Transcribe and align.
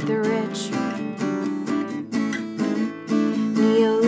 the 0.00 0.18
rich. 0.18 0.70
Neolibs 3.56 4.04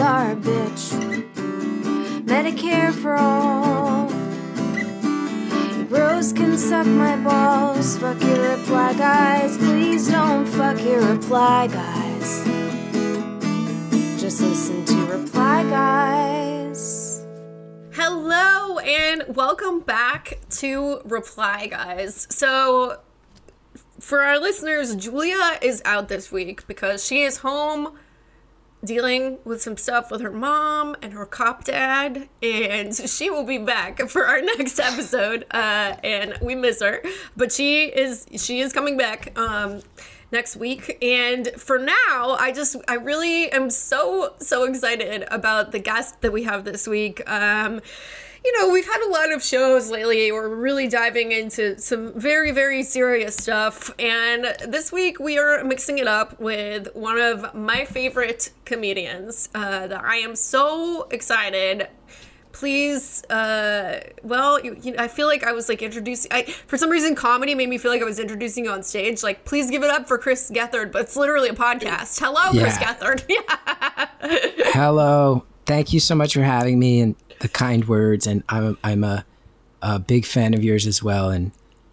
are 0.00 0.32
a 0.32 0.36
bitch. 0.36 0.84
Medicare 2.24 2.92
for 2.92 3.14
all. 3.16 4.08
Bros 5.88 6.32
can 6.32 6.56
suck 6.56 6.86
my 6.86 7.16
balls. 7.16 7.98
Fuck 7.98 8.22
your 8.22 8.56
reply, 8.56 8.94
guys. 8.94 9.56
Please 9.58 10.08
don't 10.08 10.46
fuck 10.46 10.80
your 10.82 11.02
reply, 11.02 11.66
guys. 11.66 12.44
Just 14.20 14.40
listen 14.40 14.84
to 14.84 15.06
reply, 15.06 15.64
guys. 15.64 16.31
And 18.84 19.36
welcome 19.36 19.78
back 19.78 20.38
to 20.50 21.00
Reply 21.04 21.68
Guys. 21.68 22.26
So, 22.30 22.98
for 24.00 24.22
our 24.22 24.40
listeners, 24.40 24.96
Julia 24.96 25.58
is 25.62 25.80
out 25.84 26.08
this 26.08 26.32
week 26.32 26.66
because 26.66 27.06
she 27.06 27.22
is 27.22 27.38
home 27.38 27.96
dealing 28.84 29.38
with 29.44 29.62
some 29.62 29.76
stuff 29.76 30.10
with 30.10 30.20
her 30.20 30.32
mom 30.32 30.96
and 31.00 31.12
her 31.12 31.24
cop 31.24 31.62
dad, 31.62 32.28
and 32.42 32.92
she 33.08 33.30
will 33.30 33.44
be 33.44 33.58
back 33.58 34.00
for 34.08 34.26
our 34.26 34.40
next 34.58 34.80
episode. 34.80 35.44
Uh, 35.52 35.94
and 36.02 36.36
we 36.42 36.56
miss 36.56 36.82
her, 36.82 37.04
but 37.36 37.52
she 37.52 37.84
is 37.84 38.26
she 38.36 38.60
is 38.60 38.72
coming 38.72 38.96
back. 38.96 39.38
Um, 39.38 39.82
next 40.32 40.56
week. 40.56 40.96
And 41.02 41.48
for 41.58 41.78
now, 41.78 42.36
I 42.40 42.52
just, 42.54 42.76
I 42.88 42.94
really 42.94 43.52
am 43.52 43.68
so, 43.68 44.32
so 44.38 44.64
excited 44.64 45.26
about 45.30 45.70
the 45.72 45.78
guest 45.78 46.22
that 46.22 46.32
we 46.32 46.44
have 46.44 46.64
this 46.64 46.88
week. 46.88 47.22
Um, 47.30 47.82
you 48.44 48.58
know, 48.58 48.70
we've 48.72 48.86
had 48.86 49.00
a 49.06 49.08
lot 49.10 49.32
of 49.32 49.42
shows 49.42 49.90
lately. 49.90 50.32
We're 50.32 50.48
really 50.54 50.88
diving 50.88 51.32
into 51.32 51.78
some 51.78 52.12
very, 52.18 52.50
very 52.50 52.82
serious 52.82 53.36
stuff. 53.36 53.90
And 53.98 54.44
this 54.66 54.90
week 54.90 55.20
we 55.20 55.38
are 55.38 55.62
mixing 55.64 55.98
it 55.98 56.08
up 56.08 56.38
with 56.40 56.88
one 56.94 57.20
of 57.20 57.54
my 57.54 57.84
favorite 57.84 58.50
comedians 58.64 59.48
uh, 59.54 59.86
that 59.86 60.02
I 60.04 60.16
am 60.16 60.34
so 60.36 61.08
excited 61.10 61.88
please 62.54 63.24
uh 63.30 63.98
well 64.22 64.62
you, 64.62 64.76
you 64.82 64.92
know, 64.92 65.02
i 65.02 65.08
feel 65.08 65.26
like 65.26 65.42
i 65.42 65.52
was 65.52 65.70
like 65.70 65.80
introducing 65.80 66.30
i 66.34 66.42
for 66.42 66.76
some 66.76 66.90
reason 66.90 67.14
comedy 67.14 67.54
made 67.54 67.66
me 67.66 67.78
feel 67.78 67.90
like 67.90 68.02
i 68.02 68.04
was 68.04 68.18
introducing 68.18 68.66
you 68.66 68.70
on 68.70 68.82
stage 68.82 69.22
like 69.22 69.42
please 69.46 69.70
give 69.70 69.82
it 69.82 69.88
up 69.88 70.06
for 70.06 70.18
chris 70.18 70.50
gethard 70.50 70.92
but 70.92 71.00
it's 71.00 71.16
literally 71.16 71.48
a 71.48 71.54
podcast 71.54 72.20
hello 72.20 72.52
Yeah. 72.52 72.60
chris 72.62 72.76
gethard 72.76 73.24
yeah 73.26 74.08
Hello. 74.74 75.44
Thank 75.64 75.94
you 75.94 76.00
so 76.00 76.14
much 76.14 76.34
for 76.34 76.42
having 76.42 76.78
me 76.78 77.00
and 77.00 77.16
the 77.42 77.48
kind 77.48 77.86
words. 77.86 78.26
And 78.26 78.42
I'm 78.48 78.78
I'm 78.82 79.04
a, 79.04 79.24
a 79.82 79.98
big 79.98 80.24
fan 80.24 80.54
of 80.54 80.64
yours 80.64 80.86
as 80.86 81.02
well. 81.02 81.28
And 81.30 81.52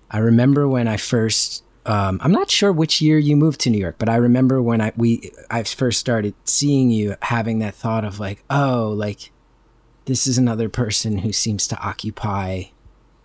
I 0.10 0.18
remember 0.20 0.68
when 0.68 0.88
I 0.88 0.98
first. 0.98 1.64
Um, 1.86 2.20
I'm 2.22 2.32
not 2.32 2.52
sure 2.52 2.72
which 2.72 3.02
year 3.02 3.18
you 3.18 3.36
moved 3.36 3.60
to 3.62 3.70
New 3.70 3.78
York, 3.80 3.96
but 3.98 4.10
I 4.10 4.16
remember 4.18 4.62
when 4.62 4.80
I 4.82 4.92
we 4.96 5.32
I 5.50 5.64
first 5.64 6.00
started 6.00 6.34
seeing 6.44 6.92
you 6.92 7.16
having 7.24 7.60
that 7.60 7.74
thought 7.74 8.06
of 8.06 8.20
like, 8.20 8.44
oh, 8.50 8.94
like 8.96 9.32
this 10.06 10.28
is 10.28 10.38
another 10.38 10.70
person 10.70 11.20
who 11.20 11.32
seems 11.32 11.66
to 11.68 11.80
occupy 11.82 12.64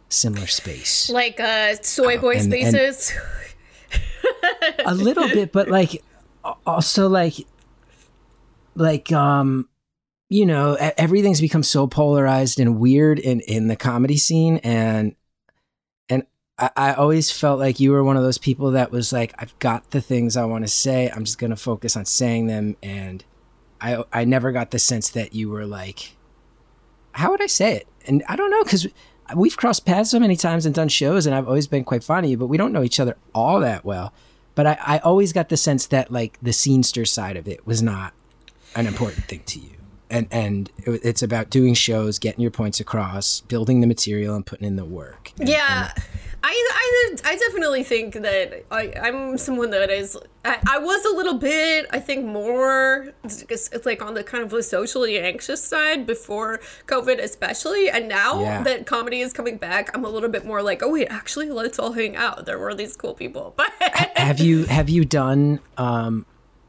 similar 0.09 0.47
space. 0.47 1.11
like 1.11 1.41
uh 1.41 1.75
soy 1.83 2.17
boy 2.19 2.37
Oh, 2.37 2.39
and- 2.39 2.55
and- 2.55 2.75
spaces 2.75 3.13
a 4.87 4.95
little 4.95 5.29
bit 5.29 5.51
but 5.53 5.69
like 5.69 6.03
also 6.65 7.09
like 7.09 7.35
like 8.75 9.11
um 9.13 9.69
you 10.35 10.45
know 10.45 10.75
everything's 10.99 11.41
become 11.41 11.63
so 11.63 11.87
polarized 11.87 12.59
and 12.59 12.81
weird 12.81 13.21
in 13.21 13.39
in 13.43 13.69
the 13.69 13.77
comedy 13.77 14.17
scene. 14.17 14.57
And 14.65 15.15
and 16.09 16.27
I, 16.59 16.71
I 16.77 16.95
always 16.95 17.31
felt 17.31 17.61
like 17.61 17.79
you 17.79 17.93
were 17.93 18.03
one 18.03 18.17
of 18.17 18.25
those 18.25 18.39
people 18.39 18.73
that 18.73 18.91
was 18.91 19.13
like 19.13 19.33
i've 19.39 19.57
got 19.61 19.93
the 19.93 20.01
things 20.01 20.37
i 20.37 20.45
want 20.45 20.65
to 20.65 20.69
say. 20.69 21.09
I'm 21.09 21.25
just 21.25 21.39
gonna 21.39 21.55
focus 21.55 21.97
on 21.97 22.05
saying 22.05 22.49
them. 22.49 22.77
And 22.83 23.25
i 23.81 24.03
i 24.13 24.25
never 24.25 24.51
got 24.51 24.73
the 24.73 24.81
sense 24.81 25.09
that 25.11 25.37
you 25.37 25.51
were 25.51 25.67
like 25.67 26.17
how 27.13 27.31
would 27.31 27.41
i 27.41 27.47
say 27.47 27.77
it? 27.77 27.89
And 28.09 28.25
i 28.29 28.35
don't 28.35 28.51
know 28.51 28.65
because 28.65 28.89
we've 29.37 29.57
crossed 29.57 29.87
paths 29.87 30.11
so 30.11 30.19
many 30.19 30.35
times 30.35 30.67
and 30.67 30.75
done 30.75 30.89
shows 30.89 31.27
and 31.27 31.35
i've 31.35 31.47
always 31.47 31.69
been 31.69 31.85
quite 31.85 32.03
fond 32.03 32.27
of 32.27 32.31
you 32.31 32.37
but 32.37 32.49
we 32.49 32.57
don't 32.57 32.73
know 32.73 32.83
each 32.83 32.99
other 32.99 33.17
all 33.37 33.61
that 33.61 33.85
well. 33.85 34.13
But 34.57 34.67
I, 34.67 34.79
I 34.81 34.99
always 34.99 35.33
got 35.33 35.49
the 35.49 35.57
sense 35.57 35.87
that 35.89 36.11
like 36.11 36.39
the 36.43 36.51
scenester 36.51 37.07
side 37.07 37.37
of 37.37 37.47
it 37.47 37.65
was 37.65 37.83
not 37.83 38.15
an 38.75 38.89
important 38.89 39.27
thing 39.27 39.43
to 39.47 39.61
you 39.61 39.74
and 40.15 40.27
and 40.31 40.71
it's 40.87 41.23
about 41.23 41.51
doing 41.51 41.75
shows 41.75 42.19
getting 42.19 42.41
your 42.41 42.51
points 42.51 42.81
across 42.81 43.41
building 43.41 43.81
the 43.81 43.87
material 43.87 44.35
and 44.37 44.47
putting 44.47 44.67
in 44.67 44.77
the 44.77 44.85
work. 44.85 45.33
And- 45.39 45.49
yeah. 45.49 45.93
I, 46.47 46.51
I, 46.53 47.17
I 47.25 47.37
definitely 47.37 47.85
think 47.85 48.13
that 48.17 48.67
I, 48.71 48.93
I'm 49.01 49.39
someone 49.39 49.71
that 49.71 49.89
is 49.89 50.15
I, 50.45 50.59
I 50.69 50.79
was 50.79 51.03
a 51.07 51.17
little 51.17 51.39
bit 51.39 51.87
I 51.91 51.99
think 51.99 52.27
more 52.27 53.15
it's, 53.25 53.71
it's 53.73 53.87
like 53.87 54.03
on 54.03 54.13
the 54.13 54.23
kind 54.23 54.45
of 54.45 54.51
the 54.51 54.63
socially 54.63 55.19
anxious 55.19 55.65
side 55.65 56.05
before 56.07 56.61
COVID 56.87 57.19
especially 57.19 57.89
and 57.89 58.09
now 58.11 58.43
Yeah. 58.43 58.63
that 58.63 58.85
comedy 58.85 59.23
is 59.23 59.33
coming 59.33 59.57
back 59.57 59.91
I'm 59.97 60.05
a 60.05 60.11
little 60.11 60.29
bit 60.29 60.45
more 60.45 60.63
like 60.63 60.83
oh 60.83 60.91
wait 60.93 61.07
actually 61.09 61.49
let's 61.49 61.79
all 61.79 61.93
hang 61.93 62.15
out. 62.15 62.45
There 62.45 62.59
were 62.59 62.75
these 62.75 62.95
cool 62.95 63.15
people. 63.15 63.55
But 63.65 63.73
have 64.19 64.39
you 64.39 64.65
have 64.67 64.91
you 64.91 65.07
done 65.07 65.61
um 65.79 66.27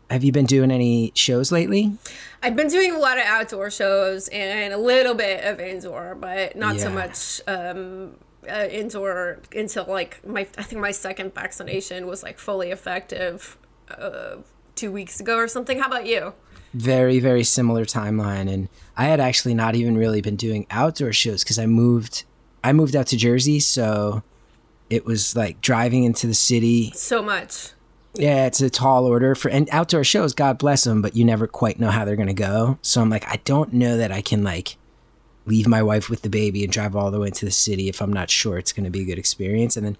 have 0.09 0.23
you 0.23 0.31
been 0.31 0.45
doing 0.45 0.71
any 0.71 1.11
shows 1.15 1.51
lately 1.51 1.97
I've 2.43 2.55
been 2.55 2.67
doing 2.67 2.93
a 2.93 2.99
lot 2.99 3.17
of 3.17 3.23
outdoor 3.25 3.71
shows 3.71 4.27
and 4.27 4.71
a 4.71 4.77
little 4.77 5.15
bit 5.15 5.43
of 5.43 5.59
indoor, 5.59 6.13
but 6.13 6.55
not 6.55 6.79
so 6.79 6.91
much 6.91 7.41
um, 7.47 8.17
uh, 8.47 8.67
indoor 8.69 9.39
until 9.55 9.85
like 9.85 10.23
my 10.27 10.41
I 10.55 10.61
think 10.61 10.79
my 10.79 10.91
second 10.91 11.33
vaccination 11.33 12.05
was 12.05 12.21
like 12.21 12.37
fully 12.37 12.69
effective 12.69 13.57
uh, 13.89 14.35
two 14.75 14.91
weeks 14.91 15.19
ago 15.19 15.37
or 15.37 15.47
something. 15.47 15.79
How 15.79 15.87
about 15.87 16.05
you? 16.05 16.33
very 16.73 17.19
very 17.19 17.43
similar 17.43 17.85
timeline 17.85 18.51
and 18.51 18.67
i 18.97 19.05
had 19.05 19.17
actually 19.17 19.53
not 19.53 19.75
even 19.75 19.97
really 19.97 20.19
been 20.19 20.35
doing 20.35 20.67
outdoor 20.69 21.13
shows 21.13 21.41
because 21.41 21.57
i 21.57 21.65
moved 21.65 22.25
i 22.65 22.73
moved 22.73 22.97
out 22.97 23.07
to 23.07 23.15
jersey 23.15 23.61
so 23.61 24.21
it 24.89 25.05
was 25.05 25.37
like 25.37 25.61
driving 25.61 26.03
into 26.03 26.27
the 26.27 26.33
city 26.33 26.91
So 26.93 27.23
much. 27.23 27.69
Yeah 28.17 28.45
it's 28.45 28.61
a 28.61 28.69
tall 28.69 29.05
order 29.05 29.35
for 29.35 29.49
and 29.49 29.69
outdoor 29.71 30.03
shows 30.03 30.33
god 30.33 30.57
bless 30.57 30.83
them 30.83 31.01
but 31.01 31.15
you 31.15 31.25
never 31.25 31.47
quite 31.47 31.79
know 31.79 31.89
how 31.89 32.05
they're 32.05 32.15
gonna 32.15 32.33
go 32.33 32.77
so 32.81 33.01
i'm 33.01 33.09
like 33.09 33.27
i 33.27 33.39
don't 33.45 33.73
know 33.73 33.97
that 33.97 34.11
i 34.11 34.21
can 34.21 34.43
like 34.43 34.77
leave 35.45 35.67
my 35.67 35.83
wife 35.83 36.09
with 36.09 36.21
the 36.21 36.29
baby 36.29 36.63
and 36.63 36.73
drive 36.73 36.95
all 36.95 37.11
the 37.11 37.19
way 37.19 37.27
into 37.27 37.45
the 37.45 37.51
city 37.51 37.87
if 37.89 38.01
i'm 38.01 38.13
not 38.13 38.29
sure 38.29 38.57
it's 38.57 38.73
gonna 38.73 38.89
be 38.89 39.01
a 39.01 39.05
good 39.05 39.19
experience 39.19 39.77
and 39.77 39.85
then 39.85 39.97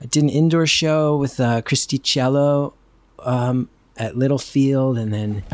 i 0.00 0.06
did 0.06 0.22
an 0.22 0.28
indoor 0.28 0.66
show 0.66 1.16
with 1.16 1.40
uh 1.40 1.62
christy 1.62 1.98
cello 1.98 2.74
um 3.20 3.68
at 3.96 4.16
Littlefield, 4.16 4.98
and 4.98 5.12
then 5.12 5.44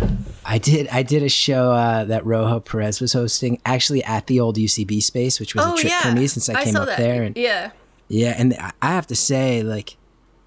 I 0.44 0.59
did 0.59 0.88
I 0.88 1.03
did 1.03 1.22
a 1.22 1.28
show 1.28 1.72
uh, 1.72 2.04
that 2.04 2.25
Rojo 2.25 2.60
Perez 2.60 3.00
was 3.00 3.12
hosting, 3.12 3.60
actually 3.66 4.03
at 4.04 4.26
the 4.26 4.41
old 4.41 4.56
UCB 4.56 5.03
space, 5.03 5.38
which 5.38 5.54
was 5.54 5.65
Oh 5.65 5.75
a 5.75 5.76
trip 5.76 5.91
yeah, 5.91 6.00
for 6.00 6.12
me 6.12 6.26
since 6.26 6.49
I 6.49 6.65
came 6.65 6.75
saw 6.75 6.82
up 6.82 6.88
that. 6.88 6.99
there. 6.99 7.22
And 7.22 7.37
yeah, 7.37 7.72
yeah, 8.09 8.34
and 8.37 8.54
I 8.54 8.72
I 8.81 8.88
have 8.88 9.06
to 9.09 9.16
say, 9.16 9.62
like, 9.62 9.97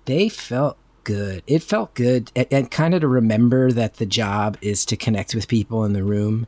they 0.06 0.30
felt 0.30 0.78
good. 1.04 1.44
It 1.48 1.64
felt 1.64 1.94
good, 1.94 2.32
and, 2.36 2.48
and 2.52 2.72
kind 2.72 2.94
of 2.94 3.02
to 3.02 3.08
remember 3.08 3.72
that 3.72 3.96
the 3.96 4.06
job 4.06 4.58
is 4.62 4.86
to 4.86 4.98
connect 4.98 5.36
with 5.36 5.48
people 5.48 5.84
in 5.86 5.94
the 5.94 6.04
room. 6.04 6.48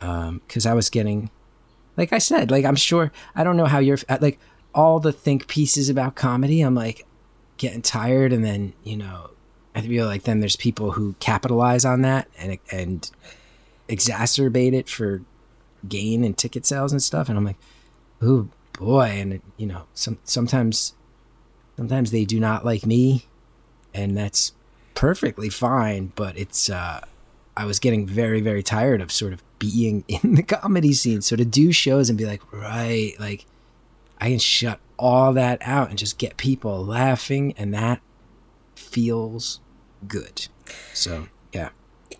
Um, 0.00 0.40
because 0.46 0.64
I 0.64 0.72
was 0.72 0.88
getting, 0.88 1.30
like 1.96 2.12
I 2.12 2.18
said, 2.18 2.50
like 2.50 2.64
I'm 2.64 2.76
sure 2.76 3.12
I 3.34 3.44
don't 3.44 3.56
know 3.56 3.66
how 3.66 3.78
you're 3.78 3.98
uh, 4.08 4.18
like 4.20 4.38
all 4.74 5.00
the 5.00 5.12
think 5.12 5.46
pieces 5.46 5.88
about 5.88 6.14
comedy. 6.14 6.62
I'm 6.62 6.74
like 6.74 7.06
getting 7.58 7.82
tired, 7.82 8.32
and 8.32 8.44
then 8.44 8.72
you 8.82 8.96
know, 8.96 9.30
I 9.74 9.82
feel 9.82 10.06
like 10.06 10.22
then 10.22 10.40
there's 10.40 10.56
people 10.56 10.92
who 10.92 11.14
capitalize 11.20 11.84
on 11.84 12.02
that 12.02 12.28
and 12.38 12.58
and 12.72 13.10
exacerbate 13.88 14.72
it 14.72 14.88
for 14.88 15.22
gain 15.88 16.24
and 16.24 16.36
ticket 16.36 16.64
sales 16.66 16.92
and 16.92 17.02
stuff, 17.02 17.28
and 17.28 17.36
I'm 17.36 17.44
like, 17.44 17.58
oh 18.22 18.48
boy, 18.72 19.08
and 19.08 19.42
you 19.56 19.66
know, 19.66 19.84
some 19.92 20.18
sometimes 20.24 20.94
sometimes 21.76 22.10
they 22.10 22.24
do 22.24 22.40
not 22.40 22.64
like 22.64 22.86
me, 22.86 23.26
and 23.94 24.16
that's 24.16 24.52
perfectly 24.94 25.48
fine. 25.48 26.12
But 26.14 26.36
it's 26.36 26.70
uh, 26.70 27.00
I 27.56 27.64
was 27.64 27.78
getting 27.78 28.06
very 28.06 28.40
very 28.40 28.62
tired 28.62 29.00
of 29.00 29.10
sort 29.12 29.32
of 29.32 29.42
being 29.58 30.04
in 30.08 30.34
the 30.34 30.42
comedy 30.42 30.92
scene. 30.92 31.22
So 31.22 31.36
to 31.36 31.44
do 31.44 31.72
shows 31.72 32.08
and 32.08 32.18
be 32.18 32.26
like, 32.26 32.52
right, 32.52 33.14
like 33.18 33.46
I 34.20 34.30
can 34.30 34.38
shut 34.38 34.80
all 34.98 35.32
that 35.32 35.58
out 35.62 35.88
and 35.88 35.98
just 35.98 36.18
get 36.18 36.36
people 36.36 36.84
laughing, 36.84 37.54
and 37.56 37.72
that 37.74 38.00
feels 38.74 39.60
good. 40.06 40.48
So 40.92 41.28
yeah. 41.52 41.70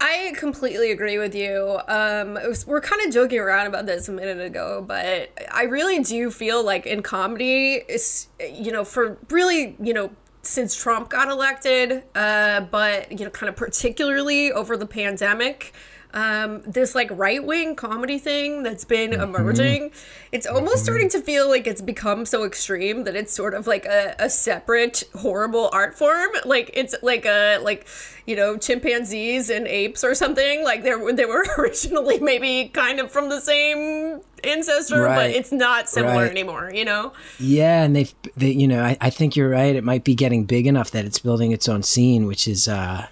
I 0.00 0.32
completely 0.37 0.90
agree 0.93 1.19
with 1.19 1.34
you. 1.34 1.78
Um, 1.87 2.34
was- 2.34 2.66
we're 2.66 2.81
kind 2.81 3.02
of 3.06 3.12
joking 3.12 3.38
around 3.38 3.66
about 3.66 3.84
this 3.84 4.08
a 4.08 4.12
minute 4.12 4.40
ago, 4.40 4.82
but 4.87 5.31
I 5.52 5.64
really 5.64 6.02
do 6.02 6.31
feel 6.31 6.64
like 6.64 6.87
in 6.87 7.02
comedy, 7.02 7.82
it's 7.87 8.28
you 8.40 8.73
know 8.73 8.84
for 8.84 9.19
really 9.28 9.76
you 9.78 9.93
know 9.93 10.11
since 10.42 10.75
Trump 10.75 11.10
got 11.10 11.28
elected, 11.28 12.02
uh, 12.14 12.60
but 12.62 13.10
you 13.12 13.25
know 13.25 13.31
kind 13.31 13.48
of 13.48 13.56
particularly 13.56 14.52
over 14.52 14.76
the 14.76 14.87
pandemic. 14.87 15.72
Um, 16.14 16.62
this 16.62 16.94
like 16.94 17.08
right 17.12 17.44
wing 17.44 17.76
comedy 17.76 18.18
thing 18.18 18.62
that's 18.62 18.84
been 18.84 19.12
emerging. 19.12 19.92
It's 20.32 20.46
almost 20.46 20.82
starting 20.84 21.08
to 21.10 21.20
feel 21.20 21.48
like 21.48 21.66
it's 21.66 21.80
become 21.80 22.24
so 22.26 22.44
extreme 22.44 23.04
that 23.04 23.16
it's 23.16 23.32
sort 23.32 23.54
of 23.54 23.66
like 23.66 23.84
a, 23.86 24.14
a 24.18 24.30
separate 24.30 25.04
horrible 25.16 25.70
art 25.72 25.96
form. 25.96 26.30
Like 26.44 26.70
it's 26.74 26.94
like 27.02 27.24
a 27.26 27.58
like 27.58 27.86
you 28.26 28.36
know 28.36 28.56
chimpanzees 28.56 29.50
and 29.50 29.66
apes 29.66 30.02
or 30.04 30.14
something. 30.14 30.64
Like 30.64 30.82
they 30.82 30.94
were 30.94 31.12
they 31.12 31.24
were 31.26 31.44
originally 31.58 32.18
maybe 32.20 32.68
kind 32.68 33.00
of 33.00 33.10
from 33.10 33.28
the 33.28 33.40
same 33.40 34.20
ancestor, 34.42 35.04
but 35.06 35.30
it's 35.30 35.52
not 35.52 35.88
similar 35.88 36.22
Right. 36.22 36.30
anymore. 36.30 36.70
You 36.74 36.84
know? 36.86 37.12
Yeah, 37.38 37.82
and 37.82 37.94
they've, 37.94 38.14
they, 38.36 38.50
you 38.52 38.66
know, 38.66 38.82
I, 38.82 38.96
I 39.00 39.10
think 39.10 39.36
you're 39.36 39.50
right. 39.50 39.76
It 39.76 39.84
might 39.84 40.02
be 40.02 40.14
getting 40.14 40.44
big 40.44 40.66
enough 40.66 40.90
that 40.92 41.04
it's 41.04 41.18
building 41.18 41.52
its 41.52 41.68
own 41.68 41.82
scene, 41.82 42.26
which 42.26 42.48
is, 42.48 42.66
uh, 42.66 43.06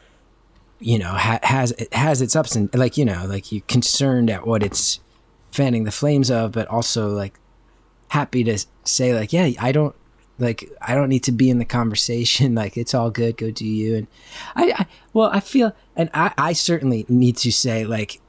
you 0.81 0.99
know, 0.99 1.11
ha- 1.11 1.41
has 1.43 1.73
it 1.73 1.93
has 1.93 2.23
its 2.23 2.37
ups 2.37 2.55
and 2.57 2.73
like, 2.75 2.97
you 2.97 3.05
know, 3.05 3.27
like 3.27 3.51
you're 3.51 3.63
concerned 3.63 4.31
at 4.31 4.47
what 4.47 4.63
it's 4.63 5.01
fanning 5.51 5.85
the 5.85 5.91
flames 5.91 6.31
of, 6.31 6.53
but 6.53 6.69
also 6.69 7.09
like 7.09 7.39
happy 8.09 8.45
to 8.45 8.59
say 8.85 9.15
like, 9.15 9.33
yeah, 9.33 9.51
I 9.61 9.73
don't 9.73 9.95
like, 10.39 10.71
I 10.81 10.95
don't 10.95 11.09
need 11.09 11.25
to 11.25 11.33
be 11.33 11.51
in 11.51 11.59
the 11.59 11.65
conversation. 11.65 12.55
Like, 12.59 12.77
it's 12.77 12.95
all 12.95 13.11
good. 13.11 13.37
Go 13.37 13.51
do 13.51 13.67
you. 13.67 13.97
And 13.97 14.07
I, 14.55 14.73
I 14.73 14.87
well, 15.13 15.31
I 15.33 15.41
feel, 15.41 15.75
and 15.97 16.11
I, 16.15 16.33
I 16.39 16.53
certainly 16.53 17.05
need 17.09 17.37
to 17.39 17.53
say 17.53 17.85
like, 17.85 18.21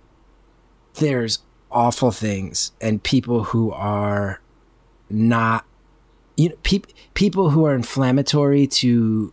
there's 0.96 1.40
awful 1.72 2.12
things 2.12 2.72
and 2.82 3.04
people 3.04 3.44
who 3.46 3.72
are 3.72 4.42
not 5.10 5.66
you 6.36 6.50
know 6.50 6.56
peop 6.64 6.88
people 7.14 7.52
who 7.52 7.66
are 7.66 7.76
inflammatory 7.76 8.66
to 8.66 9.32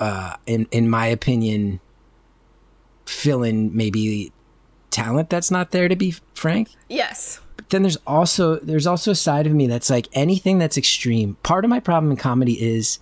uh 0.00 0.36
in 0.46 0.66
in 0.70 0.88
my 0.88 1.06
opinion 1.06 1.80
fill 3.06 3.42
in 3.42 3.74
maybe 3.76 4.32
talent 4.90 5.30
that's 5.30 5.50
not 5.50 5.70
there 5.70 5.88
to 5.88 5.96
be 5.96 6.14
frank. 6.34 6.70
Yes. 6.88 7.40
but 7.56 7.70
then 7.70 7.82
there's 7.82 7.98
also 8.06 8.56
there's 8.56 8.86
also 8.86 9.10
a 9.12 9.16
side 9.16 9.46
of 9.46 9.52
me 9.52 9.66
that's 9.66 9.90
like 9.90 10.08
anything 10.12 10.58
that's 10.58 10.78
extreme 10.78 11.36
part 11.42 11.64
of 11.64 11.70
my 11.70 11.80
problem 11.80 12.10
in 12.10 12.16
comedy 12.16 12.60
is 12.62 12.98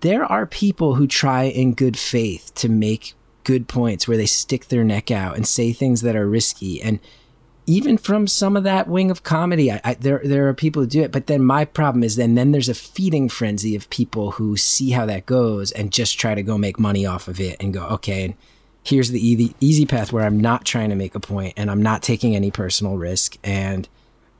there 0.00 0.24
are 0.24 0.46
people 0.46 0.94
who 0.94 1.06
try 1.06 1.44
in 1.44 1.74
good 1.74 1.98
faith 1.98 2.52
to 2.54 2.68
make 2.68 3.14
good 3.44 3.66
points 3.68 4.06
where 4.06 4.16
they 4.16 4.26
stick 4.26 4.66
their 4.66 4.84
neck 4.84 5.10
out 5.10 5.36
and 5.36 5.46
say 5.46 5.72
things 5.72 6.02
that 6.02 6.14
are 6.14 6.28
risky. 6.28 6.80
And 6.82 7.00
even 7.66 7.98
from 7.98 8.26
some 8.26 8.56
of 8.56 8.64
that 8.64 8.88
wing 8.88 9.10
of 9.10 9.22
comedy 9.22 9.72
I, 9.72 9.80
I, 9.84 9.94
there 9.94 10.20
there 10.24 10.48
are 10.48 10.54
people 10.54 10.82
who 10.82 10.88
do 10.88 11.02
it. 11.02 11.12
But 11.12 11.26
then 11.26 11.42
my 11.42 11.64
problem 11.64 12.02
is 12.02 12.16
then 12.16 12.34
then 12.34 12.52
there's 12.52 12.68
a 12.68 12.74
feeding 12.74 13.28
frenzy 13.28 13.74
of 13.74 13.90
people 13.90 14.32
who 14.32 14.56
see 14.56 14.90
how 14.90 15.06
that 15.06 15.26
goes 15.26 15.72
and 15.72 15.92
just 15.92 16.18
try 16.18 16.34
to 16.34 16.42
go 16.42 16.56
make 16.56 16.78
money 16.78 17.04
off 17.04 17.28
of 17.28 17.40
it 17.40 17.56
and 17.60 17.74
go 17.74 17.86
okay 17.86 18.24
and 18.24 18.34
here's 18.88 19.10
the 19.10 19.24
easy, 19.24 19.54
easy 19.60 19.84
path 19.84 20.12
where 20.12 20.24
I'm 20.24 20.40
not 20.40 20.64
trying 20.64 20.88
to 20.88 20.96
make 20.96 21.14
a 21.14 21.20
point 21.20 21.54
and 21.56 21.70
I'm 21.70 21.82
not 21.82 22.02
taking 22.02 22.34
any 22.34 22.50
personal 22.50 22.96
risk 22.96 23.36
and 23.44 23.86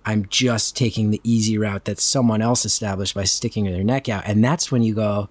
I'm 0.06 0.26
just 0.26 0.74
taking 0.74 1.10
the 1.10 1.20
easy 1.22 1.58
route 1.58 1.84
that 1.84 2.00
someone 2.00 2.40
else 2.40 2.64
established 2.64 3.14
by 3.14 3.24
sticking 3.24 3.66
their 3.66 3.84
neck 3.84 4.08
out. 4.08 4.24
And 4.26 4.42
that's 4.42 4.72
when 4.72 4.82
you 4.82 4.94
go, 4.94 5.28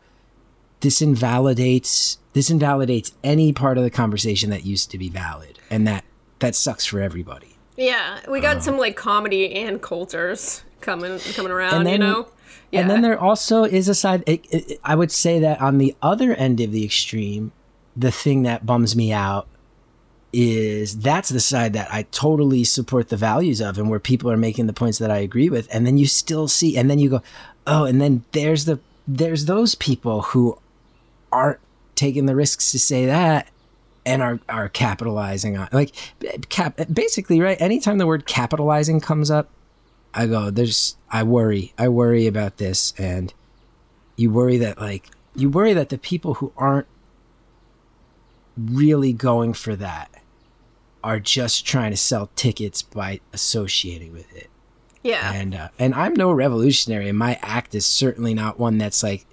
this 0.81 1.01
invalidates 1.01 2.19
this 2.33 2.51
invalidates 2.51 3.13
any 3.23 3.51
part 3.51 3.79
of 3.79 3.83
the 3.83 3.89
conversation 3.89 4.51
that 4.51 4.63
used 4.63 4.91
to 4.91 4.99
be 4.99 5.09
valid. 5.09 5.57
And 5.71 5.87
that 5.87 6.03
that 6.37 6.53
sucks 6.53 6.85
for 6.85 7.01
everybody. 7.01 7.57
Yeah, 7.75 8.19
we 8.29 8.39
got 8.39 8.57
uh-huh. 8.57 8.61
some 8.61 8.77
like 8.77 8.95
comedy 8.95 9.55
and 9.55 9.81
cultures 9.81 10.63
coming 10.81 11.17
coming 11.33 11.51
around. 11.51 11.73
And 11.73 11.85
then- 11.87 11.93
you 11.93 11.99
know. 11.99 12.27
Yeah. 12.69 12.81
And 12.81 12.89
then 12.89 13.01
there 13.01 13.17
also 13.17 13.63
is 13.63 13.87
a 13.87 13.95
side. 13.95 14.23
It, 14.27 14.45
it, 14.51 14.79
I 14.83 14.93
would 14.93 15.09
say 15.09 15.39
that 15.39 15.61
on 15.61 15.77
the 15.77 15.95
other 16.01 16.33
end 16.33 16.59
of 16.59 16.73
the 16.73 16.83
extreme, 16.83 17.53
the 17.97 18.11
thing 18.11 18.43
that 18.43 18.65
bums 18.65 18.95
me 18.95 19.11
out 19.11 19.47
is 20.31 20.99
that's 20.99 21.29
the 21.29 21.39
side 21.39 21.73
that 21.73 21.91
I 21.91 22.03
totally 22.03 22.63
support 22.63 23.09
the 23.09 23.17
values 23.17 23.59
of, 23.59 23.77
and 23.77 23.89
where 23.89 23.99
people 23.99 24.29
are 24.29 24.37
making 24.37 24.67
the 24.67 24.73
points 24.73 24.97
that 24.99 25.09
I 25.09 25.17
agree 25.17 25.49
with, 25.49 25.67
and 25.73 25.85
then 25.85 25.97
you 25.97 26.05
still 26.05 26.47
see, 26.47 26.77
and 26.77 26.89
then 26.89 26.99
you 26.99 27.09
go, 27.09 27.21
oh, 27.65 27.85
and 27.85 27.99
then 27.99 28.23
there's 28.31 28.65
the 28.65 28.79
there's 29.07 29.45
those 29.45 29.73
people 29.75 30.21
who 30.21 30.59
aren't 31.31 31.59
taking 31.95 32.25
the 32.25 32.35
risks 32.35 32.71
to 32.71 32.79
say 32.79 33.05
that 33.05 33.49
and 34.05 34.21
are 34.21 34.39
are 34.47 34.69
capitalizing 34.69 35.57
on 35.57 35.67
like 35.71 35.93
cap 36.49 36.79
basically 36.93 37.41
right 37.41 37.59
anytime 37.59 37.97
the 37.97 38.05
word 38.05 38.25
capitalizing 38.25 38.99
comes 39.01 39.31
up 39.31 39.49
I 40.17 40.25
go, 40.25 40.49
there's, 40.49 40.97
I 41.11 41.21
worry, 41.21 41.73
I 41.77 41.89
worry 41.89 42.25
about 42.25 42.57
this. 42.57 42.93
And 42.97 43.31
you 44.15 44.31
worry 44.31 44.57
that, 44.57 44.79
like, 44.79 45.11
you 45.35 45.47
worry 45.47 45.73
that 45.73 45.89
the 45.89 45.99
people 45.99 46.35
who 46.35 46.51
aren't 46.57 46.87
really 48.57 49.13
going 49.13 49.53
for 49.53 49.75
that 49.75 50.09
are 51.03 51.19
just 51.19 51.65
trying 51.65 51.91
to 51.91 51.97
sell 51.97 52.29
tickets 52.35 52.81
by 52.81 53.19
associating 53.31 54.11
with 54.11 54.35
it. 54.35 54.49
yeah. 55.03 55.31
And, 55.33 55.55
uh, 55.55 55.69
and 55.79 55.93
I'm 55.93 56.13
no 56.13 56.31
revolutionary, 56.31 57.07
and 57.07 57.17
my 57.17 57.39
act 57.41 57.75
is 57.75 57.85
certainly 57.85 58.33
not 58.33 58.59
one 58.59 58.77
that's 58.77 59.03
like, 59.03 59.25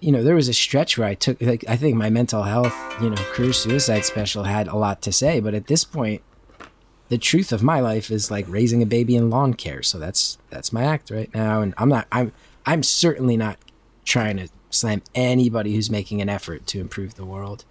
you 0.00 0.12
know, 0.12 0.22
there 0.22 0.34
was 0.34 0.48
a 0.48 0.54
stretch 0.54 0.98
where 0.98 1.08
I 1.08 1.14
took, 1.14 1.40
like, 1.40 1.64
I 1.66 1.76
think 1.76 1.96
my 1.96 2.10
mental 2.10 2.42
health, 2.42 2.74
you 3.00 3.10
know, 3.10 3.16
career 3.32 3.54
suicide 3.54 4.04
special 4.04 4.44
had 4.44 4.68
a 4.68 4.76
lot 4.76 5.00
to 5.02 5.12
say. 5.12 5.40
But 5.40 5.54
at 5.54 5.66
this 5.66 5.82
point, 5.82 6.22
the 7.08 7.18
truth 7.18 7.52
of 7.52 7.62
my 7.62 7.80
life 7.80 8.10
is 8.10 8.30
like 8.30 8.44
raising 8.48 8.82
a 8.82 8.86
baby 8.86 9.16
in 9.16 9.30
lawn 9.30 9.54
care. 9.54 9.82
So 9.82 9.98
that's 9.98 10.38
that's 10.50 10.72
my 10.72 10.84
act 10.84 11.10
right 11.10 11.32
now, 11.34 11.60
and 11.60 11.74
I'm 11.78 11.88
not 11.88 12.06
I'm 12.10 12.32
I'm 12.66 12.82
certainly 12.82 13.36
not 13.36 13.58
trying 14.04 14.36
to 14.38 14.48
slam 14.70 15.02
anybody 15.14 15.74
who's 15.74 15.90
making 15.90 16.20
an 16.20 16.28
effort 16.28 16.66
to 16.68 16.80
improve 16.80 17.14
the 17.14 17.24
world. 17.24 17.64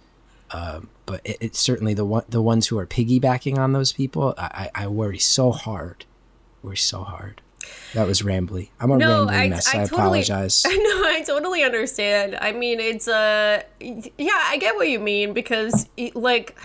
Um, 0.54 0.88
but 1.06 1.20
it, 1.24 1.36
it's 1.40 1.58
certainly 1.58 1.94
the 1.94 2.04
one 2.04 2.24
the 2.28 2.40
ones 2.42 2.68
who 2.68 2.78
are 2.78 2.86
piggybacking 2.86 3.58
on 3.58 3.72
those 3.72 3.92
people. 3.92 4.34
I, 4.38 4.70
I 4.74 4.84
I 4.84 4.86
worry 4.86 5.18
so 5.18 5.50
hard, 5.52 6.04
worry 6.62 6.76
so 6.76 7.02
hard. 7.02 7.40
That 7.94 8.06
was 8.06 8.22
rambly. 8.22 8.68
I'm 8.78 8.90
a 8.90 8.98
No, 8.98 9.08
rambling 9.26 9.36
I, 9.40 9.48
mess. 9.48 9.74
I, 9.74 9.82
I, 9.82 9.86
totally, 9.86 10.20
apologize. 10.22 10.62
I 10.66 10.76
know, 10.76 11.08
I 11.16 11.22
totally 11.26 11.62
understand. 11.64 12.36
I 12.40 12.52
mean, 12.52 12.78
it's 12.78 13.08
uh, 13.08 13.62
yeah, 13.80 14.40
I 14.52 14.58
get 14.58 14.76
what 14.76 14.88
you 14.88 15.00
mean 15.00 15.32
because, 15.32 15.88
like, 16.14 16.56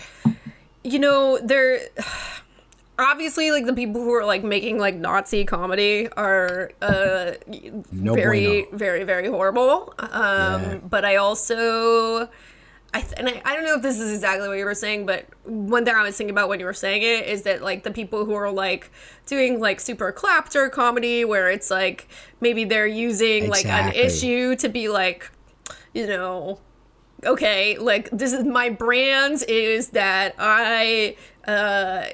you 0.84 0.98
know, 0.98 1.38
there, 1.42 1.80
obviously, 2.98 3.50
like 3.50 3.64
the 3.66 3.72
people 3.74 4.02
who 4.02 4.12
are 4.14 4.24
like 4.26 4.44
making 4.44 4.78
like 4.78 4.94
Nazi 4.94 5.44
comedy 5.44 6.08
are 6.16 6.70
uh, 6.82 7.32
No 7.92 8.14
very, 8.14 8.62
bueno. 8.62 8.76
very, 8.76 9.04
very 9.04 9.26
horrible. 9.28 9.94
Um, 9.98 10.10
Yeah. 10.12 10.78
but 10.88 11.04
I 11.04 11.16
also. 11.16 12.28
I 12.92 13.00
th- 13.02 13.14
and 13.16 13.28
I, 13.28 13.40
I 13.44 13.54
don't 13.54 13.64
know 13.64 13.76
if 13.76 13.82
this 13.82 14.00
is 14.00 14.12
exactly 14.12 14.48
what 14.48 14.58
you 14.58 14.64
were 14.64 14.74
saying, 14.74 15.06
but 15.06 15.26
one 15.44 15.84
thing 15.84 15.94
I 15.94 16.02
was 16.02 16.16
thinking 16.16 16.32
about 16.32 16.48
when 16.48 16.58
you 16.58 16.66
were 16.66 16.72
saying 16.72 17.02
it 17.02 17.26
is 17.26 17.42
that 17.42 17.62
like 17.62 17.84
the 17.84 17.90
people 17.90 18.24
who 18.24 18.34
are 18.34 18.50
like 18.50 18.90
doing 19.26 19.60
like 19.60 19.78
super 19.78 20.10
clapter 20.10 20.68
comedy 20.68 21.24
where 21.24 21.50
it's 21.50 21.70
like 21.70 22.08
maybe 22.40 22.64
they're 22.64 22.86
using 22.86 23.48
like 23.48 23.66
an 23.66 23.92
issue 23.94 24.56
to 24.56 24.68
be 24.68 24.88
like, 24.88 25.30
you 25.94 26.06
know, 26.06 26.58
okay, 27.24 27.78
like 27.78 28.10
this 28.10 28.32
is 28.32 28.44
my 28.44 28.70
brand 28.70 29.44
is 29.48 29.90
that 29.90 30.34
I 30.38 31.16
uh 31.46 32.06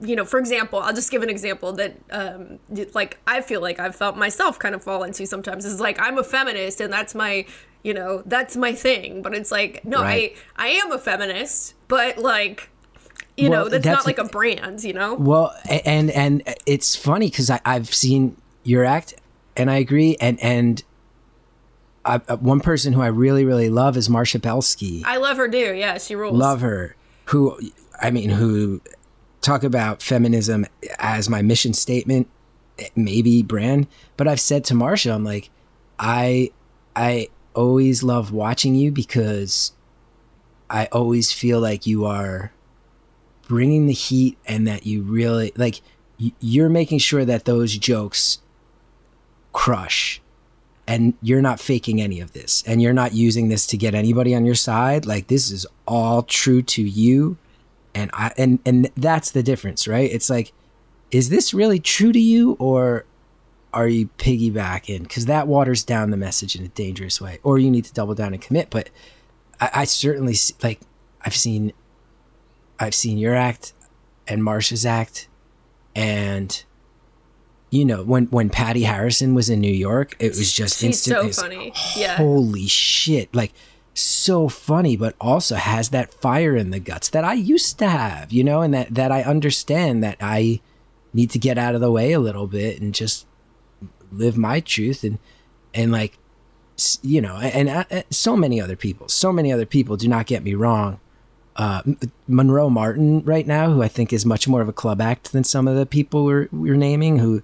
you 0.00 0.16
know, 0.16 0.24
for 0.24 0.38
example, 0.38 0.78
I'll 0.78 0.94
just 0.94 1.10
give 1.10 1.22
an 1.22 1.28
example 1.30 1.72
that 1.74 1.96
um 2.10 2.58
like 2.94 3.18
I 3.26 3.40
feel 3.40 3.60
like 3.60 3.78
I've 3.78 3.94
felt 3.94 4.16
myself 4.16 4.58
kind 4.58 4.74
of 4.74 4.82
fall 4.82 5.04
into 5.04 5.26
sometimes 5.26 5.64
is 5.64 5.80
like 5.80 6.00
I'm 6.00 6.18
a 6.18 6.24
feminist 6.24 6.80
and 6.80 6.92
that's 6.92 7.14
my 7.14 7.46
you 7.82 7.92
know, 7.94 8.22
that's 8.26 8.56
my 8.56 8.72
thing, 8.72 9.22
but 9.22 9.34
it's 9.34 9.50
like 9.50 9.84
no, 9.84 10.02
Right. 10.02 10.36
I 10.56 10.66
I 10.66 10.68
am 10.68 10.92
a 10.92 10.98
feminist, 10.98 11.74
but 11.88 12.18
like 12.18 12.68
you 13.36 13.48
Well, 13.50 13.64
know, 13.64 13.68
that's, 13.70 13.84
that's 13.84 13.96
not 13.96 14.06
like 14.06 14.18
a 14.18 14.24
brand, 14.30 14.84
you 14.84 14.92
know? 14.92 15.14
Well, 15.14 15.54
and 15.86 16.10
and 16.10 16.42
it's 16.66 16.94
funny 16.94 17.28
because 17.30 17.50
I've 17.64 17.92
seen 17.92 18.36
your 18.62 18.84
act, 18.84 19.14
and 19.56 19.70
I 19.70 19.76
agree. 19.78 20.16
And 20.20 20.38
and 20.40 20.82
I, 22.04 22.20
uh, 22.28 22.36
one 22.36 22.60
person 22.60 22.92
who 22.92 23.00
I 23.00 23.06
really 23.06 23.44
really 23.44 23.70
love 23.70 23.96
is 23.96 24.08
Marsha 24.08 24.40
Belsky. 24.40 25.02
I 25.06 25.16
love 25.18 25.36
her 25.36 25.48
too. 25.48 25.74
Yeah, 25.74 25.98
she 25.98 26.14
rules. 26.14 26.36
love 26.36 26.60
her. 26.60 26.94
Who 27.26 27.58
I 28.00 28.10
mean, 28.10 28.30
who 28.30 28.80
talk 29.40 29.64
about 29.64 30.02
feminism 30.02 30.66
as 30.98 31.28
my 31.28 31.42
mission 31.42 31.72
statement, 31.72 32.28
maybe 32.94 33.42
brand. 33.42 33.86
But 34.16 34.28
I've 34.28 34.40
said 34.40 34.64
to 34.66 34.74
Marsha, 34.74 35.14
I'm 35.14 35.24
like, 35.24 35.50
I 35.98 36.50
I 36.94 37.28
always 37.54 38.02
love 38.02 38.32
watching 38.32 38.74
you 38.74 38.90
because 38.90 39.72
I 40.70 40.86
always 40.86 41.32
feel 41.32 41.60
like 41.60 41.86
you 41.86 42.04
are 42.06 42.52
bringing 43.48 43.86
the 43.86 43.92
heat 43.92 44.38
and 44.46 44.66
that 44.66 44.86
you 44.86 45.02
really 45.02 45.52
like 45.56 45.82
you're 46.40 46.68
making 46.68 46.98
sure 46.98 47.24
that 47.24 47.44
those 47.44 47.76
jokes 47.76 48.38
crush 49.52 50.20
and 50.86 51.14
you're 51.20 51.42
not 51.42 51.60
faking 51.60 52.00
any 52.00 52.20
of 52.20 52.32
this 52.32 52.62
and 52.66 52.80
you're 52.80 52.92
not 52.92 53.12
using 53.12 53.48
this 53.48 53.66
to 53.66 53.76
get 53.76 53.94
anybody 53.94 54.34
on 54.34 54.44
your 54.44 54.54
side. 54.54 55.06
Like 55.06 55.26
this 55.28 55.50
is 55.50 55.66
all 55.86 56.22
true 56.22 56.62
to 56.62 56.82
you. 56.82 57.36
And 57.94 58.10
i 58.14 58.32
and 58.38 58.58
and 58.64 58.90
that's 58.96 59.30
the 59.30 59.42
difference 59.42 59.86
right? 59.86 60.10
It's 60.10 60.30
like 60.30 60.52
is 61.10 61.28
this 61.28 61.52
really 61.52 61.78
true 61.78 62.12
to 62.12 62.20
you 62.20 62.56
or 62.58 63.04
are 63.72 63.88
you 63.88 64.08
piggybacking 64.18 65.02
because 65.02 65.26
that 65.26 65.46
waters 65.48 65.82
down 65.82 66.10
the 66.10 66.16
message 66.16 66.54
in 66.54 66.64
a 66.64 66.68
dangerous 66.68 67.20
way 67.20 67.38
or 67.42 67.58
you 67.58 67.70
need 67.70 67.84
to 67.84 67.92
double 67.92 68.14
down 68.14 68.32
and 68.32 68.42
commit 68.42 68.68
but 68.70 68.90
i, 69.60 69.70
I 69.74 69.84
certainly 69.84 70.34
like 70.62 70.80
i've 71.24 71.36
seen 71.36 71.72
I've 72.82 72.96
seen 72.96 73.16
your 73.16 73.36
act 73.36 73.74
and 74.26 74.42
Marsha's 74.42 74.84
act, 74.84 75.28
and 75.94 76.64
you 77.70 77.84
know 77.84 78.02
when 78.02 78.26
when 78.26 78.50
Patti 78.50 78.82
Harrison 78.82 79.34
was 79.34 79.48
in 79.48 79.60
New 79.60 79.72
York, 79.72 80.16
it 80.18 80.30
was 80.30 80.52
just 80.52 80.80
She's 80.80 80.86
instant. 80.86 81.16
so 81.16 81.22
it 81.22 81.26
was, 81.28 81.38
funny. 81.38 81.72
Yeah. 81.96 82.16
Holy 82.16 82.66
shit! 82.66 83.32
Like 83.32 83.52
so 83.94 84.48
funny, 84.48 84.96
but 84.96 85.14
also 85.20 85.54
has 85.54 85.90
that 85.90 86.12
fire 86.12 86.56
in 86.56 86.70
the 86.70 86.80
guts 86.80 87.08
that 87.10 87.24
I 87.24 87.34
used 87.34 87.78
to 87.78 87.88
have, 87.88 88.32
you 88.32 88.42
know, 88.42 88.62
and 88.62 88.74
that 88.74 88.92
that 88.96 89.12
I 89.12 89.22
understand 89.22 90.02
that 90.02 90.16
I 90.20 90.60
need 91.14 91.30
to 91.30 91.38
get 91.38 91.58
out 91.58 91.76
of 91.76 91.80
the 91.80 91.92
way 91.92 92.10
a 92.10 92.18
little 92.20 92.48
bit 92.48 92.80
and 92.80 92.92
just 92.92 93.26
live 94.12 94.36
my 94.36 94.60
truth 94.60 95.04
and 95.04 95.18
and 95.74 95.92
like 95.92 96.18
you 97.02 97.20
know 97.20 97.36
and, 97.36 97.68
and 97.68 98.04
so 98.10 98.36
many 98.36 98.60
other 98.60 98.76
people 98.76 99.08
so 99.08 99.32
many 99.32 99.52
other 99.52 99.66
people 99.66 99.96
do 99.96 100.08
not 100.08 100.26
get 100.26 100.42
me 100.42 100.54
wrong 100.54 100.98
uh, 101.56 101.82
Monroe 102.26 102.70
Martin 102.70 103.22
right 103.24 103.46
now, 103.46 103.70
who 103.70 103.82
I 103.82 103.88
think 103.88 104.10
is 104.10 104.24
much 104.24 104.48
more 104.48 104.62
of 104.62 104.68
a 104.68 104.72
club 104.72 105.02
act 105.02 105.32
than 105.32 105.44
some 105.44 105.68
of 105.68 105.76
the 105.76 105.84
people 105.84 106.24
we're, 106.24 106.48
we're 106.50 106.76
naming, 106.76 107.18
who 107.18 107.42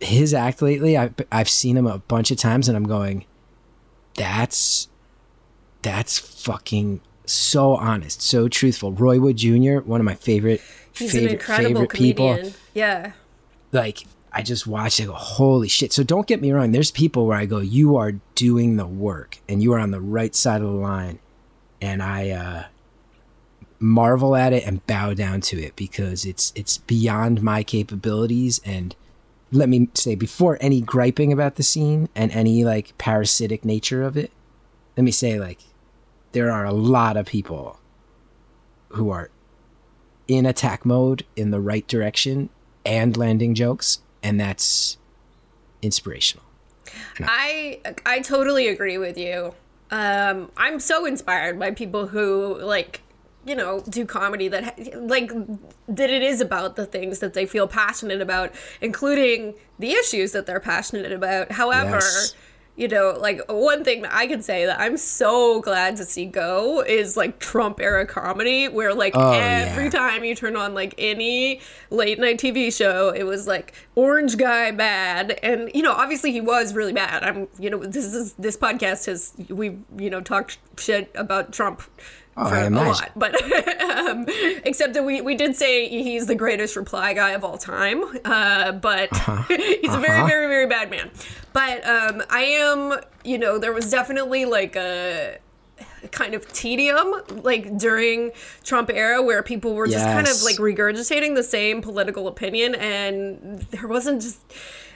his 0.00 0.34
act 0.34 0.60
lately, 0.60 0.98
I've, 0.98 1.14
I've 1.32 1.48
seen 1.48 1.76
him 1.78 1.86
a 1.86 1.98
bunch 1.98 2.30
of 2.30 2.36
times 2.36 2.68
and 2.68 2.76
I'm 2.76 2.84
going, 2.84 3.24
that's, 4.14 4.88
that's 5.80 6.18
fucking 6.18 7.00
so 7.24 7.74
honest, 7.76 8.20
so 8.20 8.48
truthful. 8.48 8.92
Roy 8.92 9.18
Wood 9.18 9.38
Jr., 9.38 9.78
one 9.78 10.00
of 10.00 10.04
my 10.04 10.14
favorite, 10.14 10.60
He's 10.92 11.12
favorite, 11.12 11.28
an 11.28 11.34
incredible 11.38 11.68
favorite 11.68 11.90
comedian. 11.90 12.36
people 12.38 12.52
Yeah. 12.74 13.12
like 13.72 14.04
I 14.32 14.42
just 14.42 14.66
watch 14.66 15.00
it 15.00 15.06
go, 15.06 15.12
holy 15.12 15.68
shit. 15.68 15.92
So 15.92 16.02
don't 16.02 16.26
get 16.26 16.40
me 16.40 16.52
wrong, 16.52 16.72
there's 16.72 16.90
people 16.90 17.26
where 17.26 17.38
I 17.38 17.46
go, 17.46 17.58
you 17.58 17.96
are 17.96 18.12
doing 18.34 18.76
the 18.76 18.86
work 18.86 19.38
and 19.48 19.62
you 19.62 19.72
are 19.72 19.78
on 19.78 19.90
the 19.90 20.00
right 20.00 20.34
side 20.34 20.60
of 20.60 20.68
the 20.68 20.74
line. 20.74 21.18
And 21.80 22.02
I 22.02 22.30
uh 22.30 22.64
marvel 23.80 24.34
at 24.34 24.52
it 24.52 24.66
and 24.66 24.84
bow 24.86 25.14
down 25.14 25.40
to 25.40 25.62
it 25.62 25.76
because 25.76 26.24
it's 26.24 26.52
it's 26.56 26.78
beyond 26.78 27.42
my 27.42 27.62
capabilities 27.62 28.60
and 28.64 28.96
let 29.52 29.68
me 29.68 29.88
say 29.94 30.14
before 30.14 30.58
any 30.60 30.80
griping 30.80 31.32
about 31.32 31.54
the 31.54 31.62
scene 31.62 32.08
and 32.14 32.30
any 32.32 32.64
like 32.64 32.96
parasitic 32.98 33.64
nature 33.64 34.02
of 34.02 34.16
it, 34.16 34.30
let 34.96 35.04
me 35.04 35.10
say 35.10 35.38
like 35.38 35.60
there 36.32 36.50
are 36.50 36.66
a 36.66 36.72
lot 36.72 37.16
of 37.16 37.26
people 37.26 37.78
who 38.90 39.10
are 39.10 39.30
in 40.26 40.44
attack 40.44 40.84
mode 40.84 41.24
in 41.36 41.50
the 41.50 41.60
right 41.60 41.86
direction 41.88 42.50
and 42.84 43.16
landing 43.16 43.54
jokes 43.54 44.00
and 44.28 44.38
that's 44.38 44.98
inspirational 45.82 46.44
I 47.20 47.80
I 48.06 48.20
totally 48.20 48.68
agree 48.68 48.98
with 48.98 49.18
you. 49.18 49.54
Um, 49.90 50.50
I'm 50.56 50.80
so 50.80 51.06
inspired 51.06 51.58
by 51.58 51.70
people 51.70 52.08
who 52.08 52.58
like 52.60 53.02
you 53.44 53.54
know 53.54 53.80
do 53.88 54.04
comedy 54.04 54.48
that 54.48 54.64
ha- 54.64 54.98
like 54.98 55.30
that 55.88 56.10
it 56.10 56.22
is 56.22 56.40
about 56.40 56.76
the 56.76 56.86
things 56.86 57.18
that 57.20 57.34
they 57.34 57.46
feel 57.46 57.66
passionate 57.66 58.20
about, 58.20 58.54
including 58.80 59.54
the 59.78 59.92
issues 59.92 60.32
that 60.32 60.46
they're 60.46 60.60
passionate 60.60 61.12
about. 61.12 61.52
However. 61.52 61.96
Yes. 61.96 62.34
You 62.78 62.86
know, 62.86 63.16
like 63.18 63.40
one 63.50 63.82
thing 63.82 64.02
that 64.02 64.14
I 64.14 64.28
can 64.28 64.40
say 64.40 64.64
that 64.64 64.78
I'm 64.78 64.96
so 64.96 65.60
glad 65.60 65.96
to 65.96 66.04
see 66.04 66.26
go 66.26 66.80
is 66.80 67.16
like 67.16 67.40
Trump 67.40 67.80
era 67.80 68.06
comedy, 68.06 68.68
where 68.68 68.94
like 68.94 69.14
Oh, 69.16 69.32
every 69.32 69.84
yeah. 69.84 69.90
time 69.90 70.22
you 70.22 70.36
turn 70.36 70.54
on 70.54 70.74
like 70.74 70.94
any 70.96 71.60
late 71.90 72.20
night 72.20 72.38
TV 72.38 72.72
show, 72.72 73.08
it 73.10 73.24
was 73.24 73.48
like 73.48 73.74
orange 73.96 74.36
guy 74.36 74.70
bad, 74.70 75.40
and 75.42 75.70
you 75.74 75.82
know 75.82 75.92
obviously 75.92 76.30
he 76.30 76.40
was 76.40 76.72
really 76.72 76.92
bad. 76.92 77.24
I'm 77.24 77.48
you 77.58 77.68
know 77.68 77.78
this 77.78 78.04
is 78.04 78.34
this 78.34 78.56
podcast 78.56 79.06
has 79.06 79.32
we 79.48 79.78
you 79.96 80.08
know 80.08 80.20
talked 80.20 80.58
shit 80.78 81.10
about 81.16 81.52
Trump. 81.52 81.82
For 82.46 82.54
a 82.56 82.70
lot, 82.70 83.10
but 83.16 83.34
um, 83.82 84.26
except 84.64 84.94
that 84.94 85.02
we, 85.04 85.20
we 85.20 85.34
did 85.34 85.56
say 85.56 85.88
he's 85.88 86.26
the 86.26 86.34
greatest 86.34 86.76
reply 86.76 87.12
guy 87.14 87.30
of 87.32 87.42
all 87.44 87.58
time. 87.58 88.04
Uh, 88.24 88.72
but 88.72 89.12
Uh-huh. 89.12 89.42
he's 89.48 89.92
a 89.94 89.98
very, 89.98 90.26
very, 90.28 90.46
very 90.46 90.66
bad 90.66 90.90
man. 90.90 91.10
But 91.52 91.84
um, 91.86 92.22
I 92.30 92.42
am, 92.42 93.00
you 93.24 93.38
know, 93.38 93.58
there 93.58 93.72
was 93.72 93.90
definitely 93.90 94.44
like 94.44 94.76
a 94.76 95.38
kind 96.12 96.34
of 96.34 96.46
tedium 96.52 97.12
like 97.42 97.76
during 97.76 98.30
Trump 98.62 98.88
era 98.92 99.20
where 99.20 99.42
people 99.42 99.74
were 99.74 99.88
just 99.88 100.04
kind 100.04 100.28
of 100.28 100.42
like 100.42 100.56
regurgitating 100.56 101.34
the 101.34 101.42
same 101.42 101.82
political 101.82 102.28
opinion 102.28 102.74
and 102.76 103.60
there 103.72 103.88
wasn't 103.88 104.22
just 104.22 104.38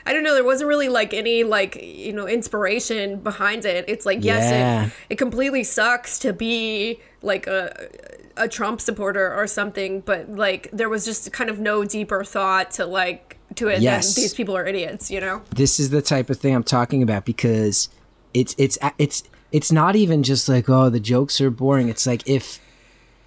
I 0.06 0.12
don't 0.12 0.23
know 0.25 0.35
there 0.35 0.44
wasn't 0.44 0.68
really 0.68 0.88
like 0.88 1.14
any 1.14 1.44
like 1.44 1.76
you 1.82 2.12
know 2.12 2.26
inspiration 2.26 3.21
behind 3.21 3.64
it 3.64 3.85
it's 3.88 4.04
like 4.06 4.25
yes 4.25 4.50
Yeah. 4.50 4.87
it, 4.87 4.92
it 5.11 5.16
completely 5.16 5.64
sucks 5.64 6.18
to 6.21 6.32
be 6.32 7.00
like 7.23 7.47
a 7.47 7.88
a 8.37 8.49
Trump 8.49 8.80
supporter 8.80 9.32
or 9.32 9.47
something 9.47 10.00
but 10.00 10.28
like 10.30 10.68
there 10.73 10.88
was 10.88 11.04
just 11.04 11.32
kind 11.32 11.50
of 11.50 11.59
no 11.61 11.85
deeper 11.85 12.25
thought 12.25 12.71
to 12.73 12.87
like 12.87 13.37
to 13.56 13.68
it 13.68 13.82
Yes. 13.82 14.14
than 14.14 14.23
these 14.23 14.35
people 14.35 14.56
are 14.56 14.66
idiots 14.66 15.11
you 15.11 15.21
know 15.21 15.42
this 15.54 15.78
is 15.78 15.90
the 15.90 16.00
type 16.00 16.30
of 16.30 16.38
thing 16.38 16.54
i'm 16.54 16.64
talking 16.64 17.02
about 17.02 17.26
because 17.26 17.90
it's 18.32 18.54
it's 18.56 18.78
it's 18.97 19.23
it's 19.52 19.71
not 19.71 19.94
even 19.94 20.23
just 20.23 20.49
like 20.49 20.71
oh 20.71 20.88
the 20.88 20.99
jokes 21.00 21.38
are 21.42 21.50
boring 21.50 21.90
it's 21.90 22.06
like 22.06 22.26
if 22.26 22.59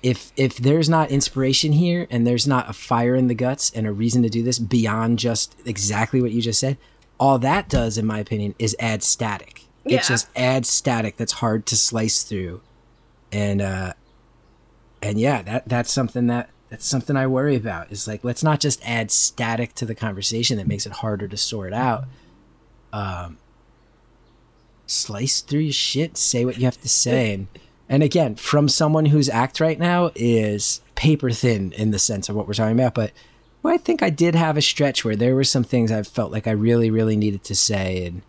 if 0.06 0.32
if 0.38 0.58
there's 0.58 0.88
not 0.88 1.10
inspiration 1.10 1.72
here 1.72 2.06
and 2.12 2.28
there's 2.28 2.48
not 2.48 2.70
a 2.70 2.74
fire 2.74 3.16
in 3.16 3.28
the 3.28 3.34
guts 3.34 3.72
and 3.72 3.88
a 3.88 3.92
reason 3.92 4.22
to 4.22 4.30
do 4.30 4.44
this 4.44 4.60
beyond 4.60 5.18
just 5.18 5.56
exactly 5.66 6.22
what 6.22 6.32
you 6.32 6.42
just 6.44 6.60
said 6.60 6.78
all 7.20 7.40
that 7.40 7.70
does 7.70 7.98
in 7.98 8.06
my 8.06 8.20
opinion 8.20 8.56
is 8.60 8.76
add 8.80 9.04
static. 9.04 9.64
Yeah. 9.86 9.98
it 9.98 10.04
just 10.04 10.28
adds 10.36 10.70
static 10.70 11.18
that's 11.18 11.34
hard 11.34 11.66
to 11.68 11.76
slice 11.76 12.24
through. 12.24 12.62
And 13.32 13.62
uh 13.62 13.94
and 15.02 15.20
yeah 15.20 15.42
that 15.44 15.68
that's 15.68 15.92
something 15.92 16.28
that 16.28 16.50
that's 16.70 16.86
something 16.86 17.16
i 17.16 17.28
worry 17.28 17.56
about 17.56 17.92
is 17.92 18.08
like 18.08 18.24
let's 18.24 18.44
not 18.44 18.60
just 18.60 18.82
add 18.88 19.12
static 19.12 19.74
to 19.76 19.86
the 19.86 19.96
conversation 19.96 20.58
that 20.58 20.68
makes 20.68 20.86
it 20.86 20.92
harder 20.94 21.28
to 21.28 21.38
sort 21.38 21.74
out. 21.74 22.06
Um 22.92 23.38
slice 24.88 25.42
through 25.42 25.62
your 25.62 25.74
shit 25.74 26.16
say 26.16 26.46
what 26.46 26.58
you 26.58 26.66
have 26.66 26.80
to 26.80 26.90
say 26.90 27.34
and 27.34 27.48
and 27.90 28.04
again 28.04 28.36
from 28.36 28.68
someone 28.68 29.06
whose 29.06 29.30
act 29.30 29.60
right 29.60 29.80
now 29.80 30.12
is 30.16 30.82
paper 30.96 31.32
thin 31.32 31.72
in 31.74 31.92
the 31.92 32.00
sense 32.00 32.30
of 32.30 32.36
what 32.36 32.48
we're 32.48 32.54
talking 32.54 32.78
about 32.78 32.94
but 32.94 33.12
well, 33.64 33.74
i 33.74 33.78
think 33.78 34.02
i 34.02 34.10
did 34.10 34.36
have 34.36 34.58
a 34.58 34.62
stretch 34.62 35.04
where 35.04 35.16
there 35.16 35.36
were 35.36 35.44
some 35.44 35.64
things 35.64 35.92
i 35.92 36.02
felt 36.04 36.32
like 36.32 36.48
i 36.48 36.52
really 36.52 36.90
really 36.90 37.16
needed 37.16 37.44
to 37.44 37.56
say 37.56 38.06
and 38.06 38.22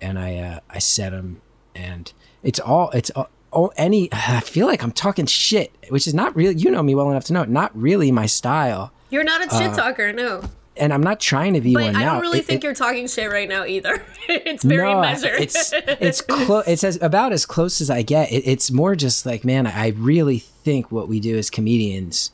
and 0.00 0.18
i 0.18 0.36
uh 0.36 0.60
i 0.70 0.78
said 0.78 1.12
them 1.12 1.40
and 1.74 2.12
it's 2.42 2.60
all 2.60 2.90
it's 2.90 3.10
all 3.10 3.28
Oh, 3.50 3.72
any 3.78 4.10
I 4.12 4.40
feel 4.40 4.66
like 4.66 4.82
I'm 4.82 4.92
talking 4.92 5.24
shit, 5.24 5.72
which 5.88 6.06
is 6.06 6.12
not 6.12 6.36
really. 6.36 6.54
You 6.54 6.70
know 6.70 6.82
me 6.82 6.94
well 6.94 7.10
enough 7.10 7.24
to 7.24 7.32
know, 7.32 7.44
not 7.44 7.74
really 7.74 8.12
my 8.12 8.26
style, 8.26 8.92
you're 9.10 9.24
not 9.24 9.46
a 9.46 9.56
shit 9.56 9.74
talker 9.74 10.12
no 10.12 10.42
and 10.78 10.92
I'm 10.92 11.02
not 11.02 11.20
trying 11.20 11.54
to 11.54 11.60
be 11.60 11.74
but 11.74 11.82
one 11.84 11.96
I 11.96 12.04
don't 12.04 12.20
really 12.20 12.38
It- 12.40 12.46
think 12.46 12.62
it- 12.62 12.66
you're 12.66 12.74
talking 12.74 13.06
shit 13.06 13.30
right 13.30 13.48
now 13.48 13.64
either 13.64 14.04
it's 14.28 14.64
very 14.64 14.92
no, 14.92 15.00
measured 15.00 15.40
It's 15.40 15.72
it's 15.74 16.20
close. 16.20 16.64
It's 16.68 16.84
as 16.84 17.00
about 17.02 17.32
as 17.32 17.44
close 17.46 17.80
as 17.80 17.90
I 17.90 18.02
get. 18.02 18.30
It, 18.32 18.42
it's 18.46 18.70
more 18.70 18.94
just 18.96 19.24
like, 19.26 19.44
man, 19.44 19.66
I 19.66 19.88
really 19.88 20.38
think 20.38 20.90
what 20.92 21.08
we 21.08 21.20
do 21.20 21.36
as 21.38 21.50
comedians, 21.50 22.30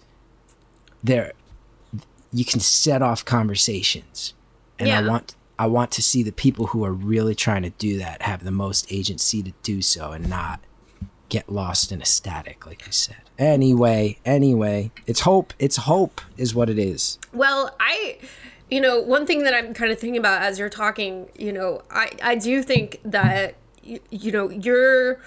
there, 1.02 1.32
you 2.32 2.44
can 2.44 2.60
set 2.60 3.02
off 3.02 3.24
conversations, 3.24 4.34
and 4.78 4.90
I 4.90 5.06
want 5.06 5.34
I 5.58 5.66
want 5.66 5.90
to 5.92 6.02
see 6.02 6.22
the 6.24 6.32
people 6.32 6.66
who 6.68 6.84
are 6.84 6.92
really 6.92 7.34
trying 7.34 7.62
to 7.62 7.70
do 7.70 7.96
that 7.98 8.22
have 8.22 8.42
the 8.42 8.50
most 8.50 8.90
agency 8.90 9.42
to 9.42 9.52
do 9.62 9.82
so, 9.82 10.10
and 10.12 10.28
not 10.28 10.58
get 11.34 11.50
lost 11.50 11.90
in 11.90 12.00
a 12.00 12.04
static, 12.04 12.64
like 12.64 12.86
you 12.86 12.92
said. 12.92 13.16
Anyway, 13.40 14.18
anyway, 14.24 14.92
it's 15.04 15.22
hope. 15.22 15.52
It's 15.58 15.78
hope 15.78 16.20
is 16.36 16.54
what 16.54 16.70
it 16.70 16.78
is. 16.78 17.18
Well, 17.32 17.74
I, 17.80 18.18
you 18.70 18.80
know, 18.80 19.00
one 19.00 19.26
thing 19.26 19.42
that 19.42 19.52
I'm 19.52 19.74
kind 19.74 19.90
of 19.90 19.98
thinking 19.98 20.16
about 20.16 20.42
as 20.42 20.60
you're 20.60 20.68
talking, 20.68 21.28
you 21.36 21.52
know, 21.52 21.82
I, 21.90 22.12
I 22.22 22.34
do 22.36 22.62
think 22.62 23.00
that, 23.04 23.56
you, 23.82 23.98
you 24.10 24.30
know, 24.30 24.48
you're, 24.48 25.20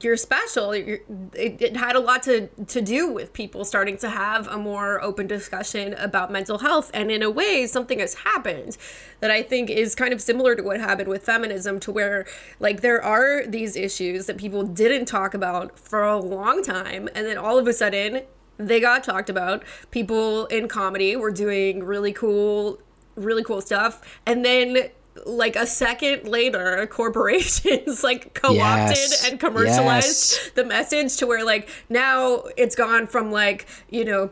you're 0.00 0.16
special. 0.16 0.74
You're, 0.74 1.00
it, 1.34 1.60
it 1.62 1.76
had 1.76 1.94
a 1.94 2.00
lot 2.00 2.22
to, 2.24 2.48
to 2.48 2.80
do 2.80 3.10
with 3.10 3.32
people 3.32 3.64
starting 3.64 3.96
to 3.98 4.10
have 4.10 4.48
a 4.48 4.56
more 4.56 5.02
open 5.02 5.26
discussion 5.26 5.94
about 5.94 6.32
mental 6.32 6.58
health. 6.58 6.90
And 6.92 7.10
in 7.10 7.22
a 7.22 7.30
way, 7.30 7.66
something 7.66 8.00
has 8.00 8.14
happened 8.14 8.76
that 9.20 9.30
I 9.30 9.42
think 9.42 9.70
is 9.70 9.94
kind 9.94 10.12
of 10.12 10.20
similar 10.20 10.56
to 10.56 10.62
what 10.62 10.80
happened 10.80 11.08
with 11.08 11.22
feminism, 11.22 11.78
to 11.80 11.92
where, 11.92 12.26
like, 12.58 12.80
there 12.80 13.02
are 13.02 13.46
these 13.46 13.76
issues 13.76 14.26
that 14.26 14.36
people 14.36 14.64
didn't 14.64 15.06
talk 15.06 15.34
about 15.34 15.78
for 15.78 16.02
a 16.02 16.18
long 16.18 16.62
time. 16.62 17.08
And 17.14 17.26
then 17.26 17.38
all 17.38 17.58
of 17.58 17.68
a 17.68 17.72
sudden, 17.72 18.22
they 18.56 18.80
got 18.80 19.04
talked 19.04 19.30
about. 19.30 19.62
People 19.90 20.46
in 20.46 20.68
comedy 20.68 21.16
were 21.16 21.30
doing 21.30 21.84
really 21.84 22.12
cool, 22.12 22.80
really 23.14 23.44
cool 23.44 23.60
stuff. 23.60 24.20
And 24.26 24.44
then 24.44 24.90
like 25.26 25.56
a 25.56 25.66
second 25.66 26.26
later, 26.28 26.86
corporations 26.86 28.02
like 28.04 28.34
co-opted 28.34 28.56
Yes. 28.96 29.28
and 29.28 29.38
commercialized 29.40 30.32
Yes. 30.32 30.50
the 30.54 30.64
message 30.64 31.16
to 31.18 31.26
where 31.26 31.44
like 31.44 31.68
now 31.88 32.44
it's 32.56 32.74
gone 32.76 33.06
from 33.06 33.30
like, 33.32 33.66
you 33.90 34.04
know, 34.04 34.30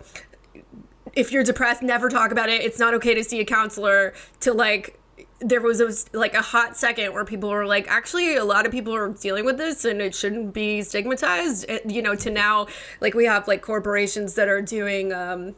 if 1.14 1.32
you're 1.32 1.42
depressed, 1.44 1.82
never 1.82 2.08
talk 2.08 2.30
about 2.30 2.48
it. 2.48 2.62
It's 2.62 2.78
not 2.78 2.94
okay 2.94 3.14
to 3.14 3.24
see 3.24 3.40
a 3.40 3.44
counselor 3.44 4.14
to 4.40 4.52
like 4.52 4.94
there 5.40 5.60
was 5.60 5.80
a, 5.80 6.16
like 6.16 6.34
a 6.34 6.42
hot 6.42 6.76
second 6.76 7.12
where 7.12 7.24
people 7.24 7.48
were 7.48 7.64
like, 7.66 7.86
actually, 7.88 8.34
a 8.36 8.44
lot 8.44 8.66
of 8.66 8.72
people 8.72 8.92
are 8.94 9.08
dealing 9.08 9.44
with 9.44 9.56
this 9.56 9.84
and 9.84 10.00
it 10.00 10.12
shouldn't 10.14 10.52
be 10.52 10.82
stigmatized. 10.82 11.64
You 11.86 12.02
know, 12.02 12.14
to 12.16 12.30
now, 12.30 12.66
like 13.00 13.14
we 13.14 13.24
have 13.26 13.46
like 13.46 13.62
corporations 13.62 14.34
that 14.34 14.48
are 14.48 14.62
doing. 14.62 15.12
Um, 15.12 15.54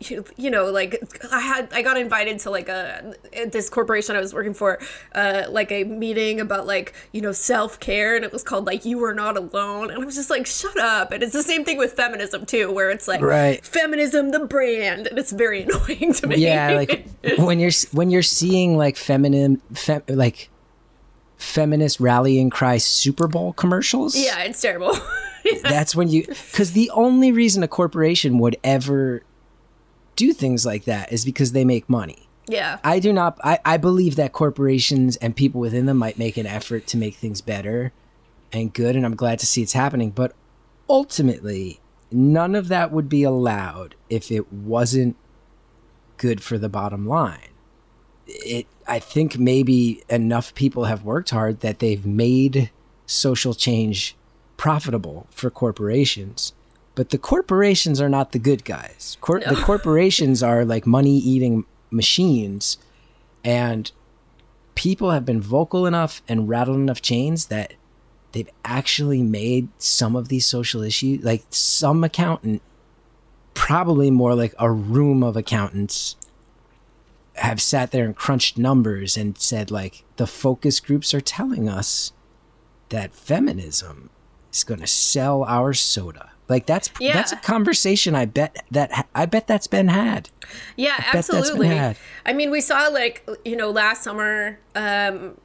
you 0.00 0.24
you 0.36 0.50
know 0.50 0.70
like 0.70 1.02
i 1.30 1.40
had 1.40 1.68
i 1.72 1.82
got 1.82 1.98
invited 1.98 2.38
to 2.38 2.50
like 2.50 2.68
a 2.68 3.14
this 3.52 3.68
corporation 3.68 4.16
i 4.16 4.20
was 4.20 4.32
working 4.32 4.54
for 4.54 4.78
uh 5.14 5.44
like 5.50 5.70
a 5.70 5.84
meeting 5.84 6.40
about 6.40 6.66
like 6.66 6.94
you 7.12 7.20
know 7.20 7.32
self-care 7.32 8.16
and 8.16 8.24
it 8.24 8.32
was 8.32 8.42
called 8.42 8.64
like 8.66 8.84
you 8.86 9.02
are 9.04 9.12
not 9.12 9.36
alone 9.36 9.90
and 9.90 10.02
i 10.02 10.04
was 10.06 10.14
just 10.14 10.30
like 10.30 10.46
shut 10.46 10.78
up. 10.78 11.12
And 11.12 11.22
it's 11.22 11.34
the 11.34 11.42
same 11.42 11.64
thing 11.64 11.76
with 11.76 11.92
feminism 11.92 12.46
too 12.46 12.72
where 12.72 12.90
it's 12.90 13.06
like 13.06 13.20
Right. 13.20 13.62
feminism 13.64 14.30
the 14.30 14.46
brand 14.46 15.06
and 15.06 15.18
it's 15.18 15.32
very 15.32 15.62
annoying 15.64 16.14
to 16.14 16.26
me. 16.26 16.36
Yeah 16.36 16.72
like 16.72 17.06
when 17.38 17.60
you're 17.60 17.70
when 17.92 18.10
you're 18.10 18.22
seeing 18.22 18.78
like 18.78 18.96
feminine 18.96 19.60
fem, 19.74 20.02
like 20.08 20.48
feminist 21.36 22.00
rallying 22.00 22.50
cry 22.50 22.76
super 22.78 23.26
bowl 23.26 23.52
commercials 23.52 24.14
yeah 24.16 24.40
it's 24.44 24.60
terrible. 24.60 24.96
That's 25.62 25.96
when 25.96 26.08
you 26.08 26.26
because 26.26 26.72
the 26.72 26.90
only 26.90 27.32
reason 27.32 27.62
a 27.62 27.68
corporation 27.68 28.38
would 28.38 28.56
ever 28.62 29.22
do 30.20 30.34
things 30.34 30.66
like 30.66 30.84
that 30.84 31.10
is 31.10 31.24
because 31.24 31.52
they 31.52 31.64
make 31.64 31.88
money. 31.88 32.28
Yeah. 32.46 32.78
I 32.84 32.98
do 32.98 33.10
not 33.10 33.38
I, 33.42 33.58
I 33.64 33.76
believe 33.78 34.16
that 34.16 34.32
corporations 34.32 35.16
and 35.16 35.34
people 35.34 35.60
within 35.60 35.86
them 35.86 35.96
might 35.96 36.18
make 36.18 36.36
an 36.36 36.46
effort 36.46 36.86
to 36.88 36.98
make 36.98 37.14
things 37.14 37.40
better 37.40 37.92
and 38.52 38.74
good 38.74 38.96
and 38.96 39.06
i'm 39.06 39.14
glad 39.14 39.38
to 39.38 39.46
see 39.46 39.62
it's 39.62 39.74
happening 39.74 40.10
but 40.10 40.34
ultimately 40.88 41.80
none 42.10 42.56
of 42.56 42.66
that 42.66 42.90
would 42.90 43.08
be 43.08 43.22
allowed 43.22 43.94
if 44.08 44.32
it 44.32 44.52
wasn't 44.52 45.16
good 46.16 46.42
for 46.42 46.58
the 46.58 46.68
bottom 46.68 47.06
line. 47.06 47.52
It 48.26 48.66
i 48.86 48.98
think 48.98 49.38
maybe 49.38 50.02
enough 50.08 50.54
people 50.54 50.84
have 50.84 51.04
worked 51.04 51.30
hard 51.30 51.60
that 51.60 51.78
they've 51.78 52.04
made 52.04 52.70
social 53.06 53.54
change 53.54 54.16
profitable 54.56 55.28
for 55.30 55.50
corporations 55.50 56.52
but 56.94 57.10
the 57.10 57.18
corporations 57.18 58.00
are 58.00 58.08
not 58.08 58.32
the 58.32 58.38
good 58.38 58.64
guys. 58.64 59.16
Cor- 59.20 59.40
the 59.40 59.54
corporations 59.64 60.42
are 60.42 60.64
like 60.64 60.86
money 60.86 61.16
eating 61.16 61.64
machines 61.90 62.78
and 63.44 63.90
people 64.74 65.10
have 65.10 65.24
been 65.24 65.40
vocal 65.40 65.86
enough 65.86 66.22
and 66.28 66.48
rattled 66.48 66.78
enough 66.78 67.02
chains 67.02 67.46
that 67.46 67.74
they've 68.32 68.48
actually 68.64 69.22
made 69.22 69.68
some 69.78 70.14
of 70.14 70.28
these 70.28 70.46
social 70.46 70.82
issues 70.82 71.24
like 71.24 71.44
some 71.50 72.04
accountant 72.04 72.62
probably 73.54 74.10
more 74.10 74.34
like 74.34 74.54
a 74.58 74.70
room 74.70 75.22
of 75.22 75.36
accountants 75.36 76.16
have 77.34 77.60
sat 77.60 77.90
there 77.90 78.04
and 78.04 78.16
crunched 78.16 78.56
numbers 78.56 79.16
and 79.16 79.36
said 79.38 79.70
like 79.70 80.04
the 80.16 80.26
focus 80.26 80.80
groups 80.80 81.12
are 81.12 81.20
telling 81.20 81.68
us 81.68 82.12
that 82.90 83.14
feminism 83.14 84.10
is 84.52 84.64
going 84.64 84.80
to 84.80 84.86
sell 84.86 85.44
our 85.44 85.72
soda 85.72 86.30
like 86.50 86.66
that's 86.66 86.90
Yeah. 87.00 87.14
that's 87.14 87.32
a 87.32 87.36
conversation 87.36 88.14
i 88.14 88.26
bet 88.26 88.62
that 88.70 89.08
i 89.14 89.24
bet 89.24 89.46
that's 89.46 89.66
been 89.66 89.88
had 89.88 90.28
Yeah, 90.76 90.96
bet 90.98 91.14
absolutely. 91.14 91.68
had. 91.68 91.96
I 92.26 92.32
mean, 92.32 92.50
we 92.50 92.60
saw 92.60 92.88
like 92.88 93.26
you 93.44 93.56
know 93.56 93.70
last 93.70 94.02
summer, 94.02 94.58
um, 94.74 95.38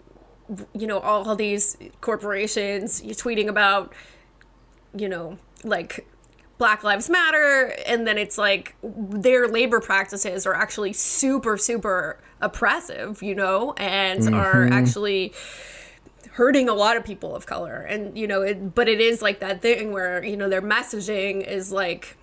you 0.74 0.88
know 0.88 1.00
all, 1.00 1.28
all 1.30 1.36
these 1.36 1.78
corporations 2.02 3.02
tweeting 3.02 3.48
about, 3.48 3.94
you 4.98 5.08
know, 5.08 5.38
like 5.64 6.08
Black 6.58 6.84
Lives 6.84 7.08
Matter, 7.10 7.76
and 7.86 8.08
then 8.08 8.18
it's 8.18 8.38
like 8.38 8.76
their 8.84 9.48
labor 9.48 9.80
practices 9.80 10.46
are 10.48 10.56
actually 10.56 10.94
super 10.94 11.56
super 11.58 12.20
oppressive, 12.42 13.22
you 13.22 13.36
know, 13.36 13.74
and 13.78 14.34
are 14.34 14.68
actually 14.74 15.34
hurting 16.34 16.68
a 16.68 16.74
lot 16.74 16.98
of 16.98 17.04
people 17.04 17.36
of 17.36 17.46
color 17.46 17.82
and 17.82 18.18
you 18.18 18.28
know 18.28 18.42
it 18.42 18.74
but 18.76 18.88
it 18.88 19.00
is 19.00 19.22
like 19.22 19.40
that 19.40 19.62
thing 19.62 19.92
where 19.92 20.24
you 20.24 20.36
know 20.36 20.50
their 20.50 20.62
messaging 20.62 21.46
is 21.46 21.72
like 21.72 22.18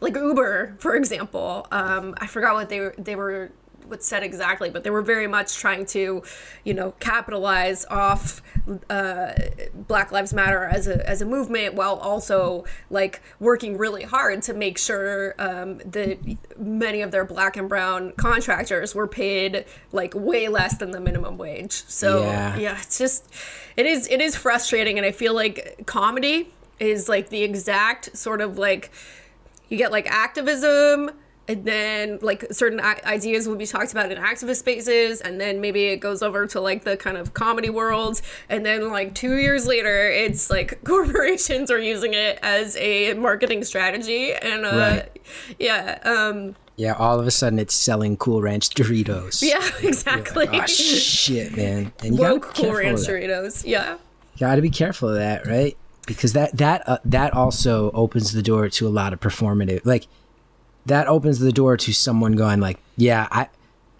like 0.00 0.14
Uber, 0.14 0.76
for 0.78 0.94
example. 0.94 1.66
Um, 1.70 2.14
I 2.18 2.26
forgot 2.26 2.54
what 2.54 2.68
they 2.68 2.80
were, 2.80 2.94
they 2.98 3.16
were 3.16 3.52
what 3.88 4.02
said 4.02 4.22
exactly, 4.22 4.70
but 4.70 4.84
they 4.84 4.90
were 4.90 5.02
very 5.02 5.26
much 5.26 5.56
trying 5.56 5.86
to, 5.86 6.22
you 6.64 6.74
know, 6.74 6.92
capitalize 7.00 7.84
off 7.86 8.42
uh, 8.90 9.32
Black 9.74 10.10
Lives 10.12 10.32
Matter 10.32 10.64
as 10.64 10.88
a 10.88 11.08
as 11.08 11.22
a 11.22 11.26
movement, 11.26 11.74
while 11.74 11.94
also 11.96 12.64
like 12.90 13.20
working 13.38 13.76
really 13.78 14.02
hard 14.02 14.42
to 14.42 14.54
make 14.54 14.78
sure 14.78 15.34
um, 15.38 15.78
that 15.78 16.18
many 16.58 17.00
of 17.00 17.10
their 17.10 17.24
black 17.24 17.56
and 17.56 17.68
brown 17.68 18.12
contractors 18.12 18.94
were 18.94 19.06
paid 19.06 19.64
like 19.92 20.14
way 20.14 20.48
less 20.48 20.76
than 20.78 20.90
the 20.90 21.00
minimum 21.00 21.38
wage. 21.38 21.84
So 21.86 22.22
Yeah. 22.22 22.56
yeah, 22.56 22.78
it's 22.80 22.98
just 22.98 23.28
it 23.76 23.86
is 23.86 24.08
it 24.08 24.20
is 24.20 24.36
frustrating, 24.36 24.98
and 24.98 25.06
I 25.06 25.12
feel 25.12 25.34
like 25.34 25.82
comedy 25.86 26.52
is 26.78 27.08
like 27.08 27.30
the 27.30 27.42
exact 27.42 28.16
sort 28.16 28.40
of 28.40 28.58
like 28.58 28.90
you 29.68 29.78
get 29.78 29.90
like 29.92 30.06
activism 30.10 31.10
and 31.48 31.64
then 31.64 32.18
like 32.22 32.44
certain 32.50 32.80
ideas 32.80 33.46
will 33.46 33.56
be 33.56 33.66
talked 33.66 33.92
about 33.92 34.10
in 34.10 34.18
activist 34.18 34.56
spaces 34.56 35.20
and 35.20 35.40
then 35.40 35.60
maybe 35.60 35.86
it 35.86 35.98
goes 35.98 36.22
over 36.22 36.46
to 36.48 36.60
like 36.60 36.84
the 36.84 36.96
kind 36.96 37.16
of 37.16 37.34
comedy 37.34 37.70
world. 37.70 38.20
And 38.48 38.66
then 38.66 38.90
like 38.90 39.14
two 39.14 39.36
years 39.36 39.66
later 39.66 40.10
it's 40.10 40.50
like 40.50 40.82
corporations 40.84 41.70
are 41.70 41.78
using 41.78 42.14
it 42.14 42.38
as 42.42 42.76
a 42.78 43.14
marketing 43.14 43.62
strategy. 43.64 44.32
And 44.32 44.64
uh 44.64 44.70
Right. 44.76 45.26
yeah 45.58 45.98
um 46.04 46.56
yeah 46.76 46.94
all 46.94 47.20
of 47.20 47.26
a 47.26 47.30
sudden 47.30 47.58
it's 47.58 47.74
selling 47.74 48.16
cool 48.16 48.42
ranch 48.42 48.70
doritos. 48.70 49.40
Yeah 49.42 49.64
exactly. 49.88 50.48
Oh 50.50 50.66
shit 50.66 51.56
man. 51.56 51.92
And 52.02 52.16
you 52.16 52.22
woke 52.22 52.54
be 52.54 52.62
cool 52.62 52.72
careful 52.72 52.78
ranch 52.80 53.00
doritos 53.00 53.64
yeah. 53.66 53.98
Got 54.40 54.56
to 54.56 54.62
be 54.62 54.70
careful 54.70 55.10
of 55.10 55.14
that 55.14 55.46
right? 55.46 55.76
Because 56.08 56.32
that 56.32 56.56
that 56.56 56.88
uh, 56.88 56.98
that 57.04 57.32
also 57.34 57.90
opens 57.92 58.32
the 58.32 58.42
door 58.42 58.68
to 58.68 58.86
a 58.86 58.90
lot 58.90 59.12
of 59.12 59.20
performative 59.20 59.82
like 59.84 60.06
that 60.86 61.06
opens 61.08 61.38
the 61.38 61.52
door 61.52 61.76
to 61.76 61.92
someone 61.92 62.32
going 62.32 62.60
like 62.60 62.78
yeah 62.96 63.28
i 63.30 63.48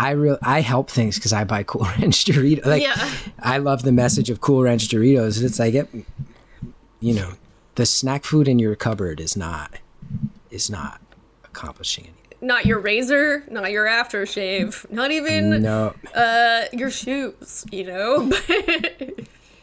i 0.01 0.11
real 0.11 0.39
i 0.43 0.61
help 0.61 0.91
things 0.91 1.17
because 1.17 1.33
i 1.33 1.45
buy 1.45 1.63
cool 1.73 1.83
ranch 1.99 2.25
doritos. 2.25 2.65
Like 2.67 2.83
Yeah. 2.83 3.11
i 3.41 3.59
love 3.59 3.83
the 3.83 3.93
message 3.93 4.31
of 4.31 4.41
cool 4.41 4.63
ranch 4.63 4.89
doritos 4.89 5.43
it's 5.43 5.59
like 5.59 5.75
it, 5.75 5.89
you 7.01 7.15
know 7.15 7.33
the 7.75 7.85
snack 7.87 8.25
food 8.25 8.49
in 8.49 8.59
your 8.59 8.75
cupboard 8.75 9.21
is 9.21 9.37
not 9.37 9.75
is 10.51 10.71
not 10.71 11.01
accomplishing 11.45 12.05
anything. 12.05 12.23
Not 12.41 12.67
your 12.67 12.79
razor 12.79 13.45
not 13.51 13.71
your 13.71 13.87
aftershave 13.87 14.91
not 14.91 15.11
even 15.11 15.63
no. 15.63 15.95
uh 16.15 16.65
your 16.73 16.91
shoes 16.91 17.65
you 17.73 17.85
know? 17.85 18.31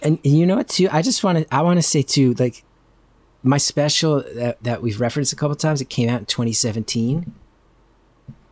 And 0.02 0.20
you 0.24 0.46
know 0.46 0.58
what 0.58 0.68
too? 0.68 0.90
I 0.92 1.02
just 1.02 1.24
want 1.24 1.38
to 1.38 1.56
i 1.56 1.62
want 1.62 1.78
to 1.78 1.82
say 1.82 2.02
too 2.02 2.34
like 2.34 2.64
my 3.44 3.58
special 3.58 4.24
that, 4.36 4.62
that 4.64 4.82
we've 4.82 5.00
referenced 5.00 5.34
a 5.34 5.36
couple 5.36 5.56
times 5.56 5.82
it 5.82 5.90
came 5.90 6.10
out 6.10 6.20
in 6.20 6.26
2017 6.26 7.34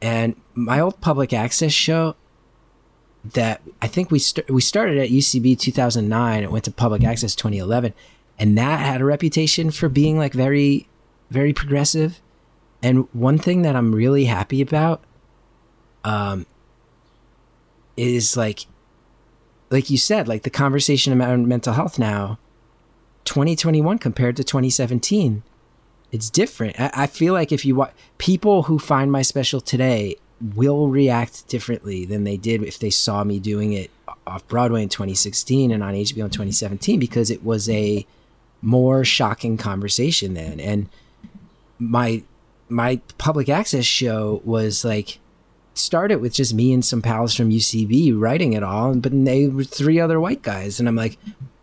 and 0.02 0.36
my 0.54 0.80
old 0.80 1.00
public 1.02 1.34
access 1.34 1.72
show 1.72 2.16
that 3.24 3.62
i 3.82 3.88
think 3.88 4.12
we 4.12 4.20
st- 4.20 4.50
we 4.50 4.62
started 4.62 4.98
at 4.98 5.10
ucb 5.10 5.58
2009 5.58 6.44
it 6.44 6.52
went 6.52 6.66
to 6.66 6.72
public 6.72 7.04
access 7.04 7.36
2011 7.36 7.94
and 8.38 8.58
that 8.58 8.80
had 8.80 9.02
a 9.02 9.06
reputation 9.06 9.72
for 9.72 9.88
being 9.88 10.18
like 10.18 10.34
very 10.34 10.88
very 11.32 11.54
progressive. 11.54 12.22
And 12.84 13.08
one 13.14 13.40
thing 13.40 13.64
that 13.64 13.76
i'm 13.76 13.96
really 13.96 14.26
happy 14.26 14.62
about 14.62 15.04
um 16.04 16.46
is 17.98 18.38
like 18.38 18.66
like 19.70 19.90
you 19.90 19.98
said, 19.98 20.28
like 20.28 20.44
the 20.44 20.50
conversation 20.50 21.14
about 21.14 21.40
mental 21.40 21.74
health 21.74 21.98
now, 21.98 22.38
2021 23.26 23.98
compared 23.98 24.36
to 24.38 24.44
2017, 24.44 25.44
it's 26.12 26.30
different. 26.30 26.80
I, 26.80 26.92
I 26.94 27.08
feel 27.08 27.34
like 27.34 27.52
if 27.52 27.66
you 27.66 27.76
watch 27.76 27.94
people 28.18 28.64
who 28.64 28.80
find 28.80 29.12
my 29.12 29.22
special 29.22 29.62
today 29.62 30.18
will 30.56 30.88
react 30.88 31.48
differently 31.48 32.06
than 32.06 32.24
they 32.24 32.38
did 32.38 32.64
if 32.64 32.80
they 32.80 32.90
saw 32.90 33.24
me 33.24 33.40
doing 33.40 33.74
it 33.74 33.92
off 34.26 34.48
Broadway 34.48 34.84
in 34.84 34.90
2016 34.90 35.72
and 35.72 35.84
on 35.84 35.94
HBO 35.94 36.26
in 36.26 36.30
2017 36.30 37.00
because 37.00 37.30
it 37.30 37.44
was 37.44 37.70
a 37.70 38.06
more 38.62 39.04
shocking 39.04 39.58
conversation 39.58 40.34
then. 40.34 40.60
And 40.60 40.90
my 41.80 42.24
my 42.70 43.02
public 43.18 43.50
access 43.50 43.86
show 43.86 44.42
was 44.46 44.86
like 44.86 45.20
started 45.74 46.18
with 46.18 46.34
just 46.34 46.54
me 46.54 46.74
and 46.74 46.84
some 46.84 47.02
pals 47.02 47.36
from 47.36 47.50
UCB 47.50 48.18
writing 48.18 48.54
it 48.54 48.64
all, 48.64 48.96
but 48.96 49.12
they 49.26 49.48
were 49.48 49.64
three 49.64 50.00
other 50.00 50.20
white 50.20 50.42
guys, 50.42 50.80
and 50.80 50.88
I'm 50.88 50.96
like, 50.96 51.18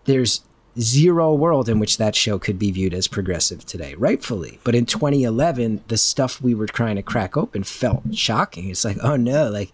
there's 0.05 0.43
zero 0.81 1.35
world 1.35 1.69
in 1.69 1.79
which 1.79 1.99
that 1.99 2.15
show 2.15 2.39
could 2.39 2.59
be 2.59 2.71
viewed 2.71 2.95
as 2.95 3.09
progressive 3.09 3.65
today, 3.65 3.95
rightfully. 3.95 4.61
But 4.65 4.75
in 4.75 4.87
2011, 4.87 5.85
the 5.89 5.99
stuff 5.99 6.41
we 6.41 6.55
were 6.55 6.67
trying 6.67 6.97
to 6.97 7.03
crack 7.03 7.37
open 7.37 7.65
felt 7.65 8.15
shocking. 8.15 8.71
It's 8.71 8.85
like, 8.85 8.99
oh 9.03 9.17
no, 9.17 9.51
like 9.51 9.73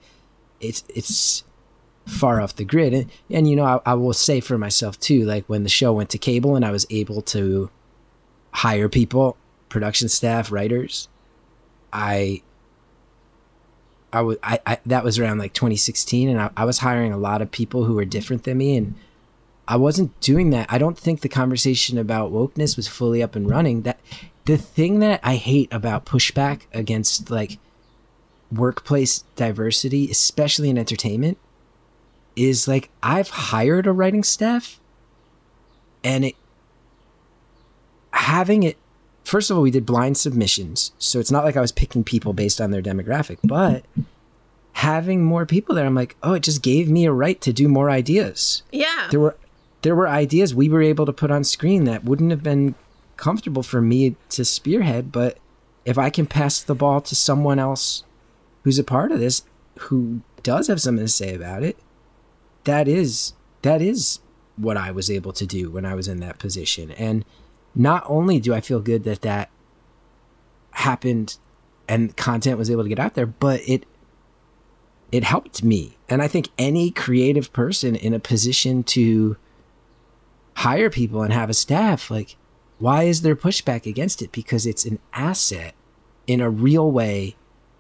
it's 0.61 0.85
it's 0.88 1.45
far 2.07 2.40
off 2.40 2.57
the 2.57 2.64
grid, 2.64 2.95
and 2.95 3.11
and 3.31 3.49
you 3.49 3.57
know, 3.57 3.64
I, 3.64 3.93
I 3.93 3.95
will 3.95 4.12
say 4.12 4.40
for 4.40 4.59
myself 4.59 4.99
too, 4.99 5.25
like 5.25 5.45
when 5.47 5.62
the 5.62 5.69
show 5.69 5.93
went 5.93 6.11
to 6.11 6.19
cable 6.19 6.57
and 6.57 6.64
I 6.64 6.71
was 6.71 6.87
able 6.90 7.23
to 7.23 7.71
hire 8.53 8.88
people, 8.88 9.37
production 9.69 10.09
staff, 10.09 10.51
writers, 10.51 11.09
I 11.93 12.43
I 14.12 14.23
was 14.23 14.38
I, 14.43 14.61
I 14.64 14.79
that 14.87 15.05
was 15.05 15.19
around 15.19 15.38
like 15.38 15.53
2016 15.53 16.29
and 16.29 16.40
I, 16.40 16.51
I 16.57 16.64
was 16.64 16.79
hiring 16.79 17.12
a 17.12 17.19
lot 17.19 17.43
of 17.43 17.51
people 17.51 17.85
who 17.85 17.95
were 17.95 18.05
different 18.05 18.45
than 18.45 18.59
me 18.59 18.77
and 18.77 18.95
I 19.66 19.77
wasn't 19.77 20.18
doing 20.20 20.50
that. 20.50 20.66
I 20.70 20.79
don't 20.79 20.98
think 20.98 21.20
the 21.20 21.29
conversation 21.29 21.96
about 21.98 22.33
wokeness 22.33 22.77
was 22.77 22.87
fully 22.88 23.22
up 23.22 23.35
and 23.35 23.48
running. 23.48 23.83
That 23.83 23.98
the 24.44 24.57
thing 24.59 24.98
that 25.00 25.20
I 25.22 25.37
hate 25.37 25.72
about 25.72 26.05
pushback 26.05 26.62
against 26.72 27.31
like 27.31 27.59
workplace 28.53 29.24
diversity, 29.37 30.11
especially 30.11 30.68
in 30.70 30.77
entertainment, 30.79 31.38
is 32.37 32.68
like 32.68 32.90
I've 33.03 33.31
hired 33.31 33.87
a 33.87 33.92
writing 33.92 34.22
staff 34.24 34.81
and 36.03 36.24
it 36.27 36.35
having 38.12 38.62
it 38.62 38.77
first 39.24 39.50
of 39.50 39.57
all 39.57 39.62
we 39.62 39.70
did 39.70 39.85
blind 39.87 40.16
submissions 40.16 40.92
so 40.98 41.18
it's 41.18 41.31
not 41.31 41.44
like 41.44 41.57
i 41.57 41.61
was 41.61 41.72
picking 41.72 42.05
people 42.05 42.33
based 42.33 42.61
on 42.61 42.70
their 42.70 42.83
demographic 42.83 43.38
but 43.42 43.85
having 44.74 45.24
more 45.24 45.44
people 45.46 45.74
there 45.74 45.85
i'm 45.87 45.94
like 45.94 46.14
oh 46.22 46.35
it 46.35 46.42
just 46.42 46.62
gave 46.62 46.88
me 46.88 47.05
a 47.07 47.12
right 47.12 47.40
to 47.40 47.53
do 47.53 47.66
more 47.68 47.90
ideas 47.90 48.62
Yeah. 48.70 49.09
there 49.11 49.18
were 49.20 49.37
there 49.85 49.94
were 49.94 50.09
ideas 50.09 50.55
we 50.55 50.68
were 50.68 50.83
able 50.83 51.07
to 51.07 51.12
put 51.12 51.31
on 51.31 51.44
screen 51.44 51.85
that 51.85 52.05
wouldn't 52.05 52.31
have 52.31 52.42
been 52.42 52.75
comfortable 53.16 53.62
for 53.62 53.81
me 53.81 54.16
to 54.29 54.44
spearhead 54.44 55.12
but 55.12 55.38
if 55.85 55.97
i 55.97 56.11
can 56.11 56.27
pass 56.27 56.61
the 56.61 56.75
ball 56.75 57.01
to 57.01 57.14
someone 57.14 57.59
else 57.59 58.03
who's 58.64 58.79
a 58.79 58.85
part 58.85 59.12
of 59.12 59.20
this 59.20 59.42
who 59.81 60.20
does 60.42 60.66
have 60.66 60.81
something 60.81 61.05
to 61.05 61.09
say 61.09 61.35
about 61.35 61.62
it 61.62 61.79
that 62.64 62.88
is 62.88 63.35
that 63.62 63.81
is 63.81 64.20
what 64.57 64.77
i 64.77 64.90
was 64.90 65.11
able 65.11 65.33
to 65.33 65.47
do 65.47 65.70
when 65.70 65.85
i 65.85 65.94
was 65.94 66.09
in 66.09 66.20
that 66.20 66.38
position. 66.38 66.90
And 66.92 67.25
not 67.75 68.05
only 68.07 68.40
do 68.40 68.55
i 68.55 68.61
feel 68.61 68.81
good 68.81 69.05
that 69.05 69.23
that 69.23 69.51
happened 70.73 71.37
and 71.88 72.16
content 72.16 72.59
was 72.59 72.70
able 72.70 72.83
to 72.83 72.88
get 72.88 72.99
out 72.99 73.14
there 73.14 73.27
but 73.27 73.61
it 73.68 73.87
it 75.12 75.23
helped 75.23 75.62
me. 75.62 75.97
And 76.09 76.23
i 76.23 76.29
think 76.29 76.49
any 76.59 76.90
creative 76.90 77.53
person 77.53 77.94
in 77.94 78.14
a 78.14 78.18
position 78.18 78.83
to 78.85 79.37
hire 80.57 80.90
people 80.90 81.23
and 81.23 81.33
have 81.33 81.51
a 81.51 81.55
staff 81.55 82.11
like 82.11 82.37
why 82.79 83.05
is 83.05 83.23
there 83.23 83.37
pushback 83.37 83.87
against 83.87 84.21
it? 84.21 84.33
Because 84.33 84.67
it's 84.67 84.85
an 84.85 84.99
asset 85.12 85.75
in 86.27 86.40
a 86.40 86.51
real 86.51 86.90
way 86.90 87.37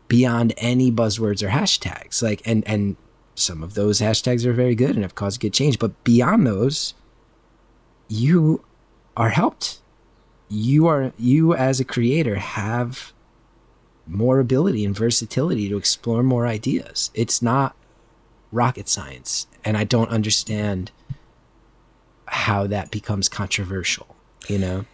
beyond 0.08 0.54
any 0.56 0.90
buzzwords 0.90 1.42
or 1.42 1.48
hashtags. 1.48 2.22
Like 2.22 2.42
and 2.46 2.66
and 2.66 2.96
some 3.34 3.62
of 3.62 3.74
those 3.74 4.00
hashtags 4.00 4.44
are 4.44 4.52
very 4.52 4.74
good 4.74 4.90
and 4.90 5.02
have 5.02 5.16
caused 5.16 5.40
good 5.40 5.52
change 5.52 5.78
but 5.78 6.04
beyond 6.04 6.46
those 6.46 6.94
you 8.06 8.64
are 9.16 9.30
helped. 9.30 9.80
You 10.48 10.86
are 10.86 11.12
you 11.18 11.54
as 11.54 11.80
a 11.80 11.84
creator 11.84 12.36
have 12.36 13.12
more 14.06 14.38
ability 14.38 14.84
and 14.84 14.96
versatility 14.96 15.68
to 15.68 15.76
explore 15.76 16.22
more 16.22 16.46
ideas. 16.46 17.10
It's 17.14 17.42
not 17.42 17.74
rocket 18.52 18.88
science 18.88 19.48
and 19.64 19.76
i 19.76 19.82
don't 19.82 20.10
understand 20.10 20.92
how 22.26 22.66
that 22.66 22.90
becomes 22.90 23.28
controversial 23.28 24.14
you 24.48 24.58
know 24.58 24.84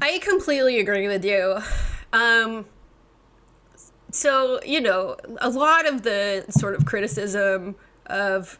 I 0.00 0.18
completely 0.18 0.78
agree 0.78 1.08
with 1.08 1.24
you. 1.24 1.58
Um, 2.12 2.66
so 4.10 4.60
you 4.64 4.80
know, 4.80 5.16
a 5.40 5.48
lot 5.48 5.86
of 5.86 6.02
the 6.02 6.44
sort 6.50 6.74
of 6.74 6.84
criticism 6.84 7.76
of 8.06 8.58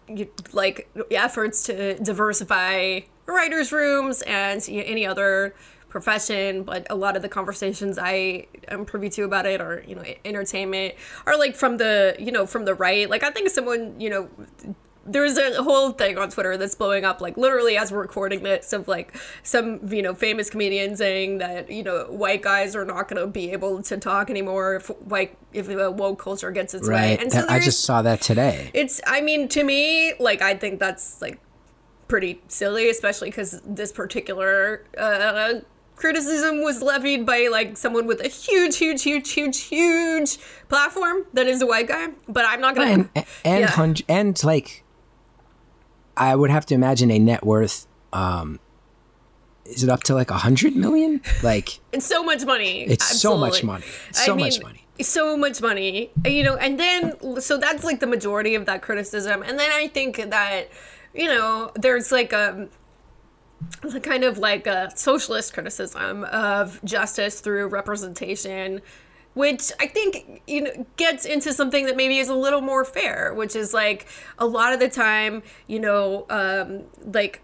like 0.52 0.88
efforts 1.10 1.62
to 1.64 1.94
diversify 2.02 3.00
writers' 3.26 3.70
rooms 3.70 4.22
and 4.22 4.66
you 4.66 4.78
know, 4.78 4.84
any 4.86 5.06
other 5.06 5.54
profession, 5.88 6.62
but 6.62 6.86
a 6.90 6.94
lot 6.94 7.16
of 7.16 7.22
the 7.22 7.28
conversations 7.28 7.98
I 8.00 8.46
am 8.68 8.84
privy 8.84 9.08
to 9.10 9.22
about 9.22 9.46
it 9.46 9.60
or 9.60 9.84
you 9.86 9.94
know 9.94 10.04
entertainment 10.24 10.94
are 11.26 11.38
like 11.38 11.54
from 11.54 11.76
the 11.76 12.16
you 12.18 12.32
know 12.32 12.46
from 12.46 12.64
the 12.64 12.74
right. 12.74 13.08
Like 13.08 13.22
I 13.22 13.30
think 13.30 13.50
someone 13.50 14.00
you 14.00 14.10
know 14.10 14.28
there's 15.06 15.38
a 15.38 15.62
whole 15.62 15.92
thing 15.92 16.18
on 16.18 16.30
Twitter 16.30 16.56
that's 16.56 16.74
blowing 16.74 17.04
up, 17.04 17.20
like 17.20 17.36
literally 17.36 17.76
as 17.76 17.92
we're 17.92 18.00
recording 18.02 18.42
this, 18.42 18.72
of 18.72 18.88
like 18.88 19.14
some 19.42 19.80
you 19.92 20.02
know 20.02 20.14
famous 20.14 20.50
comedian 20.50 20.96
saying 20.96 21.38
that 21.38 21.70
you 21.70 21.82
know 21.82 22.04
white 22.10 22.42
guys 22.42 22.74
are 22.76 22.84
not 22.84 23.08
going 23.08 23.20
to 23.20 23.26
be 23.26 23.52
able 23.52 23.82
to 23.82 23.96
talk 23.96 24.28
anymore 24.30 24.76
if 24.76 24.88
white 25.00 25.36
if 25.52 25.66
the 25.66 25.90
woke 25.90 26.18
culture 26.20 26.50
gets 26.50 26.74
its 26.74 26.88
way. 26.88 26.94
right 26.94 27.22
And 27.22 27.32
so 27.32 27.46
i 27.48 27.58
just 27.60 27.84
saw 27.84 28.02
that 28.02 28.20
today 28.20 28.70
it's 28.74 29.00
I 29.06 29.20
mean 29.20 29.48
to 29.48 29.64
me 29.64 30.14
like 30.18 30.42
I 30.42 30.54
think 30.54 30.80
that's 30.80 31.22
like 31.22 31.38
pretty 32.08 32.40
silly, 32.48 32.88
especially 32.90 33.30
because 33.30 33.60
this 33.66 33.90
particular 33.92 34.84
uh, 34.96 35.54
criticism 35.96 36.62
was 36.62 36.82
levied 36.82 37.26
by 37.26 37.48
like 37.50 37.76
someone 37.76 38.06
with 38.06 38.20
a 38.20 38.28
huge, 38.28 38.76
huge, 38.76 39.02
huge, 39.02 39.32
huge, 39.32 39.62
huge 39.62 40.38
platform 40.68 41.26
that 41.32 41.46
is 41.46 41.62
a 41.62 41.66
white 41.66 41.88
guy. 41.88 42.08
But 42.28 42.44
I'm 42.46 42.60
not 42.60 42.74
gonna. 42.76 42.90
and 42.90 43.10
and 43.44 43.60
Yeah. 43.60 43.66
hun- 43.70 43.96
and 44.08 44.44
like 44.44 44.84
i 46.16 46.34
would 46.34 46.50
have 46.50 46.66
to 46.66 46.74
imagine 46.74 47.10
a 47.10 47.18
net 47.18 47.44
worth 47.44 47.86
um 48.12 48.58
is 49.64 49.82
it 49.82 49.90
up 49.90 50.02
to 50.04 50.14
like 50.14 50.30
a 50.30 50.38
hundred 50.38 50.76
million 50.76 51.20
like 51.42 51.80
It's 51.92 52.06
so 52.06 52.22
much 52.22 52.44
money. 52.44 52.82
It's 52.82 53.20
so 53.20 53.36
much 53.36 53.64
money. 53.64 53.84
So 54.12 54.34
I 54.34 54.36
much 54.36 54.62
money. 54.62 54.84
So 55.00 55.36
much 55.36 55.60
money. 55.60 56.10
You 56.24 56.42
know, 56.42 56.56
and 56.56 56.78
then 56.78 57.40
so 57.40 57.56
that's 57.56 57.84
like 57.84 58.00
the 58.00 58.06
majority 58.06 58.54
of 58.54 58.66
that 58.66 58.82
criticism. 58.82 59.42
And 59.42 59.58
then 59.58 59.70
I 59.72 59.88
think 59.88 60.16
that, 60.30 60.68
you 61.14 61.26
know, 61.26 61.72
there's 61.74 62.12
like 62.12 62.32
a 62.32 62.68
a 63.94 64.00
kind 64.00 64.24
of 64.24 64.36
like 64.38 64.66
a 64.66 64.92
socialist 64.94 65.54
criticism 65.54 66.24
of 66.24 66.84
justice 66.84 67.40
through 67.40 67.68
representation 67.68 68.82
which 69.36 69.70
I 69.78 69.86
think 69.86 70.40
you 70.46 70.62
know 70.62 70.86
gets 70.96 71.26
into 71.26 71.52
something 71.52 71.84
that 71.84 71.94
maybe 71.94 72.16
is 72.16 72.30
a 72.30 72.34
little 72.34 72.62
more 72.62 72.86
fair, 72.86 73.34
which 73.34 73.54
is 73.54 73.74
like 73.74 74.06
a 74.38 74.46
lot 74.46 74.72
of 74.72 74.80
the 74.80 74.88
time, 74.88 75.42
you 75.66 75.78
know, 75.78 76.24
um, 76.30 76.84
like 77.12 77.42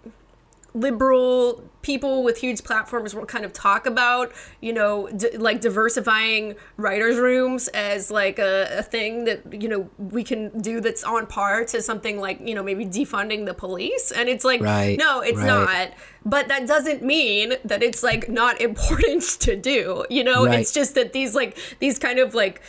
liberal 0.74 1.62
people 1.82 2.22
with 2.22 2.38
huge 2.38 2.62
platforms 2.62 3.14
will 3.14 3.26
kind 3.26 3.44
of 3.44 3.52
talk 3.52 3.86
about 3.86 4.32
you 4.60 4.72
know 4.72 5.08
d- 5.08 5.36
like 5.36 5.60
diversifying 5.60 6.54
writers 6.76 7.18
rooms 7.18 7.68
as 7.68 8.10
like 8.10 8.38
a, 8.38 8.68
a 8.78 8.82
thing 8.82 9.24
that 9.24 9.60
you 9.60 9.68
know 9.68 9.90
we 9.98 10.22
can 10.22 10.56
do 10.60 10.80
that's 10.80 11.02
on 11.04 11.26
par 11.26 11.64
to 11.64 11.82
something 11.82 12.18
like 12.20 12.40
you 12.46 12.54
know 12.54 12.62
maybe 12.62 12.86
defunding 12.86 13.44
the 13.46 13.52
police 13.54 14.12
and 14.12 14.28
it's 14.28 14.44
like 14.44 14.60
Right, 14.62 14.96
no 14.98 15.20
it's 15.20 15.38
right. 15.38 15.46
not 15.46 15.90
but 16.24 16.48
that 16.48 16.66
doesn't 16.68 17.02
mean 17.02 17.54
that 17.64 17.82
it's 17.82 18.02
like 18.02 18.28
not 18.28 18.60
important 18.68 19.22
to 19.40 19.56
do 19.56 20.04
you 20.08 20.24
know 20.24 20.46
Right. 20.46 20.60
it's 20.60 20.72
just 20.72 20.94
that 20.94 21.12
these 21.12 21.34
like 21.34 21.58
these 21.80 21.98
kind 21.98 22.18
of 22.18 22.34
like 22.34 22.62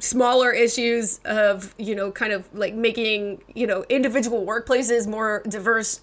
smaller 0.00 0.50
issues 0.52 1.18
of 1.24 1.74
you 1.78 1.94
know 1.94 2.10
kind 2.10 2.32
of 2.32 2.48
like 2.54 2.74
making 2.74 3.42
you 3.54 3.66
know 3.66 3.84
individual 3.88 4.46
workplaces 4.46 5.06
more 5.06 5.42
diverse 5.48 6.00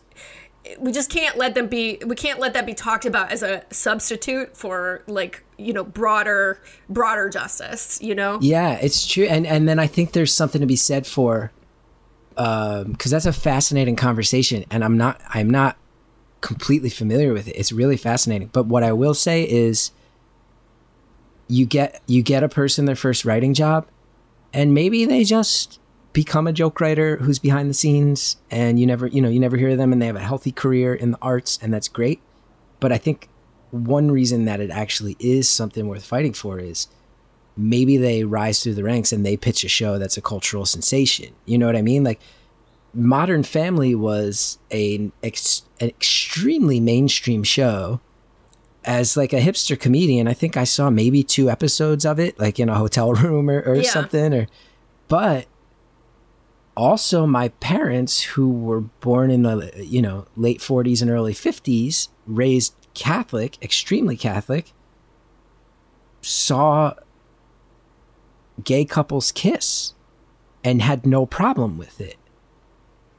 we 0.80 0.92
just 0.92 1.10
can't 1.10 1.38
let 1.38 1.56
them 1.56 1.68
be 1.68 2.00
we 2.06 2.16
can't 2.16 2.40
let 2.40 2.54
that 2.54 2.66
be 2.66 2.74
talked 2.74 3.06
about 3.06 3.32
as 3.32 3.44
a 3.44 3.64
substitute 3.72 4.56
for 4.58 5.04
like 5.08 5.44
you 5.58 5.72
know 5.74 5.84
broader 5.84 6.60
broader 6.90 7.30
justice 7.30 8.02
you 8.02 8.16
know 8.16 8.40
Yeah, 8.42 8.74
it's 8.82 9.06
true, 9.06 9.26
and 9.26 9.46
and 9.46 9.68
then 9.68 9.80
I 9.80 9.88
think 9.88 10.12
there's 10.12 10.34
something 10.34 10.62
to 10.62 10.68
be 10.68 10.76
said 10.76 11.08
for, 11.08 11.52
um, 12.38 12.92
because 12.92 13.12
that's 13.12 13.26
a 13.26 13.34
fascinating 13.34 13.96
conversation, 13.96 14.66
and 14.70 14.84
I'm 14.84 14.98
not 14.98 15.22
I'm 15.30 15.50
not 15.50 15.78
completely 16.42 16.90
familiar 16.90 17.34
with 17.34 17.48
it. 17.48 17.52
It's 17.52 17.72
really 17.72 17.98
fascinating. 17.98 18.50
But 18.52 18.66
what 18.66 18.84
I 18.84 18.94
will 18.94 19.14
say 19.14 19.44
is, 19.50 19.92
you 21.48 21.66
get 21.66 22.02
you 22.08 22.22
get 22.22 22.44
a 22.44 22.50
person 22.50 22.86
their 22.86 22.96
first 22.96 23.26
writing 23.26 23.54
job, 23.54 23.88
and 24.54 24.74
maybe 24.74 25.06
they 25.06 25.24
just 25.24 25.80
become 26.16 26.48
a 26.48 26.54
joke 26.54 26.80
writer 26.82 27.18
who's 27.18 27.38
behind 27.38 27.70
the 27.70 27.74
scenes, 27.76 28.38
and 28.50 28.80
you 28.80 28.88
never 28.88 29.06
you 29.06 29.22
know 29.22 29.30
you 29.30 29.40
never 29.40 29.58
hear 29.58 29.76
them, 29.76 29.94
and 29.94 30.02
they 30.02 30.08
have 30.08 30.16
a 30.16 30.20
healthy 30.22 30.52
career 30.52 30.96
in 30.96 31.12
the 31.12 31.18
arts, 31.22 31.60
and 31.62 31.72
that's 31.72 31.88
great. 31.88 32.20
But 32.80 32.92
I 32.92 32.98
think 32.98 33.30
one 33.70 34.10
reason 34.10 34.46
that 34.46 34.60
it 34.62 34.72
actually 34.72 35.16
is 35.20 35.48
something 35.50 35.88
worth 35.88 36.06
fighting 36.06 36.34
for 36.34 36.58
is 36.58 36.88
maybe 37.58 37.98
they 37.98 38.24
rise 38.24 38.64
through 38.64 38.74
the 38.76 38.84
ranks 38.84 39.12
and 39.12 39.26
they 39.26 39.36
pitch 39.38 39.64
a 39.64 39.68
show 39.68 39.98
that's 39.98 40.18
a 40.18 40.22
cultural 40.22 40.66
sensation. 40.66 41.34
You 41.46 41.58
know 41.58 41.66
what 41.66 41.76
I 41.76 41.82
mean? 41.82 42.04
Like 42.04 42.20
Modern 42.94 43.44
Family 43.44 43.94
was 43.96 44.58
a, 44.72 45.12
ex, 45.24 45.64
an 45.82 45.90
extremely 45.90 46.80
mainstream 46.80 47.44
show. 47.44 48.00
As 48.86 49.18
like 49.18 49.34
a 49.34 49.40
hipster 49.42 49.80
comedian, 49.80 50.28
I 50.28 50.34
think 50.34 50.56
I 50.58 50.64
saw 50.64 50.90
maybe 50.90 51.24
two 51.24 51.50
episodes 51.50 52.06
of 52.06 52.20
it, 52.20 52.40
like 52.40 52.60
in 52.60 52.70
a 52.70 52.76
hotel 52.76 53.14
room 53.24 53.50
or, 53.50 53.60
or 53.62 53.76
Yeah. 53.76 53.90
something. 53.90 54.34
Or, 54.34 54.48
but 55.08 55.48
also 56.76 57.26
my 57.26 57.50
parents, 57.50 58.22
who 58.22 58.50
were 58.50 58.82
born 58.82 59.32
in 59.32 59.44
the 59.44 59.72
you 59.78 60.02
know 60.02 60.28
late 60.36 60.62
forties 60.62 61.02
and 61.02 61.10
early 61.12 61.34
fifties, 61.34 62.10
raised 62.26 62.74
Catholic, 62.94 63.62
extremely 63.62 64.18
Catholic, 64.18 64.72
saw 66.22 66.94
gay 68.64 68.86
couples 68.86 69.32
kiss 69.32 69.94
and 70.64 70.82
had 70.82 71.06
no 71.06 71.26
problem 71.26 71.78
with 71.78 72.00
it. 72.02 72.18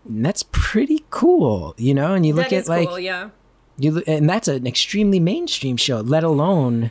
And 0.04 0.24
that's 0.24 0.44
pretty 0.50 1.04
cool, 1.10 1.74
you 1.76 1.94
know. 1.94 2.14
And 2.14 2.24
you 2.24 2.34
look 2.34 2.50
that 2.50 2.56
at 2.56 2.68
like 2.68 2.88
cool 2.88 2.98
yeah 2.98 3.30
you 3.78 3.90
look, 3.92 4.04
and 4.08 4.28
that's 4.28 4.48
an 4.48 4.66
extremely 4.66 5.20
mainstream 5.20 5.76
show. 5.76 6.00
Let 6.00 6.24
alone 6.24 6.90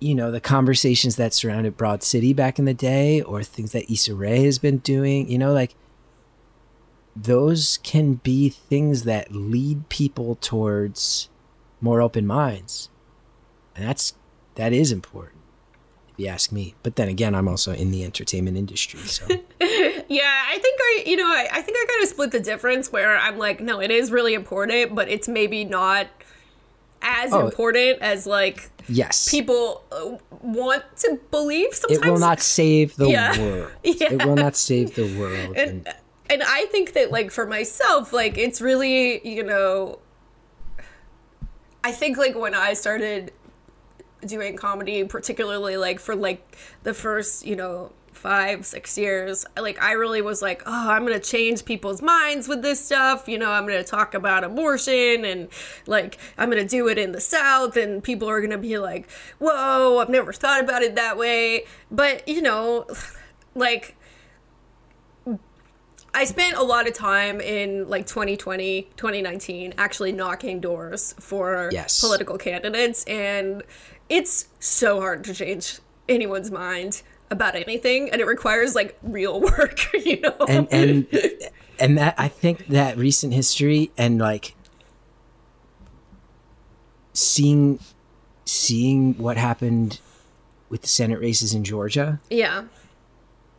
you 0.00 0.14
know 0.14 0.30
the 0.30 0.40
conversations 0.40 1.16
that 1.16 1.32
surrounded 1.34 1.76
Broad 1.76 2.02
City 2.02 2.32
back 2.32 2.58
in 2.58 2.64
the 2.64 2.74
day, 2.74 3.20
or 3.22 3.42
things 3.42 3.72
that 3.72 3.90
Issa 3.92 4.14
Rae 4.14 4.42
has 4.44 4.58
been 4.58 4.78
doing. 4.78 5.30
You 5.30 5.38
know, 5.38 5.52
like 5.52 5.74
those 7.16 7.78
can 7.82 8.14
be 8.14 8.48
things 8.48 9.02
that 9.04 9.32
lead 9.32 9.88
people 9.88 10.36
towards 10.36 11.28
more 11.80 12.00
open 12.00 12.26
minds, 12.26 12.88
and 13.74 13.86
that's 13.86 14.14
that 14.54 14.72
is 14.72 14.92
important 14.92 15.40
if 16.12 16.14
you 16.18 16.26
ask 16.26 16.52
me. 16.52 16.74
But 16.82 16.96
then 16.96 17.08
again, 17.08 17.34
I'm 17.34 17.48
also 17.48 17.72
in 17.72 17.90
the 17.90 18.04
entertainment 18.04 18.56
industry, 18.56 19.00
so. 19.00 19.26
Yeah, 20.10 20.42
I 20.50 20.58
think 20.58 20.80
I, 20.80 21.02
you 21.04 21.16
know, 21.16 21.26
I, 21.26 21.48
I 21.52 21.60
think 21.60 21.76
I 21.76 21.84
kind 21.86 22.02
of 22.02 22.08
split 22.08 22.30
the 22.30 22.40
difference 22.40 22.90
where 22.90 23.14
I'm 23.18 23.36
like, 23.36 23.60
no, 23.60 23.78
it 23.78 23.90
is 23.90 24.10
really 24.10 24.32
important, 24.32 24.94
but 24.94 25.06
it's 25.10 25.28
maybe 25.28 25.66
not 25.66 26.06
as 27.02 27.30
Oh. 27.34 27.44
important 27.44 27.98
as 28.00 28.26
like 28.26 28.70
yes, 28.88 29.28
people 29.30 29.84
uh, 29.92 30.16
want 30.42 30.84
to 30.98 31.18
believe. 31.30 31.74
Sometimes 31.74 32.06
it 32.06 32.10
will 32.10 32.18
not 32.18 32.40
save 32.40 32.96
the 32.96 33.08
Yeah. 33.08 33.38
world. 33.38 33.70
Yeah. 33.84 34.12
It 34.12 34.24
will 34.24 34.36
not 34.36 34.56
save 34.56 34.94
the 34.94 35.06
world. 35.18 35.56
and 35.56 35.86
and 35.86 35.94
and 36.30 36.42
I 36.42 36.66
think 36.66 36.92
that 36.92 37.10
like 37.10 37.30
for 37.30 37.46
myself, 37.46 38.12
like 38.12 38.36
it's 38.38 38.60
really 38.60 39.26
you 39.26 39.42
know, 39.42 39.98
I 41.84 41.92
think 41.92 42.16
like 42.18 42.34
when 42.36 42.54
I 42.54 42.74
started 42.74 43.32
doing 44.26 44.56
comedy, 44.56 45.04
particularly 45.04 45.76
like 45.76 46.00
for 46.00 46.14
like 46.16 46.56
the 46.82 46.92
first 46.94 47.46
you 47.46 47.56
know 47.56 47.92
five 48.18 48.66
six 48.66 48.98
years 48.98 49.46
like 49.56 49.80
i 49.80 49.92
really 49.92 50.20
was 50.20 50.42
like 50.42 50.60
oh 50.66 50.90
i'm 50.90 51.04
gonna 51.06 51.20
change 51.20 51.64
people's 51.64 52.02
minds 52.02 52.48
with 52.48 52.62
this 52.62 52.84
stuff 52.84 53.28
you 53.28 53.38
know 53.38 53.52
i'm 53.52 53.64
gonna 53.64 53.84
talk 53.84 54.12
about 54.12 54.42
abortion 54.42 55.24
and 55.24 55.48
like 55.86 56.18
i'm 56.36 56.50
gonna 56.50 56.64
do 56.66 56.88
it 56.88 56.98
in 56.98 57.12
the 57.12 57.20
south 57.20 57.76
and 57.76 58.02
people 58.02 58.28
are 58.28 58.40
gonna 58.40 58.58
be 58.58 58.76
like 58.76 59.08
whoa 59.38 59.98
i've 59.98 60.08
never 60.08 60.32
thought 60.32 60.60
about 60.62 60.82
it 60.82 60.96
that 60.96 61.16
way 61.16 61.64
but 61.92 62.26
you 62.28 62.42
know 62.42 62.84
like 63.54 63.94
I 66.14 66.24
spent 66.24 66.56
a 66.56 66.62
lot 66.62 66.88
of 66.88 66.94
time 66.94 67.38
in 67.40 67.86
like 67.88 68.06
2020, 68.06 68.88
2019 68.96 69.74
actually 69.76 70.10
knocking 70.10 70.58
doors 70.58 71.14
for 71.20 71.68
Yes. 71.70 72.00
political 72.00 72.38
candidates 72.38 73.04
and 73.04 73.62
it's 74.08 74.48
so 74.58 75.00
hard 75.00 75.22
to 75.24 75.34
change 75.34 75.78
anyone's 76.08 76.50
mind 76.50 77.02
about 77.30 77.54
anything 77.54 78.10
and 78.10 78.20
it 78.20 78.26
requires 78.26 78.74
like 78.74 78.98
real 79.02 79.40
work, 79.58 79.92
you 79.92 80.20
know. 80.20 80.36
and 80.48 80.68
and 80.70 81.06
and 81.78 81.98
that 81.98 82.14
I 82.18 82.28
think 82.28 82.66
that 82.68 82.96
recent 82.96 83.34
history 83.34 83.90
and 83.96 84.18
like 84.18 84.54
seeing 87.12 87.78
seeing 88.44 89.14
what 89.18 89.36
happened 89.36 90.00
with 90.68 90.82
the 90.82 90.88
Senate 90.88 91.20
races 91.20 91.54
in 91.54 91.64
Georgia, 91.64 92.20
yeah. 92.30 92.64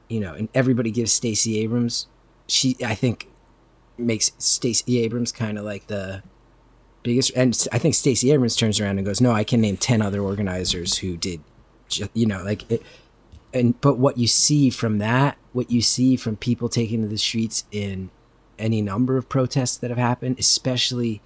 you 0.08 0.20
know, 0.20 0.34
and 0.34 0.50
everybody 0.54 0.92
gives 0.92 1.12
Stacey 1.12 1.60
Abrams 1.60 2.08
she 2.50 2.76
I 2.84 2.96
think 2.96 3.28
makes 3.98 4.32
Stacey 4.38 5.00
Abrams 5.00 5.32
kind 5.32 5.58
of 5.58 5.66
like 5.66 5.88
the 5.88 6.24
biggest 7.04 7.32
and 7.36 7.68
I 7.72 7.78
think 7.78 7.96
Stacey 7.96 8.32
Abrams 8.32 8.56
turns 8.56 8.80
around 8.80 8.98
and 8.98 9.06
goes, 9.06 9.22
"No, 9.22 9.32
I 9.32 9.44
can 9.44 9.62
name 9.62 9.78
10 9.78 10.02
other 10.02 10.22
organizers 10.22 10.98
who 10.98 11.16
did 11.16 11.42
you 12.14 12.26
know, 12.26 12.44
like 12.44 12.70
it, 12.72 12.84
and 13.54 13.80
but 13.82 13.98
what 13.98 14.18
you 14.18 14.28
see 14.28 14.70
from 14.70 15.00
that, 15.00 15.38
what 15.54 15.72
you 15.72 15.82
see 15.82 16.16
from 16.16 16.36
people 16.36 16.70
taking 16.70 17.02
to 17.02 17.08
the 17.08 17.18
streets 17.18 17.66
in 17.72 18.12
any 18.58 18.82
number 18.82 19.18
of 19.18 19.30
protests 19.30 19.78
that 19.78 19.90
have 19.90 19.98
happened, 19.98 20.38
especially 20.40 21.22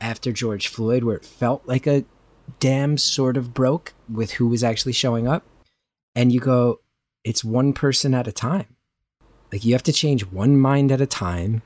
after 0.00 0.32
George 0.32 0.68
Floyd, 0.68 1.04
where 1.04 1.16
it 1.16 1.24
felt 1.24 1.62
like 1.66 1.86
a 1.86 2.04
dam 2.58 2.98
sort 2.98 3.36
of 3.36 3.54
broke 3.54 3.92
with 4.12 4.32
who 4.32 4.48
was 4.48 4.64
actually 4.64 4.92
showing 4.92 5.28
up, 5.28 5.44
and 6.14 6.32
you 6.32 6.40
go, 6.40 6.80
it's 7.22 7.44
one 7.44 7.72
person 7.72 8.14
at 8.14 8.26
a 8.26 8.32
time. 8.32 8.66
Like 9.52 9.64
you 9.64 9.74
have 9.74 9.82
to 9.84 9.92
change 9.92 10.26
one 10.26 10.58
mind 10.58 10.90
at 10.92 11.00
a 11.00 11.06
time. 11.06 11.62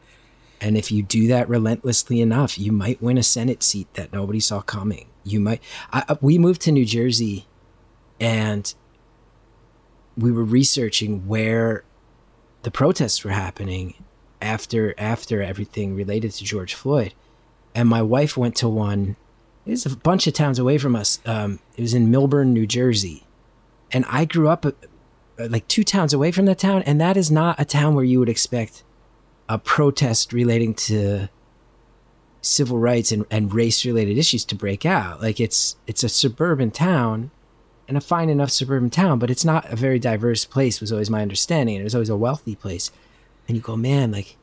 And 0.61 0.77
if 0.79 0.91
you 0.91 1.03
do 1.03 1.29
that 1.29 1.49
relentlessly 1.49 2.21
enough, 2.21 2.59
you 2.59 2.73
might 2.73 3.03
win 3.03 3.19
a 3.19 3.23
Senate 3.23 3.63
seat 3.63 3.93
that 3.95 4.13
nobody 4.13 4.41
saw 4.41 4.63
coming. 4.63 5.09
You 5.23 5.41
might. 5.41 5.61
I, 5.93 6.17
we 6.21 6.39
moved 6.39 6.63
to 6.63 6.73
New 6.73 6.87
Jersey, 6.87 7.47
and 8.19 8.73
we 10.17 10.31
were 10.31 10.45
researching 10.45 11.27
where 11.27 11.85
the 12.63 12.71
protests 12.71 13.25
were 13.25 13.31
happening 13.31 13.95
after 14.41 14.95
after 14.99 15.43
everything 15.43 15.95
related 15.95 16.33
to 16.33 16.45
George 16.45 16.75
Floyd. 16.75 17.15
And 17.75 17.89
my 17.89 18.03
wife 18.03 18.37
went 18.37 18.57
to 18.57 18.69
one. 18.69 19.17
It 19.67 19.71
was 19.71 19.87
a 19.87 19.97
bunch 19.97 20.27
of 20.27 20.35
towns 20.35 20.59
away 20.59 20.79
from 20.79 20.95
us. 20.95 21.19
Um, 21.27 21.59
it 21.77 21.83
was 21.83 21.95
in 21.95 22.09
Millburn, 22.09 22.49
New 22.49 22.67
Jersey, 22.67 23.25
and 23.91 24.05
I 24.09 24.25
grew 24.25 24.49
up 24.49 24.67
uh, 24.67 24.73
like 25.39 25.67
two 25.69 25.85
towns 25.85 26.13
away 26.13 26.31
from 26.31 26.45
that 26.47 26.59
town, 26.59 26.83
and 26.83 27.01
that 27.01 27.17
is 27.17 27.31
not 27.31 27.59
a 27.59 27.65
town 27.65 27.95
where 27.95 28.05
you 28.05 28.19
would 28.19 28.29
expect 28.29 28.85
a 29.49 29.59
protest 29.59 30.33
relating 30.33 30.75
to 30.75 31.29
civil 32.41 32.79
rights 32.79 33.11
and, 33.11 33.25
and 33.31 33.55
race 33.55 33.85
related 33.85 34.19
issues 34.19 34.45
to 34.45 34.55
break 34.55 34.85
out. 34.85 35.21
Like 35.21 35.41
it's 35.41 35.77
it's 35.87 36.05
a 36.05 36.09
suburban 36.09 36.71
town 36.71 37.31
and 37.87 37.97
a 37.97 38.01
fine 38.01 38.29
enough 38.31 38.51
suburban 38.51 38.91
town, 38.91 39.19
but 39.19 39.31
it's 39.31 39.45
not 39.45 39.71
a 39.71 39.77
very 39.77 39.99
diverse 39.99 40.45
place 40.45 40.81
was 40.81 40.93
always 40.93 41.11
my 41.11 41.23
understanding. 41.23 41.77
It 41.77 41.85
was 41.85 41.95
always 41.95 42.09
a 42.09 42.17
wealthy 42.17 42.55
place. 42.55 42.91
And 43.47 43.57
you 43.57 43.63
go, 43.63 43.77
man, 43.77 44.13
like 44.13 44.37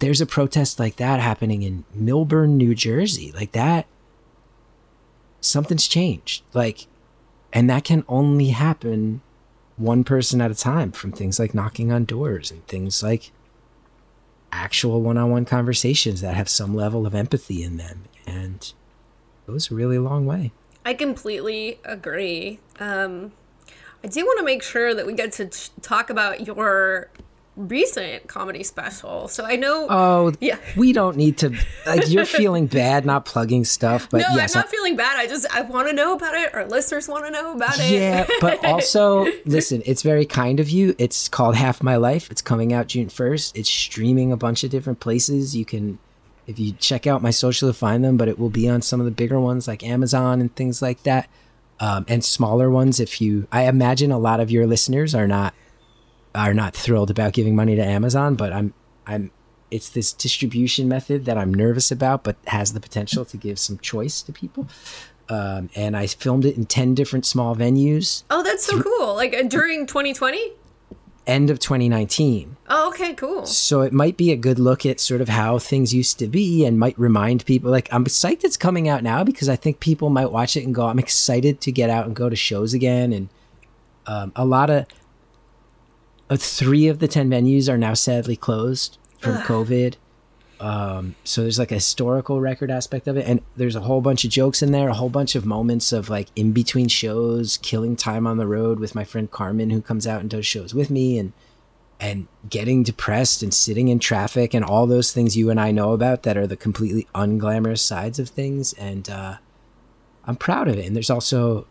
there's 0.00 0.20
a 0.20 0.26
protest 0.26 0.78
like 0.78 0.96
that 0.96 1.20
happening 1.20 1.62
in 1.62 1.84
Millburn, 1.96 2.50
New 2.56 2.74
Jersey. 2.74 3.32
Like 3.32 3.52
that 3.52 3.86
something's 5.40 5.86
changed. 5.86 6.42
Like 6.52 6.86
and 7.52 7.70
that 7.70 7.84
can 7.84 8.04
only 8.08 8.48
happen 8.48 9.22
one 9.76 10.04
person 10.04 10.40
at 10.40 10.50
a 10.50 10.54
time 10.54 10.92
from 10.92 11.12
things 11.12 11.38
like 11.38 11.54
knocking 11.54 11.92
on 11.92 12.04
doors 12.04 12.50
and 12.50 12.66
things 12.66 13.02
like 13.02 13.30
actual 14.52 15.02
one-on-one 15.02 15.44
conversations 15.44 16.20
that 16.20 16.34
have 16.34 16.48
some 16.48 16.74
level 16.74 17.06
of 17.06 17.14
empathy 17.14 17.62
in 17.62 17.76
them 17.76 18.04
and 18.26 18.72
it 19.46 19.50
goes 19.50 19.70
a 19.70 19.74
really 19.74 19.98
long 19.98 20.26
way 20.26 20.52
I 20.84 20.94
completely 20.94 21.78
agree. 21.84 22.58
Um, 22.78 23.32
I 24.02 24.08
do 24.08 24.24
want 24.24 24.38
to 24.38 24.44
make 24.44 24.62
sure 24.62 24.94
that 24.94 25.06
we 25.06 25.14
get 25.14 25.32
to 25.32 25.46
t- 25.46 25.70
talk 25.80 26.10
about 26.10 26.46
your 26.46 27.08
recent 27.56 28.26
comedy 28.26 28.64
special. 28.64 29.28
So 29.28 29.44
I 29.44 29.54
know. 29.56 29.86
oh 29.88 30.32
Yeah. 30.40 30.58
we 30.76 30.92
don't 30.92 31.16
need 31.16 31.38
to 31.38 31.56
like 31.86 32.10
you're 32.10 32.24
feeling 32.26 32.66
bad 32.66 33.06
not 33.06 33.24
plugging 33.26 33.64
stuff 33.64 34.08
but 34.10 34.18
no, 34.22 34.26
yes 34.34 34.56
I'm 34.56 34.60
not 34.62 34.70
feeling 34.70 34.96
bad. 34.96 35.16
I 35.18 35.28
just 35.28 35.46
I 35.54 35.62
want 35.62 35.86
to 35.88 35.94
know 35.94 36.14
about 36.14 36.34
it. 36.34 36.52
Our 36.52 36.66
listeners 36.66 37.08
want 37.08 37.24
to 37.26 37.30
know 37.30 37.54
about 37.54 37.78
it. 37.78 37.92
yeah 37.92 38.26
but 38.40 38.64
also 38.64 39.26
listen 39.46 39.82
it's 39.86 40.02
very 40.02 40.26
kind 40.26 40.58
of 40.58 40.68
you 40.68 40.96
it's 40.98 41.28
called 41.28 41.54
half 41.54 41.80
my 41.80 41.94
life 41.94 42.28
it's 42.28 42.42
coming 42.42 42.72
out 42.72 42.88
june 42.88 43.06
1st 43.06 43.52
it's 43.56 43.70
streaming 43.70 44.32
a 44.32 44.36
bunch 44.36 44.64
of 44.64 44.70
different 44.70 44.98
places 44.98 45.54
you 45.56 45.64
can 45.64 46.00
if 46.46 46.58
you 46.58 46.72
check 46.72 47.06
out 47.06 47.22
my 47.22 47.30
social 47.30 47.68
to 47.68 47.72
find 47.74 48.04
them 48.04 48.16
but 48.16 48.28
it 48.28 48.38
will 48.38 48.50
be 48.50 48.68
on 48.68 48.82
some 48.82 49.00
of 49.00 49.06
the 49.06 49.12
bigger 49.12 49.40
ones 49.40 49.66
like 49.68 49.82
amazon 49.82 50.40
and 50.40 50.54
things 50.56 50.80
like 50.82 51.02
that 51.04 51.28
um, 51.80 52.04
and 52.08 52.24
smaller 52.24 52.70
ones 52.70 53.00
if 53.00 53.20
you 53.20 53.46
i 53.52 53.64
imagine 53.64 54.12
a 54.12 54.18
lot 54.18 54.40
of 54.40 54.50
your 54.50 54.66
listeners 54.66 55.14
are 55.14 55.26
not 55.26 55.54
are 56.34 56.54
not 56.54 56.74
thrilled 56.74 57.10
about 57.10 57.32
giving 57.32 57.54
money 57.56 57.74
to 57.76 57.82
amazon 57.84 58.34
but 58.34 58.52
i'm 58.52 58.72
i'm 59.06 59.30
it's 59.70 59.88
this 59.88 60.12
distribution 60.12 60.88
method 60.88 61.24
that 61.24 61.36
i'm 61.38 61.52
nervous 61.52 61.90
about 61.90 62.22
but 62.22 62.36
has 62.48 62.72
the 62.74 62.80
potential 62.80 63.24
to 63.24 63.36
give 63.36 63.58
some 63.58 63.78
choice 63.78 64.22
to 64.22 64.32
people 64.32 64.68
um, 65.28 65.70
and 65.74 65.96
i 65.96 66.06
filmed 66.06 66.44
it 66.44 66.56
in 66.56 66.66
10 66.66 66.94
different 66.94 67.24
small 67.24 67.56
venues 67.56 68.22
Oh, 68.30 68.42
that's 68.42 68.64
so 68.66 68.82
cool. 68.82 69.14
Like 69.14 69.34
uh, 69.34 69.42
during 69.44 69.86
2020. 69.86 70.52
end 71.26 71.48
of 71.50 71.58
2019 71.58 72.53
Oh, 72.66 72.88
okay, 72.88 73.12
cool. 73.14 73.44
so 73.44 73.82
it 73.82 73.92
might 73.92 74.16
be 74.16 74.32
a 74.32 74.36
good 74.36 74.58
look 74.58 74.86
at 74.86 74.98
sort 74.98 75.20
of 75.20 75.28
how 75.28 75.58
things 75.58 75.92
used 75.92 76.18
to 76.20 76.26
be 76.26 76.64
and 76.64 76.78
might 76.78 76.98
remind 76.98 77.44
people 77.44 77.70
like 77.70 77.92
i'm 77.92 78.06
psyched 78.06 78.42
it's 78.42 78.56
coming 78.56 78.88
out 78.88 79.02
now 79.02 79.22
because 79.22 79.50
i 79.50 79.56
think 79.56 79.80
people 79.80 80.08
might 80.08 80.32
watch 80.32 80.56
it 80.56 80.64
and 80.64 80.74
go 80.74 80.86
i'm 80.86 80.98
excited 80.98 81.60
to 81.60 81.70
get 81.70 81.90
out 81.90 82.06
and 82.06 82.16
go 82.16 82.30
to 82.30 82.36
shows 82.36 82.72
again. 82.72 83.12
And 83.12 83.28
um, 84.06 84.32
a 84.34 84.44
lot 84.46 84.70
of 84.70 84.86
uh, 86.30 86.36
three 86.36 86.88
of 86.88 87.00
the 87.00 87.08
10 87.08 87.28
venues 87.28 87.68
are 87.68 87.76
now 87.78 87.94
sadly 87.94 88.36
closed 88.36 88.96
from 89.18 89.36
covid. 89.42 89.96
Um, 90.60 91.16
so 91.24 91.42
there's 91.42 91.58
like 91.58 91.72
a 91.72 91.74
historical 91.74 92.40
record 92.40 92.70
aspect 92.70 93.06
of 93.08 93.16
it 93.18 93.26
and 93.26 93.42
there's 93.56 93.76
a 93.76 93.80
whole 93.80 94.00
bunch 94.00 94.24
of 94.24 94.30
jokes 94.30 94.62
in 94.62 94.72
there 94.72 94.88
a 94.88 94.94
whole 94.94 95.10
bunch 95.10 95.34
of 95.34 95.44
moments 95.44 95.92
of 95.92 96.08
like 96.08 96.28
in 96.36 96.52
between 96.52 96.88
shows 96.88 97.58
killing 97.58 97.96
time 97.96 98.26
on 98.26 98.38
the 98.38 98.46
road 98.46 98.78
with 98.78 98.94
my 98.94 99.04
friend 99.04 99.30
carmen 99.30 99.68
who 99.70 99.82
comes 99.82 100.06
out 100.06 100.20
and 100.22 100.30
does 100.30 100.46
shows 100.46 100.72
with 100.72 100.88
me 100.90 101.18
and 101.18 101.32
and 102.04 102.28
getting 102.50 102.82
depressed 102.82 103.42
and 103.42 103.54
sitting 103.54 103.88
in 103.88 103.98
traffic 103.98 104.52
and 104.52 104.62
all 104.62 104.86
those 104.86 105.10
things 105.10 105.38
you 105.38 105.48
and 105.48 105.58
I 105.58 105.70
know 105.70 105.92
about 105.92 106.22
that 106.24 106.36
are 106.36 106.46
the 106.46 106.54
completely 106.54 107.08
unglamorous 107.14 107.78
sides 107.78 108.18
of 108.18 108.28
things. 108.28 108.74
And 108.74 109.08
uh, 109.08 109.36
I'm 110.26 110.36
proud 110.36 110.68
of 110.68 110.76
it. 110.76 110.84
And 110.84 110.94
there's 110.94 111.08
also 111.08 111.66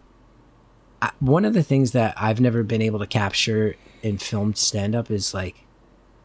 I, 1.03 1.11
one 1.19 1.45
of 1.45 1.53
the 1.53 1.61
things 1.61 1.91
that 1.91 2.15
I've 2.17 2.41
never 2.41 2.63
been 2.63 2.81
able 2.81 2.97
to 2.97 3.05
capture 3.05 3.75
in 4.01 4.17
filmed 4.17 4.57
stand 4.57 4.95
up 4.95 5.11
is 5.11 5.35
like 5.35 5.65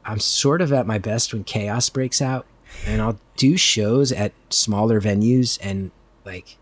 I'm 0.06 0.20
sort 0.20 0.62
of 0.62 0.72
at 0.72 0.86
my 0.86 0.96
best 0.96 1.34
when 1.34 1.44
chaos 1.44 1.90
breaks 1.90 2.22
out. 2.22 2.46
And 2.86 3.02
I'll 3.02 3.20
do 3.36 3.58
shows 3.58 4.10
at 4.10 4.32
smaller 4.48 5.02
venues 5.02 5.58
and 5.60 5.90
like 6.24 6.56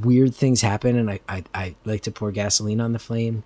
weird 0.00 0.32
things 0.32 0.60
happen 0.60 0.96
and 0.96 1.10
I, 1.10 1.18
I, 1.28 1.44
I 1.52 1.74
like 1.84 2.02
to 2.02 2.12
pour 2.12 2.30
gasoline 2.30 2.80
on 2.80 2.92
the 2.92 3.00
flame. 3.00 3.42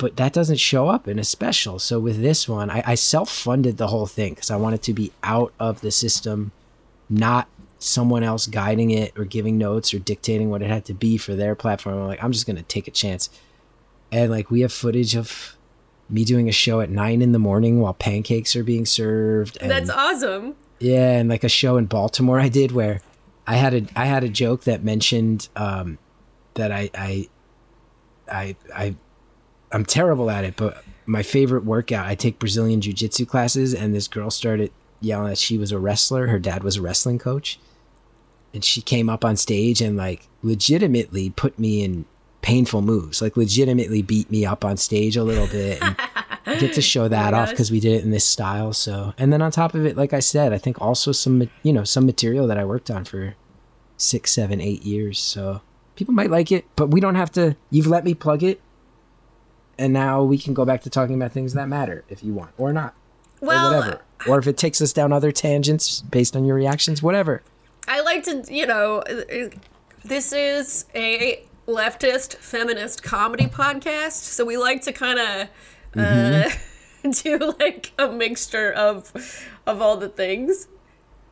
But 0.00 0.16
that 0.16 0.32
doesn't 0.32 0.56
show 0.56 0.88
up 0.88 1.06
in 1.06 1.18
a 1.18 1.24
special. 1.24 1.78
So 1.78 2.00
with 2.00 2.22
this 2.22 2.48
one, 2.48 2.70
I, 2.70 2.82
I 2.86 2.94
self 2.94 3.30
funded 3.30 3.76
the 3.76 3.88
whole 3.88 4.06
thing 4.06 4.32
because 4.32 4.50
I 4.50 4.56
wanted 4.56 4.80
to 4.84 4.94
be 4.94 5.12
out 5.22 5.52
of 5.60 5.82
the 5.82 5.90
system, 5.90 6.52
not 7.10 7.48
someone 7.78 8.22
else 8.22 8.46
guiding 8.46 8.90
it 8.90 9.12
or 9.18 9.26
giving 9.26 9.58
notes 9.58 9.92
or 9.92 9.98
dictating 9.98 10.48
what 10.48 10.62
it 10.62 10.70
had 10.70 10.86
to 10.86 10.94
be 10.94 11.18
for 11.18 11.34
their 11.34 11.54
platform. 11.54 11.98
I'm 11.98 12.06
like, 12.06 12.24
I'm 12.24 12.32
just 12.32 12.46
gonna 12.46 12.62
take 12.62 12.88
a 12.88 12.90
chance. 12.90 13.28
And 14.10 14.30
like 14.30 14.50
we 14.50 14.62
have 14.62 14.72
footage 14.72 15.14
of 15.14 15.54
me 16.08 16.24
doing 16.24 16.48
a 16.48 16.52
show 16.52 16.80
at 16.80 16.88
nine 16.88 17.20
in 17.20 17.32
the 17.32 17.38
morning 17.38 17.78
while 17.80 17.92
pancakes 17.92 18.56
are 18.56 18.64
being 18.64 18.86
served. 18.86 19.58
And, 19.60 19.70
That's 19.70 19.90
awesome. 19.90 20.56
yeah, 20.78 21.18
and 21.18 21.28
like 21.28 21.44
a 21.44 21.48
show 21.50 21.76
in 21.76 21.84
Baltimore 21.84 22.40
I 22.40 22.48
did 22.48 22.72
where 22.72 23.02
I 23.46 23.56
had 23.56 23.74
a 23.74 23.82
I 23.94 24.06
had 24.06 24.24
a 24.24 24.30
joke 24.30 24.64
that 24.64 24.82
mentioned 24.82 25.50
um, 25.56 25.98
that 26.54 26.72
I 26.72 26.88
I 26.94 27.28
I 28.32 28.56
I 28.74 28.94
I'm 29.72 29.84
terrible 29.84 30.30
at 30.30 30.44
it, 30.44 30.56
but 30.56 30.82
my 31.06 31.22
favorite 31.22 31.64
workout 31.64 32.06
I 32.06 32.14
take 32.14 32.38
Brazilian 32.38 32.80
jiu 32.80 32.92
jitsu 32.92 33.26
classes, 33.26 33.74
and 33.74 33.94
this 33.94 34.08
girl 34.08 34.30
started 34.30 34.72
yelling 35.00 35.28
that 35.28 35.38
she 35.38 35.58
was 35.58 35.72
a 35.72 35.78
wrestler. 35.78 36.28
Her 36.28 36.38
dad 36.38 36.62
was 36.62 36.76
a 36.76 36.82
wrestling 36.82 37.18
coach, 37.18 37.58
and 38.52 38.64
she 38.64 38.80
came 38.80 39.08
up 39.08 39.24
on 39.24 39.36
stage 39.36 39.80
and 39.80 39.96
like 39.96 40.28
legitimately 40.42 41.30
put 41.30 41.58
me 41.58 41.82
in 41.82 42.04
painful 42.42 42.82
moves, 42.82 43.20
like 43.20 43.36
legitimately 43.36 44.02
beat 44.02 44.30
me 44.30 44.44
up 44.44 44.64
on 44.64 44.76
stage 44.76 45.16
a 45.16 45.24
little 45.24 45.46
bit. 45.46 45.82
And, 45.82 45.96
get 46.58 46.72
to 46.74 46.80
show 46.82 47.04
oh 47.04 47.08
that 47.08 47.34
off 47.34 47.50
because 47.50 47.70
we 47.70 47.80
did 47.80 47.92
it 47.92 48.04
in 48.04 48.10
this 48.10 48.26
style. 48.26 48.72
So, 48.72 49.14
and 49.18 49.32
then 49.32 49.42
on 49.42 49.50
top 49.50 49.74
of 49.74 49.84
it, 49.86 49.96
like 49.96 50.12
I 50.12 50.20
said, 50.20 50.52
I 50.52 50.58
think 50.58 50.80
also 50.80 51.12
some 51.12 51.48
you 51.62 51.72
know 51.72 51.84
some 51.84 52.06
material 52.06 52.46
that 52.46 52.58
I 52.58 52.64
worked 52.64 52.90
on 52.90 53.04
for 53.04 53.34
six, 53.96 54.32
seven, 54.32 54.60
eight 54.60 54.82
years. 54.82 55.18
So 55.18 55.60
people 55.96 56.14
might 56.14 56.30
like 56.30 56.50
it, 56.50 56.66
but 56.76 56.88
we 56.88 57.00
don't 57.00 57.14
have 57.14 57.30
to. 57.32 57.56
You've 57.70 57.86
let 57.86 58.04
me 58.04 58.14
plug 58.14 58.42
it, 58.42 58.60
and 59.80 59.94
now 59.94 60.22
we 60.22 60.36
can 60.36 60.52
go 60.52 60.66
back 60.66 60.82
to 60.82 60.90
talking 60.90 61.14
about 61.14 61.32
things 61.32 61.54
that 61.54 61.66
matter 61.66 62.04
if 62.10 62.22
you 62.22 62.34
want 62.34 62.50
or 62.58 62.70
not, 62.70 62.94
or 63.40 63.46
whatever. 63.48 64.02
Or 64.28 64.38
if 64.38 64.46
it 64.46 64.58
takes 64.58 64.82
us 64.82 64.92
down 64.92 65.10
other 65.12 65.32
tangents 65.32 66.02
based 66.02 66.36
on 66.36 66.44
your 66.44 66.54
reactions, 66.54 67.02
whatever. 67.02 67.42
I 67.88 68.02
like 68.02 68.22
to, 68.24 68.44
you 68.52 68.66
know, 68.66 69.02
this 70.04 70.34
is 70.34 70.84
a 70.94 71.46
leftist 71.66 72.36
feminist 72.36 73.02
comedy 73.02 73.46
podcast, 73.46 74.12
so 74.12 74.44
we 74.44 74.58
like 74.58 74.82
to 74.82 74.92
kind 74.92 75.18
of 75.18 75.48
uh, 75.96 76.50
do 77.22 77.54
like 77.58 77.92
a 77.98 78.08
mixture 78.08 78.70
of 78.70 79.10
of 79.66 79.80
all 79.80 79.96
the 79.96 80.10
things. 80.10 80.68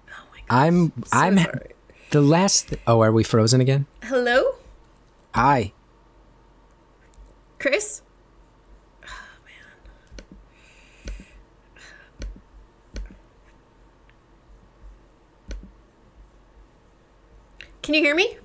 Oh 0.09 0.25
my 0.33 0.39
gosh, 0.39 0.47
I'm 0.49 0.93
I'm 1.13 1.39
sorry. 1.39 1.73
the 2.13 2.23
last. 2.23 2.75
oh, 2.87 3.03
are 3.03 3.13
we 3.13 3.23
frozen 3.25 3.61
again? 3.61 3.85
Hello, 4.05 4.55
Hi. 5.35 5.75
Chris. 7.59 8.01
Can 17.89 17.95
you 17.95 18.03
hear 18.03 18.15
me? 18.15 18.37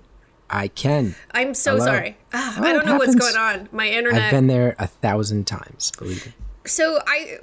I 0.50 0.70
can. 0.70 1.16
I'm 1.32 1.54
so 1.54 1.74
Hello? 1.74 1.86
sorry. 1.88 2.16
Ah, 2.32 2.56
Oh, 2.58 2.64
I 2.64 2.72
don't 2.72 2.86
know 2.86 2.96
what's 2.96 3.14
going 3.14 3.36
on. 3.36 3.68
My 3.74 3.90
internet. 3.90 4.22
I've 4.22 4.32
been 4.32 4.48
there 4.48 4.74
a 4.80 4.88
thousand 4.88 5.48
times. 5.48 5.92
Believe 6.00 6.26
me. 6.28 6.32
So 6.66 7.02
I 7.06 7.40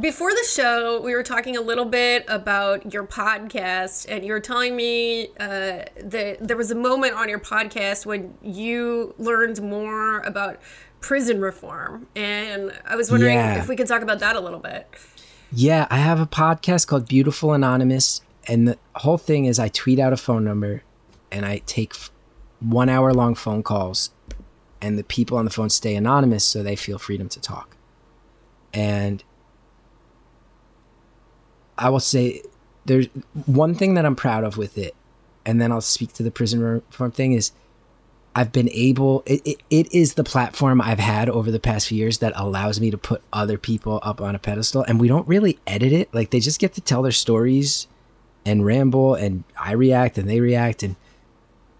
before 0.00 0.32
the 0.32 0.44
show 0.50 1.00
we 1.00 1.14
were 1.14 1.22
talking 1.22 1.56
a 1.56 1.60
little 1.60 1.84
bit 1.84 2.24
about 2.26 2.92
your 2.92 3.04
podcast 3.06 4.06
and 4.08 4.24
you 4.26 4.32
were 4.32 4.40
telling 4.40 4.74
me 4.74 5.28
uh, 5.38 5.84
that 6.02 6.38
there 6.40 6.56
was 6.56 6.72
a 6.72 6.74
moment 6.74 7.14
on 7.14 7.28
your 7.28 7.38
podcast 7.38 8.04
when 8.04 8.34
you 8.42 9.14
learned 9.16 9.62
more 9.62 10.18
about 10.22 10.58
prison 11.00 11.40
reform 11.40 12.08
and 12.16 12.72
I 12.84 12.96
was 12.96 13.12
wondering 13.12 13.34
Yeah. 13.36 13.60
if 13.60 13.68
we 13.68 13.76
could 13.76 13.86
talk 13.86 14.02
about 14.02 14.18
that 14.18 14.34
a 14.34 14.40
little 14.40 14.58
bit. 14.58 14.88
Yeah, 15.52 15.86
I 15.88 15.98
have 15.98 16.18
a 16.18 16.26
podcast 16.26 16.88
called 16.88 17.06
Beautiful 17.06 17.52
Anonymous, 17.52 18.22
and 18.48 18.66
the 18.66 18.76
whole 18.96 19.18
thing 19.18 19.44
is 19.44 19.60
I 19.60 19.68
tweet 19.68 20.00
out 20.00 20.12
a 20.12 20.16
phone 20.16 20.44
number, 20.44 20.82
and 21.30 21.44
I 21.44 21.58
take 21.66 21.94
one 22.60 22.88
hour 22.88 23.12
long 23.12 23.34
phone 23.34 23.62
calls, 23.62 24.10
and 24.80 24.98
the 24.98 25.04
people 25.04 25.36
on 25.38 25.44
the 25.44 25.50
phone 25.50 25.70
stay 25.70 25.94
anonymous 25.94 26.44
so 26.44 26.62
they 26.62 26.76
feel 26.76 26.98
freedom 26.98 27.28
to 27.30 27.40
talk. 27.40 27.76
And 28.72 29.22
I 31.76 31.90
will 31.90 32.00
say 32.00 32.42
there's 32.84 33.06
one 33.46 33.74
thing 33.74 33.94
that 33.94 34.04
I'm 34.04 34.16
proud 34.16 34.44
of 34.44 34.56
with 34.56 34.78
it, 34.78 34.94
and 35.44 35.60
then 35.60 35.72
I'll 35.72 35.80
speak 35.80 36.12
to 36.14 36.22
the 36.22 36.30
prison 36.30 36.60
reform 36.60 37.12
thing 37.12 37.32
is 37.32 37.52
I've 38.34 38.52
been 38.52 38.70
able 38.72 39.24
it, 39.26 39.42
it, 39.44 39.62
it 39.68 39.92
is 39.92 40.14
the 40.14 40.22
platform 40.22 40.80
I've 40.80 41.00
had 41.00 41.28
over 41.28 41.50
the 41.50 41.58
past 41.58 41.88
few 41.88 41.98
years 41.98 42.18
that 42.18 42.32
allows 42.36 42.80
me 42.80 42.90
to 42.90 42.98
put 42.98 43.20
other 43.32 43.58
people 43.58 43.98
up 44.02 44.20
on 44.20 44.36
a 44.36 44.38
pedestal 44.38 44.84
and 44.86 45.00
we 45.00 45.08
don't 45.08 45.26
really 45.26 45.58
edit 45.66 45.92
it 45.92 46.12
like 46.14 46.30
they 46.30 46.38
just 46.38 46.60
get 46.60 46.72
to 46.74 46.80
tell 46.80 47.02
their 47.02 47.10
stories 47.10 47.88
and 48.46 48.64
ramble 48.64 49.14
and 49.14 49.42
I 49.58 49.72
react 49.72 50.18
and 50.18 50.28
they 50.28 50.38
react 50.38 50.84
and 50.84 50.94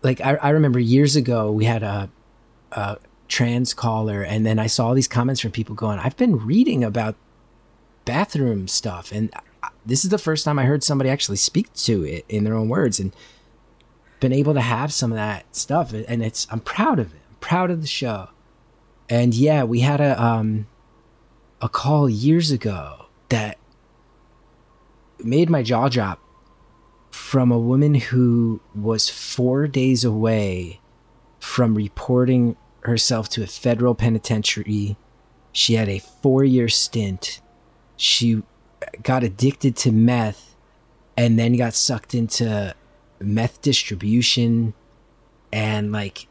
like 0.02 0.20
I, 0.20 0.34
I 0.36 0.50
remember 0.50 0.78
years 0.78 1.16
ago 1.16 1.50
we 1.50 1.64
had 1.64 1.82
a, 1.82 2.10
a 2.72 2.98
trans 3.28 3.74
caller 3.74 4.22
and 4.22 4.46
then 4.46 4.58
I 4.58 4.66
saw 4.66 4.88
all 4.88 4.94
these 4.94 5.08
comments 5.08 5.40
from 5.40 5.50
people 5.50 5.74
going 5.74 5.98
I've 5.98 6.16
been 6.16 6.38
reading 6.44 6.84
about 6.84 7.16
bathroom 8.04 8.68
stuff 8.68 9.12
and 9.12 9.30
this 9.84 10.04
is 10.04 10.10
the 10.10 10.18
first 10.18 10.44
time 10.44 10.58
I 10.58 10.64
heard 10.64 10.82
somebody 10.82 11.10
actually 11.10 11.36
speak 11.36 11.72
to 11.74 12.04
it 12.04 12.24
in 12.28 12.44
their 12.44 12.54
own 12.54 12.68
words 12.68 13.00
and 13.00 13.14
been 14.20 14.32
able 14.32 14.54
to 14.54 14.60
have 14.60 14.92
some 14.92 15.12
of 15.12 15.16
that 15.16 15.54
stuff 15.54 15.92
and 15.92 16.22
it's 16.22 16.46
I'm 16.50 16.60
proud 16.60 16.98
of 16.98 17.14
it. 17.14 17.20
I'm 17.28 17.36
proud 17.40 17.70
of 17.70 17.80
the 17.80 17.86
show. 17.86 18.30
And 19.08 19.34
yeah, 19.34 19.64
we 19.64 19.80
had 19.80 20.00
a 20.00 20.22
um 20.22 20.66
a 21.60 21.68
call 21.68 22.08
years 22.08 22.50
ago 22.50 23.06
that 23.30 23.58
made 25.18 25.50
my 25.50 25.62
jaw 25.62 25.88
drop 25.88 26.20
from 27.10 27.50
a 27.50 27.58
woman 27.58 27.94
who 27.94 28.60
was 28.74 29.08
4 29.08 29.66
days 29.68 30.04
away 30.04 30.80
from 31.40 31.74
reporting 31.74 32.56
herself 32.82 33.28
to 33.30 33.42
a 33.42 33.46
federal 33.46 33.94
penitentiary. 33.94 34.96
She 35.52 35.74
had 35.74 35.88
a 35.88 36.00
4-year 36.00 36.68
stint. 36.68 37.40
She 37.96 38.42
got 39.02 39.24
addicted 39.24 39.76
to 39.76 39.92
meth 39.92 40.54
and 41.16 41.38
then 41.38 41.56
got 41.56 41.74
sucked 41.74 42.14
into 42.14 42.74
meth 43.20 43.60
distribution 43.60 44.72
and 45.52 45.90
like 45.90 46.28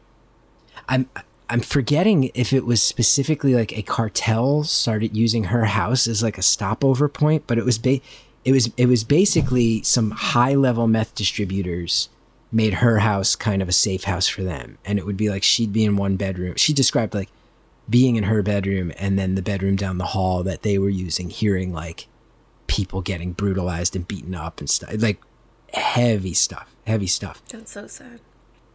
i'm 0.88 1.08
i'm 1.50 1.60
forgetting 1.60 2.30
if 2.34 2.54
it 2.54 2.64
was 2.64 2.82
specifically 2.82 3.54
like 3.54 3.76
a 3.76 3.82
cartel 3.82 4.64
started 4.64 5.14
using 5.14 5.44
her 5.44 5.66
house 5.66 6.06
as 6.06 6.22
like 6.22 6.38
a 6.38 6.42
stopover 6.42 7.08
point 7.08 7.44
but 7.46 7.58
it 7.58 7.64
was 7.66 7.76
ba- 7.78 8.00
it 8.48 8.52
was 8.52 8.70
it 8.78 8.86
was 8.86 9.04
basically 9.04 9.82
some 9.82 10.10
high 10.10 10.54
level 10.54 10.86
meth 10.86 11.14
distributors 11.14 12.08
made 12.50 12.74
her 12.74 13.00
house 13.00 13.36
kind 13.36 13.60
of 13.60 13.68
a 13.68 13.72
safe 13.72 14.04
house 14.04 14.26
for 14.26 14.42
them. 14.42 14.78
And 14.86 14.98
it 14.98 15.04
would 15.04 15.18
be 15.18 15.28
like 15.28 15.42
she'd 15.42 15.70
be 15.70 15.84
in 15.84 15.96
one 15.96 16.16
bedroom. 16.16 16.54
She 16.56 16.72
described 16.72 17.12
like 17.12 17.28
being 17.90 18.16
in 18.16 18.24
her 18.24 18.42
bedroom 18.42 18.90
and 18.96 19.18
then 19.18 19.34
the 19.34 19.42
bedroom 19.42 19.76
down 19.76 19.98
the 19.98 20.06
hall 20.16 20.42
that 20.44 20.62
they 20.62 20.78
were 20.78 20.88
using 20.88 21.28
hearing 21.28 21.74
like 21.74 22.08
people 22.68 23.02
getting 23.02 23.32
brutalized 23.32 23.94
and 23.94 24.08
beaten 24.08 24.34
up 24.34 24.60
and 24.60 24.70
stuff 24.70 24.94
like 24.96 25.20
heavy 25.74 26.32
stuff 26.32 26.74
heavy 26.86 27.06
stuff. 27.06 27.42
That's 27.50 27.72
so 27.72 27.86
sad. 27.86 28.18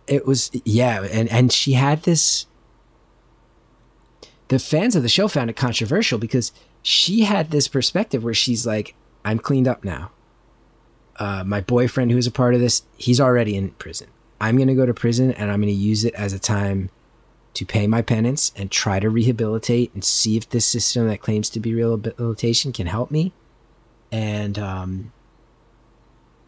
it 0.06 0.28
was 0.28 0.52
yeah 0.66 1.02
and 1.12 1.28
and 1.30 1.52
she 1.52 1.74
had 1.74 2.04
this 2.04 2.46
the 4.50 4.60
fans 4.60 4.96
of 4.96 5.02
the 5.02 5.10
show 5.10 5.28
found 5.28 5.50
it 5.50 5.56
controversial 5.56 6.20
because 6.20 6.52
she 6.84 7.22
had 7.22 7.50
this 7.50 7.68
perspective 7.68 8.24
where 8.24 8.36
she's 8.36 8.68
like 8.68 8.94
i'm 9.26 9.40
cleaned 9.40 9.68
up 9.68 9.84
now 9.84 10.12
uh, 11.18 11.44
my 11.46 11.62
boyfriend 11.62 12.12
who 12.12 12.18
is 12.18 12.28
a 12.28 12.32
part 12.32 12.56
of 12.56 12.60
this 12.60 12.84
he's 12.98 13.20
already 13.22 13.56
in 13.56 13.70
prison 13.72 14.08
i'm 14.42 14.56
going 14.56 14.68
to 14.68 14.76
go 14.76 14.86
to 14.86 14.94
prison 14.94 15.32
and 15.32 15.52
i'm 15.52 15.62
going 15.62 15.74
to 15.74 15.80
use 15.80 16.04
it 16.04 16.14
as 16.16 16.34
a 16.34 16.40
time 16.40 16.90
to 17.54 17.66
pay 17.66 17.86
my 17.86 18.02
penance 18.02 18.52
and 18.56 18.72
try 18.72 19.00
to 19.00 19.10
rehabilitate 19.10 19.94
and 19.94 20.04
see 20.04 20.36
if 20.36 20.50
this 20.50 20.66
system 20.66 21.08
that 21.08 21.22
claims 21.22 21.50
to 21.52 21.60
be 21.60 21.74
rehabilitation 21.74 22.72
can 22.72 22.88
help 22.88 23.12
me 23.12 23.32
and 24.12 24.58
um 24.58 25.12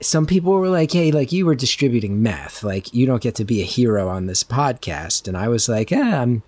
some 0.01 0.25
people 0.25 0.53
were 0.53 0.69
like, 0.69 0.91
"Hey, 0.91 1.11
like 1.11 1.31
you 1.31 1.45
were 1.45 1.55
distributing 1.55 2.21
meth, 2.21 2.63
like 2.63 2.93
you 2.93 3.05
don't 3.05 3.21
get 3.21 3.35
to 3.35 3.45
be 3.45 3.61
a 3.61 3.65
hero 3.65 4.07
on 4.07 4.25
this 4.25 4.43
podcast." 4.43 5.27
And 5.27 5.37
I 5.37 5.47
was 5.47 5.69
like, 5.69 5.91
"Eh, 5.91 6.17
I'm, 6.17 6.43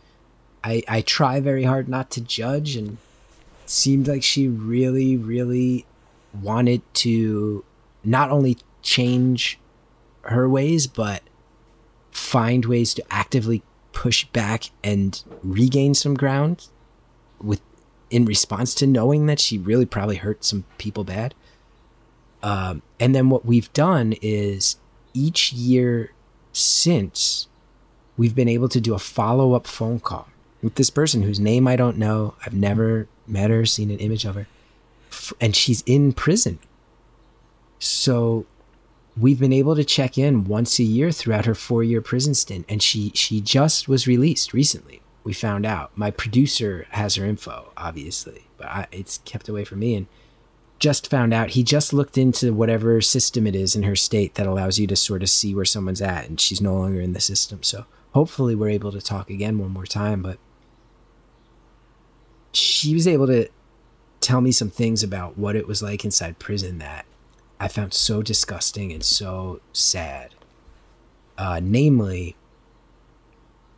I 0.63 0.83
I 0.87 1.01
try 1.01 1.39
very 1.39 1.63
hard 1.63 1.87
not 1.87 2.09
to 2.11 2.21
judge." 2.21 2.75
And 2.75 2.97
it 3.63 3.69
seemed 3.69 4.07
like 4.07 4.23
she 4.23 4.47
really, 4.47 5.17
really 5.17 5.85
wanted 6.33 6.81
to 6.95 7.63
not 8.03 8.31
only 8.31 8.57
change 8.81 9.59
her 10.23 10.47
ways, 10.47 10.87
but 10.87 11.23
find 12.11 12.65
ways 12.65 12.93
to 12.95 13.03
actively 13.09 13.63
push 13.93 14.25
back 14.25 14.65
and 14.83 15.23
regain 15.43 15.93
some 15.93 16.13
ground 16.13 16.67
with 17.41 17.61
in 18.09 18.25
response 18.25 18.73
to 18.75 18.87
knowing 18.87 19.25
that 19.25 19.39
she 19.39 19.57
really 19.57 19.85
probably 19.85 20.15
hurt 20.15 20.43
some 20.43 20.63
people 20.77 21.03
bad. 21.03 21.33
Um, 22.41 22.81
and 22.99 23.13
then 23.13 23.29
what 23.29 23.45
we've 23.45 23.71
done 23.73 24.13
is 24.21 24.77
each 25.13 25.51
year 25.51 26.13
since 26.53 27.47
we've 28.15 28.35
been 28.35 28.47
able 28.47 28.69
to 28.69 28.79
do 28.79 28.93
a 28.93 28.99
follow 28.99 29.53
up 29.53 29.67
phone 29.67 29.99
call 29.99 30.27
with 30.61 30.75
this 30.75 30.89
person 30.89 31.23
whose 31.23 31.39
name 31.39 31.67
I 31.67 31.75
don't 31.75 31.97
know. 31.97 32.35
I've 32.45 32.53
never 32.53 33.07
met 33.27 33.49
her, 33.49 33.65
seen 33.65 33.91
an 33.91 33.99
image 33.99 34.25
of 34.25 34.35
her, 34.35 34.47
and 35.39 35.55
she's 35.55 35.83
in 35.85 36.13
prison. 36.13 36.59
So 37.79 38.45
we've 39.15 39.39
been 39.39 39.53
able 39.53 39.75
to 39.75 39.83
check 39.83 40.17
in 40.17 40.45
once 40.45 40.79
a 40.79 40.83
year 40.83 41.11
throughout 41.11 41.45
her 41.45 41.55
four 41.55 41.83
year 41.83 42.01
prison 42.01 42.33
stint, 42.33 42.65
and 42.69 42.81
she 42.81 43.11
she 43.13 43.41
just 43.41 43.87
was 43.87 44.07
released 44.07 44.53
recently. 44.53 45.01
We 45.23 45.33
found 45.33 45.65
out. 45.65 45.91
My 45.97 46.11
producer 46.11 46.87
has 46.91 47.15
her 47.15 47.25
info, 47.25 47.71
obviously, 47.75 48.47
but 48.57 48.67
I, 48.67 48.87
it's 48.91 49.19
kept 49.19 49.49
away 49.49 49.65
from 49.65 49.79
me, 49.79 49.95
and 49.95 50.07
just 50.79 51.09
found 51.09 51.33
out 51.33 51.49
he 51.51 51.63
just 51.63 51.91
looked 51.91 52.17
into 52.17 52.53
whatever 52.53 53.01
system 53.01 53.47
it 53.47 53.55
is 53.55 53.75
in 53.75 53.83
her 53.83 53.95
state 53.95 54.35
that 54.35 54.47
allows 54.47 54.77
you 54.77 54.87
to 54.87 54.95
sort 54.95 55.23
of 55.23 55.29
see 55.29 55.53
where 55.53 55.65
someone's 55.65 56.01
at, 56.01 56.27
and 56.27 56.39
she's 56.39 56.61
no 56.61 56.75
longer 56.75 57.01
in 57.01 57.13
the 57.13 57.19
system. 57.19 57.63
So 57.63 57.85
hopefully 58.13 58.55
we're 58.55 58.69
able 58.69 58.91
to 58.91 59.01
talk 59.01 59.29
again 59.29 59.57
one 59.57 59.71
more 59.71 59.85
time, 59.85 60.21
but 60.21 60.37
she 62.53 62.93
was 62.93 63.07
able 63.07 63.27
to 63.27 63.49
tell 64.21 64.41
me 64.41 64.51
some 64.51 64.69
things 64.69 65.03
about 65.03 65.37
what 65.37 65.55
it 65.55 65.67
was 65.67 65.81
like 65.81 66.03
inside 66.03 66.39
prison 66.39 66.79
that 66.79 67.05
I 67.59 67.67
found 67.67 67.93
so 67.93 68.21
disgusting 68.21 68.91
and 68.91 69.03
so 69.03 69.61
sad. 69.73 70.35
Uh, 71.37 71.59
namely, 71.61 72.35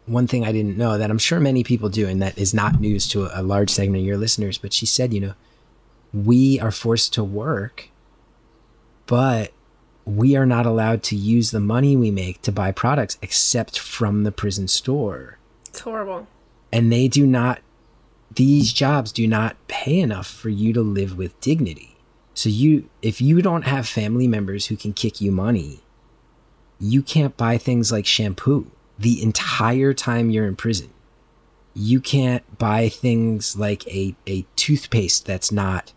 one 0.06 0.28
thing 0.28 0.46
I 0.46 0.52
didn't 0.52 0.78
know 0.78 0.98
that 0.98 1.10
I'm 1.10 1.18
sure 1.18 1.40
many 1.40 1.64
people 1.64 1.90
do, 1.90 2.08
and 2.08 2.22
that 2.22 2.38
is 2.38 2.54
not 2.54 2.80
news 2.80 3.08
to 3.10 3.26
a, 3.26 3.42
a 3.42 3.44
large 3.44 3.70
segment 3.70 4.02
of 4.02 4.08
your 4.08 4.18
listeners, 4.18 4.58
but 4.58 4.74
she 4.74 4.86
said, 4.86 5.14
you 5.14 5.20
know, 5.20 5.34
we 6.14 6.60
are 6.60 6.72
forced 6.72 7.14
to 7.14 7.24
work, 7.24 7.90
but 9.06 9.52
we 10.06 10.36
are 10.36 10.46
not 10.46 10.66
allowed 10.66 11.04
to 11.04 11.16
use 11.16 11.52
the 11.52 11.60
money 11.60 11.96
we 11.96 12.10
make 12.10 12.42
to 12.42 12.52
buy 12.52 12.72
products 12.72 13.18
except 13.22 13.78
from 13.78 14.24
the 14.24 14.32
prison 14.32 14.68
store. 14.68 15.38
It's 15.68 15.82
horrible. 15.82 16.28
And 16.72 16.92
they 16.92 17.08
do 17.08 17.28
not, 17.28 17.60
these 18.36 18.74
jobs 18.74 19.12
do 19.12 19.28
not 19.28 19.56
pay 19.68 20.00
enough 20.00 20.28
for 20.28 20.50
you 20.50 20.74
to 20.74 20.82
live 20.82 21.18
with 21.18 21.40
dignity. 21.42 21.98
So 22.34 22.50
you, 22.50 22.90
if 23.02 23.20
you 23.20 23.42
don't 23.42 23.64
have 23.64 23.88
family 23.88 24.28
members 24.28 24.68
who 24.68 24.78
can 24.78 24.94
kick 24.94 25.20
you 25.20 25.32
money, 25.32 25.82
you 26.80 27.02
can't 27.02 27.36
buy 27.36 27.58
things 27.58 27.92
like 27.92 28.06
shampoo 28.06 28.72
the 28.98 29.22
entire 29.22 29.94
time 29.94 30.30
you're 30.30 30.48
in 30.48 30.56
prison. 30.56 30.90
You 31.74 32.00
can't 32.00 32.58
buy 32.58 32.90
things 32.90 33.58
like 33.58 33.88
a, 33.88 34.16
a 34.28 34.46
toothpaste 34.56 35.26
that's 35.26 35.52
not 35.52 35.94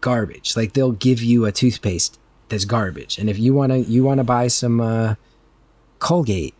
garbage. 0.00 0.56
Like 0.56 0.72
they'll 0.72 0.92
give 0.92 1.22
you 1.22 1.44
a 1.44 1.52
toothpaste 1.52 2.18
that's 2.48 2.64
garbage. 2.64 3.18
And 3.18 3.28
if 3.28 3.38
you 3.38 3.54
want 3.54 3.72
to 3.72 3.78
you 3.78 4.04
want 4.04 4.18
to 4.18 4.24
buy 4.24 4.48
some 4.48 4.80
uh, 4.80 5.14
Colgate, 5.98 6.54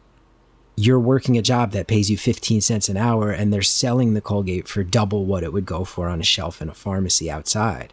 you're 0.78 1.00
working 1.00 1.36
a 1.36 1.42
job 1.42 1.72
that 1.72 1.88
pays 1.88 2.08
you 2.08 2.16
15 2.16 2.60
cents 2.60 2.88
an 2.88 2.96
hour 2.96 3.32
and 3.32 3.52
they're 3.52 3.62
selling 3.62 4.14
the 4.14 4.20
Colgate 4.20 4.68
for 4.68 4.84
double 4.84 5.26
what 5.26 5.42
it 5.42 5.52
would 5.52 5.66
go 5.66 5.84
for 5.84 6.08
on 6.08 6.20
a 6.20 6.24
shelf 6.24 6.62
in 6.62 6.68
a 6.68 6.74
pharmacy 6.74 7.28
outside. 7.28 7.92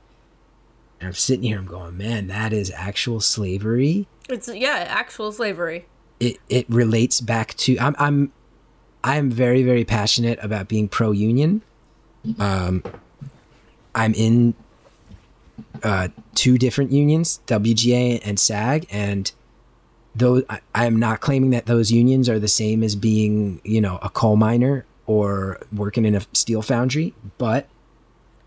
And 0.99 1.07
I'm 1.07 1.13
sitting 1.13 1.43
here 1.43 1.57
I'm 1.57 1.65
going, 1.65 1.97
"Man, 1.97 2.27
that 2.27 2.53
is 2.53 2.71
actual 2.75 3.19
slavery." 3.19 4.07
It's 4.29 4.47
yeah, 4.47 4.85
actual 4.87 5.31
slavery. 5.31 5.87
It 6.19 6.37
it 6.47 6.69
relates 6.69 7.21
back 7.21 7.55
to 7.55 7.77
I'm 7.79 7.95
I'm 7.97 8.31
I'm 9.03 9.31
very 9.31 9.63
very 9.63 9.83
passionate 9.83 10.37
about 10.43 10.67
being 10.67 10.87
pro 10.87 11.11
union. 11.11 11.63
Um 12.39 12.83
I'm 13.95 14.13
in 14.13 14.53
uh, 15.83 16.09
two 16.33 16.57
different 16.57 16.91
unions, 16.91 17.39
WGA 17.47 18.21
and 18.25 18.39
SAG, 18.39 18.85
and 18.91 19.31
though 20.15 20.43
I, 20.49 20.59
I 20.73 20.85
am 20.85 20.97
not 20.97 21.21
claiming 21.21 21.49
that 21.51 21.65
those 21.65 21.91
unions 21.91 22.29
are 22.29 22.39
the 22.39 22.47
same 22.47 22.83
as 22.83 22.95
being, 22.95 23.61
you 23.63 23.81
know, 23.81 23.99
a 24.01 24.09
coal 24.09 24.35
miner 24.35 24.85
or 25.05 25.59
working 25.73 26.05
in 26.05 26.15
a 26.15 26.21
steel 26.33 26.61
foundry, 26.61 27.13
but 27.37 27.67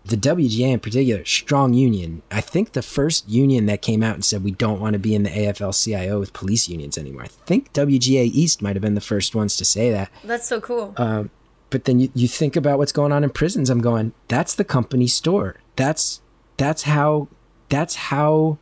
the 0.05 0.17
WGA 0.17 0.71
in 0.71 0.79
particular, 0.79 1.23
strong 1.25 1.73
union. 1.73 2.21
I 2.31 2.41
think 2.41 2.71
the 2.71 2.81
first 2.81 3.29
union 3.29 3.67
that 3.67 3.81
came 3.81 4.01
out 4.01 4.15
and 4.15 4.25
said 4.25 4.43
we 4.43 4.51
don't 4.51 4.79
want 4.79 4.93
to 4.93 4.99
be 4.99 5.13
in 5.13 5.23
the 5.23 5.29
AFL-CIO 5.29 6.19
with 6.19 6.33
police 6.33 6.67
unions 6.67 6.97
anymore. 6.97 7.23
I 7.23 7.27
think 7.27 7.71
WGA 7.73 8.25
East 8.25 8.61
might 8.61 8.75
have 8.75 8.81
been 8.81 8.95
the 8.95 9.01
first 9.01 9.35
ones 9.35 9.55
to 9.57 9.65
say 9.65 9.91
that. 9.91 10.09
That's 10.23 10.47
so 10.47 10.59
cool. 10.59 10.93
Um, 10.97 11.29
but 11.69 11.85
then 11.85 11.99
you, 11.99 12.09
you 12.15 12.27
think 12.27 12.55
about 12.55 12.79
what's 12.79 12.91
going 12.91 13.11
on 13.11 13.23
in 13.23 13.29
prisons. 13.29 13.69
I'm 13.69 13.81
going, 13.81 14.13
that's 14.27 14.55
the 14.55 14.63
company 14.63 15.07
store. 15.07 15.57
That's 15.75 16.21
that's 16.57 16.83
how 16.83 17.27
that's 17.69 17.95
how 17.95 18.57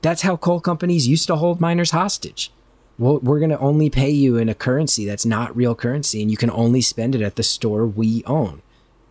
that's 0.00 0.22
how 0.22 0.36
coal 0.36 0.60
companies 0.60 1.08
used 1.08 1.26
to 1.26 1.36
hold 1.36 1.60
miners 1.60 1.90
hostage. 1.90 2.50
Well, 2.98 3.18
we're 3.20 3.38
going 3.38 3.50
to 3.50 3.58
only 3.58 3.90
pay 3.90 4.10
you 4.10 4.36
in 4.36 4.48
a 4.48 4.54
currency 4.54 5.04
that's 5.04 5.26
not 5.26 5.56
real 5.56 5.74
currency, 5.74 6.20
and 6.20 6.30
you 6.30 6.36
can 6.36 6.50
only 6.50 6.80
spend 6.80 7.14
it 7.14 7.22
at 7.22 7.36
the 7.36 7.42
store 7.42 7.86
we 7.86 8.24
own, 8.24 8.62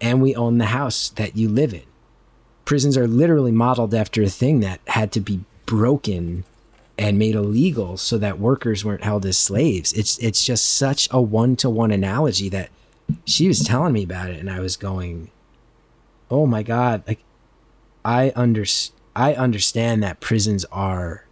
and 0.01 0.21
we 0.21 0.35
own 0.35 0.57
the 0.57 0.65
house 0.65 1.09
that 1.09 1.37
you 1.37 1.47
live 1.47 1.73
in. 1.73 1.83
Prisons 2.65 2.97
are 2.97 3.07
literally 3.07 3.51
modeled 3.51 3.93
after 3.93 4.21
a 4.21 4.29
thing 4.29 4.59
that 4.59 4.81
had 4.87 5.11
to 5.13 5.21
be 5.21 5.45
broken 5.65 6.43
and 6.97 7.19
made 7.19 7.35
illegal 7.35 7.95
so 7.95 8.17
that 8.17 8.39
workers 8.39 8.83
weren't 8.83 9.03
held 9.03 9.25
as 9.25 9.37
slaves. 9.37 9.93
It's 9.93 10.17
it's 10.17 10.43
just 10.43 10.65
such 10.67 11.07
a 11.11 11.21
one 11.21 11.55
to 11.57 11.69
one 11.69 11.91
analogy 11.91 12.49
that 12.49 12.69
she 13.25 13.47
was 13.47 13.63
telling 13.63 13.93
me 13.93 14.03
about 14.03 14.29
it, 14.29 14.39
and 14.39 14.49
I 14.49 14.59
was 14.59 14.75
going, 14.75 15.29
"Oh 16.29 16.45
my 16.45 16.63
god!" 16.63 17.03
Like 17.07 17.19
I 18.03 18.33
under 18.35 18.65
I 19.17 19.33
understand 19.33 20.03
that 20.03 20.19
prisons 20.19 20.63
are 20.65 21.25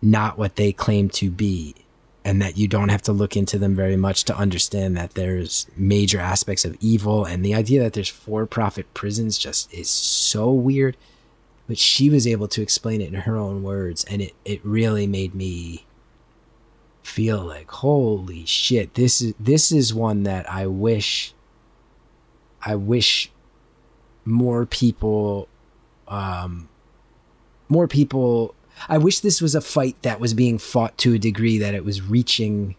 not 0.00 0.38
what 0.38 0.54
they 0.54 0.72
claim 0.72 1.08
to 1.10 1.32
be 1.32 1.74
and 2.24 2.40
that 2.40 2.56
you 2.56 2.68
don't 2.68 2.90
have 2.90 3.02
to 3.02 3.12
look 3.12 3.36
into 3.36 3.58
them 3.58 3.74
very 3.74 3.96
much 3.96 4.22
to 4.26 4.36
understand 4.36 4.96
that 4.96 5.14
there's 5.14 5.66
major 5.76 6.20
aspects 6.20 6.64
of 6.64 6.76
evil. 6.78 7.24
And 7.24 7.44
the 7.44 7.56
idea 7.56 7.82
that 7.82 7.94
there's 7.94 8.08
for-profit 8.08 8.94
prisons 8.94 9.36
just 9.36 9.74
is 9.74 9.90
so 9.90 10.52
weird. 10.52 10.96
But 11.66 11.76
she 11.76 12.08
was 12.08 12.24
able 12.24 12.46
to 12.48 12.62
explain 12.62 13.00
it 13.00 13.12
in 13.12 13.22
her 13.22 13.36
own 13.36 13.64
words 13.64 14.04
and 14.04 14.22
it 14.22 14.34
it 14.44 14.64
really 14.64 15.06
made 15.08 15.34
me 15.34 15.86
feel 17.02 17.44
like 17.44 17.70
holy 17.70 18.46
shit 18.46 18.94
this 18.94 19.20
is 19.20 19.34
this 19.40 19.70
is 19.70 19.92
one 19.92 20.22
that 20.22 20.50
I 20.50 20.66
wish 20.66 21.34
I 22.62 22.74
wish 22.74 23.30
more 24.24 24.64
people 24.64 25.48
um, 26.06 26.70
more 27.68 27.88
people. 27.88 28.54
I 28.88 28.98
wish 28.98 29.20
this 29.20 29.40
was 29.40 29.54
a 29.54 29.60
fight 29.60 30.00
that 30.02 30.20
was 30.20 30.34
being 30.34 30.58
fought 30.58 30.96
to 30.98 31.14
a 31.14 31.18
degree 31.18 31.58
that 31.58 31.74
it 31.74 31.84
was 31.84 32.02
reaching 32.02 32.76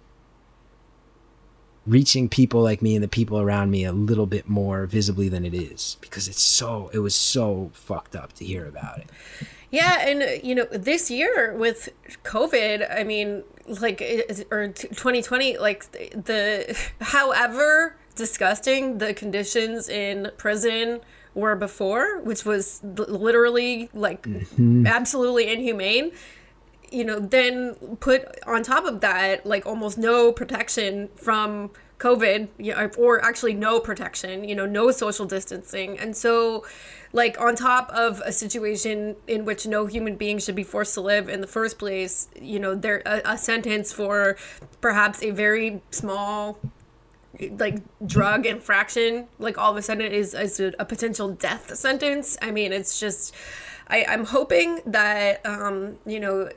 reaching 1.89 2.29
people 2.29 2.61
like 2.61 2.81
me 2.81 2.93
and 2.93 3.03
the 3.03 3.07
people 3.07 3.39
around 3.39 3.71
me 3.71 3.83
a 3.83 3.91
little 3.91 4.27
bit 4.27 4.47
more 4.47 4.85
visibly 4.85 5.27
than 5.27 5.43
it 5.43 5.55
is 5.55 5.97
because 6.01 6.27
it's 6.27 6.41
so 6.41 6.89
it 6.93 6.99
was 6.99 7.15
so 7.15 7.71
fucked 7.73 8.15
up 8.15 8.33
to 8.33 8.45
hear 8.45 8.67
about 8.67 8.99
it. 8.99 9.09
Yeah, 9.71 10.07
and 10.07 10.23
uh, 10.23 10.25
you 10.43 10.55
know, 10.55 10.65
this 10.65 11.11
year 11.11 11.55
with 11.55 11.89
COVID, 12.23 12.87
I 12.95 13.03
mean, 13.03 13.43
like 13.67 14.01
or 14.51 14.67
2020, 14.69 15.57
like 15.57 15.91
the 15.91 16.77
however 17.01 17.95
disgusting 18.15 18.97
the 18.97 19.13
conditions 19.13 19.87
in 19.89 20.31
prison 20.37 21.01
were 21.33 21.55
before, 21.55 22.19
which 22.21 22.45
was 22.45 22.81
literally 22.83 23.89
like 23.93 24.23
mm-hmm. 24.23 24.85
absolutely 24.87 25.51
inhumane. 25.51 26.11
You 26.91 27.05
know, 27.05 27.19
then 27.19 27.75
put 27.99 28.25
on 28.47 28.63
top 28.63 28.85
of 28.85 29.01
that 29.01 29.45
like 29.45 29.65
almost 29.65 29.97
no 29.97 30.31
protection 30.31 31.09
from 31.15 31.69
COVID, 31.99 32.47
you 32.57 32.73
know, 32.73 32.89
or 32.97 33.23
actually 33.23 33.53
no 33.53 33.79
protection, 33.79 34.47
you 34.47 34.55
know, 34.55 34.65
no 34.65 34.89
social 34.89 35.25
distancing. 35.25 35.99
And 35.99 36.15
so, 36.15 36.65
like, 37.11 37.39
on 37.39 37.55
top 37.55 37.89
of 37.91 38.21
a 38.25 38.31
situation 38.31 39.17
in 39.27 39.43
which 39.43 39.67
no 39.67 39.85
human 39.85 40.15
being 40.15 40.39
should 40.39 40.55
be 40.55 40.63
forced 40.63 40.93
to 40.93 41.01
live 41.01 41.27
in 41.27 41.41
the 41.41 41.47
first 41.47 41.77
place, 41.77 42.29
you 42.41 42.59
know, 42.59 42.73
there 42.73 43.01
a, 43.05 43.21
a 43.25 43.37
sentence 43.37 43.91
for 43.91 44.37
perhaps 44.79 45.21
a 45.21 45.31
very 45.31 45.81
small 45.91 46.57
like 47.57 47.81
drug 48.05 48.45
infraction 48.45 49.27
like 49.37 49.57
all 49.57 49.71
of 49.71 49.77
a 49.77 49.81
sudden 49.81 50.11
is, 50.11 50.33
is 50.33 50.59
a, 50.59 50.85
potential 50.85 51.29
death 51.29 51.75
sentence 51.75 52.37
i 52.41 52.51
mean 52.51 52.73
it's 52.73 52.99
just 52.99 53.33
I, 53.87 54.05
i'm 54.09 54.25
hoping 54.25 54.81
that 54.85 55.45
um, 55.45 55.97
you 56.05 56.19
know 56.19 56.49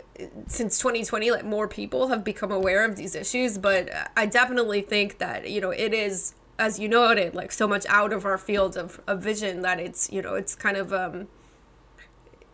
since 0.47 0.79
2020 0.79 1.31
like 1.31 1.45
more 1.45 1.69
people 1.69 2.09
have 2.09 2.25
become 2.25 2.51
aware 2.51 2.85
of 2.85 2.97
these 2.97 3.15
issues 3.15 3.59
but 3.59 3.91
i 4.17 4.27
definitely 4.27 4.83
think 4.83 5.19
that 5.19 5.49
you 5.49 5.61
know 5.61 5.71
it 5.71 5.95
is 5.95 6.35
as 6.59 6.79
you 6.79 6.89
noted 6.89 7.35
like 7.35 7.53
so 7.53 7.67
much 7.67 7.87
out 7.89 8.13
of 8.13 8.25
our 8.25 8.39
field 8.39 8.77
of, 8.77 9.01
of 9.07 9.21
vision 9.21 9.63
that 9.63 9.81
it's 9.81 10.11
you 10.13 10.23
know 10.23 10.35
it's 10.35 10.55
kind 10.55 10.77
of 10.77 10.93
um 10.93 11.29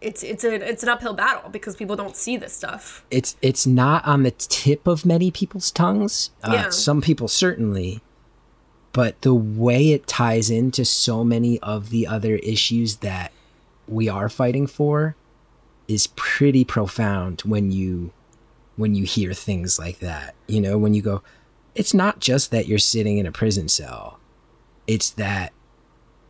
it's 0.01 0.23
it's 0.23 0.45
a 0.45 0.55
it's 0.55 0.83
an 0.83 0.89
uphill 0.89 1.15
battle 1.15 1.51
because 1.51 1.77
people 1.77 1.97
don't 1.97 2.17
see 2.17 2.37
this 2.37 2.53
stuff. 2.53 3.05
It's 3.11 3.37
it's 3.43 3.67
not 3.67 4.07
on 4.07 4.23
the 4.23 4.31
tip 4.31 4.87
of 4.87 5.05
many 5.05 5.31
people's 5.31 5.71
tongues. 5.71 6.31
Uh, 6.43 6.53
yeah. 6.53 6.71
Some 6.71 7.01
people 7.01 7.29
certainly, 7.29 8.01
but 8.93 9.21
the 9.23 9.35
way 9.35 9.93
it 9.93 10.07
ties 10.07 10.51
into 10.51 10.85
so 10.85 11.23
many 11.23 11.59
of 11.61 11.91
the 11.91 12.07
other 12.07 12.37
issues 12.37 12.97
that 12.97 13.33
we 13.87 14.09
are 14.09 14.29
fighting 14.29 14.67
for 14.67 15.17
is 15.87 16.09
pretty 16.09 16.65
profound 16.65 17.41
when 17.43 17.73
you 17.73 18.13
when 18.77 18.95
you 18.95 19.05
hear 19.05 19.33
things 19.33 19.79
like 19.79 19.99
that 19.99 20.35
you 20.47 20.61
know 20.61 20.79
when 20.79 20.95
you 20.95 21.03
go 21.03 21.23
it's 21.79 21.95
not 21.95 22.19
just 22.19 22.51
that 22.51 22.67
you're 22.67 22.77
sitting 22.77 23.19
in 23.19 23.27
a 23.27 23.31
prison 23.31 23.69
cell. 23.69 24.19
It's 24.89 25.11
that 25.11 25.53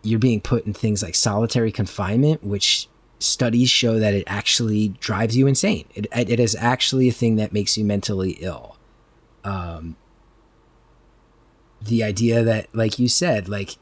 you're 0.03 0.19
being 0.19 0.43
put 0.43 0.67
in 0.67 0.75
things 0.75 1.03
like 1.03 1.15
solitary 1.15 1.73
confinement, 1.73 2.45
which 2.45 2.87
studies 3.19 3.71
show 3.71 3.99
that 3.99 4.13
it 4.13 4.25
actually 4.27 4.89
drives 5.01 5.39
you 5.39 5.47
insane. 5.47 5.87
It, 5.95 6.07
it 6.13 6.39
is 6.39 6.55
actually 6.55 7.09
a 7.09 7.13
thing 7.13 7.37
that 7.37 7.55
makes 7.55 7.79
you 7.79 7.85
mentally 7.85 8.33
ill. 8.41 8.77
Um, 9.43 9.97
the 11.81 12.03
idea 12.03 12.43
that, 12.43 12.69
like 12.75 12.99
you 12.99 13.09
said, 13.09 13.49
like 13.49 13.77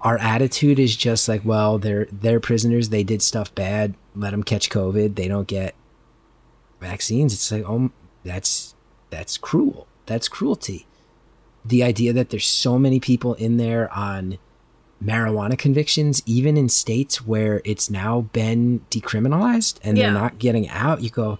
our 0.00 0.18
attitude 0.18 0.78
is 0.78 0.96
just 0.96 1.28
like, 1.28 1.44
well, 1.44 1.78
they're 1.78 2.06
they're 2.12 2.40
prisoners. 2.40 2.88
They 2.90 3.02
did 3.04 3.22
stuff 3.22 3.54
bad. 3.54 3.94
Let 4.14 4.30
them 4.30 4.42
catch 4.42 4.70
COVID. 4.70 5.16
They 5.16 5.28
don't 5.28 5.48
get 5.48 5.74
vaccines. 6.80 7.32
It's 7.34 7.50
like, 7.50 7.64
oh, 7.68 7.90
that's 8.24 8.74
that's 9.10 9.36
cruel. 9.38 9.86
That's 10.06 10.28
cruelty. 10.28 10.86
The 11.64 11.82
idea 11.82 12.12
that 12.12 12.30
there's 12.30 12.46
so 12.46 12.78
many 12.78 13.00
people 13.00 13.34
in 13.34 13.56
there 13.56 13.92
on 13.92 14.38
marijuana 15.04 15.58
convictions, 15.58 16.22
even 16.26 16.56
in 16.56 16.68
states 16.68 17.24
where 17.26 17.60
it's 17.64 17.90
now 17.90 18.22
been 18.32 18.80
decriminalized 18.90 19.78
and 19.82 19.96
Yeah. 19.96 20.04
they're 20.04 20.20
not 20.20 20.38
getting 20.38 20.68
out, 20.68 21.02
you 21.02 21.10
go, 21.10 21.38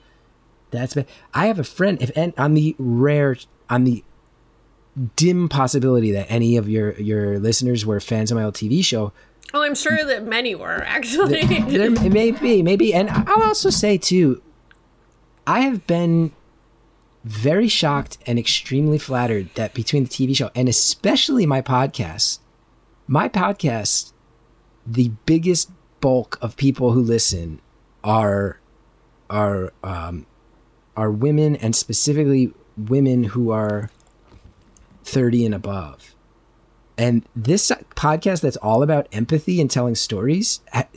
that's 0.71 0.95
bad. 0.95 1.07
I 1.35 1.47
have 1.47 1.59
a 1.59 1.65
friend, 1.65 2.01
if 2.01 2.11
and 2.15 2.33
on 2.37 2.55
the 2.55 2.77
rare, 2.79 3.37
on 3.71 3.85
the 3.85 4.05
dim 5.17 5.49
possibility 5.49 6.11
that 6.13 6.27
any 6.31 6.57
of 6.57 6.69
your 6.69 6.93
your 7.01 7.39
listeners 7.39 7.85
were 7.87 8.01
fans 8.01 8.31
of 8.31 8.37
my 8.37 8.45
old 8.45 8.55
TV 8.55 8.85
show, 8.85 9.13
Oh, 9.55 9.63
I'm 9.63 9.75
sure 9.75 10.05
that 10.05 10.25
many 10.27 10.55
were 10.55 10.83
actually. 10.87 11.43
there 11.45 11.91
it 11.93 12.13
may 12.13 12.33
be, 12.33 12.63
maybe, 12.63 12.93
and 12.93 13.09
I'll 13.11 13.43
also 13.43 13.71
say 13.71 13.97
too, 13.97 14.43
I 15.47 15.61
have 15.61 15.87
been 15.87 16.33
very 17.25 17.69
shocked 17.69 18.19
and 18.27 18.39
extremely 18.39 18.99
flattered 18.99 19.49
that 19.55 19.75
between 19.75 20.05
the 20.05 20.09
TV 20.11 20.37
show 20.37 20.51
and 20.55 20.69
especially 20.69 21.47
my 21.47 21.63
podcast, 21.63 22.39
my 23.07 23.29
podcast, 23.29 24.13
the 24.87 25.11
biggest 25.27 25.71
bulk 26.01 26.39
of 26.41 26.57
people 26.57 26.93
who 26.93 27.01
listen 27.03 27.61
are 28.05 28.61
are 29.31 29.73
um, 29.83 30.27
are 30.97 31.11
women 31.11 31.57
and 31.57 31.75
specifically 31.75 32.53
women 32.77 33.25
who 33.25 33.51
are 33.51 33.91
30 35.09 35.47
and 35.47 35.55
above. 35.55 36.15
And 36.97 37.25
this 37.35 37.71
podcast 37.95 38.41
that's 38.41 38.57
all 38.57 38.83
about 38.83 39.07
empathy 39.13 39.61
and 39.61 39.71
telling 39.71 39.95
stories 39.95 40.61
ha- 40.73 40.89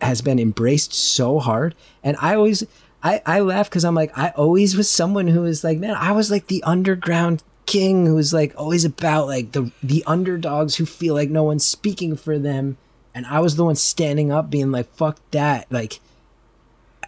has 0.00 0.22
been 0.22 0.38
embraced 0.38 0.94
so 0.94 1.38
hard. 1.38 1.74
And 2.02 2.16
I 2.20 2.34
always, 2.34 2.64
I, 3.02 3.20
I 3.26 3.40
laugh 3.40 3.68
because 3.68 3.84
I'm 3.84 3.94
like, 3.94 4.16
I 4.16 4.30
always 4.30 4.76
was 4.76 4.88
someone 4.88 5.28
who 5.28 5.42
was 5.42 5.62
like, 5.62 5.78
man, 5.78 5.94
I 5.94 6.12
was 6.12 6.30
like 6.30 6.46
the 6.46 6.62
underground 6.62 7.42
king 7.66 8.06
who 8.06 8.16
was 8.16 8.32
like 8.32 8.52
always 8.56 8.84
about 8.84 9.26
like 9.26 9.52
the 9.52 9.70
the 9.80 10.02
underdogs 10.04 10.76
who 10.76 10.86
feel 10.86 11.14
like 11.14 11.30
no 11.30 11.44
one's 11.44 11.64
speaking 11.64 12.16
for 12.16 12.38
them. 12.38 12.78
And 13.14 13.26
I 13.26 13.40
was 13.40 13.56
the 13.56 13.64
one 13.64 13.76
standing 13.76 14.32
up 14.32 14.50
being 14.50 14.70
like, 14.70 14.92
fuck 14.94 15.18
that. 15.32 15.70
Like, 15.70 16.00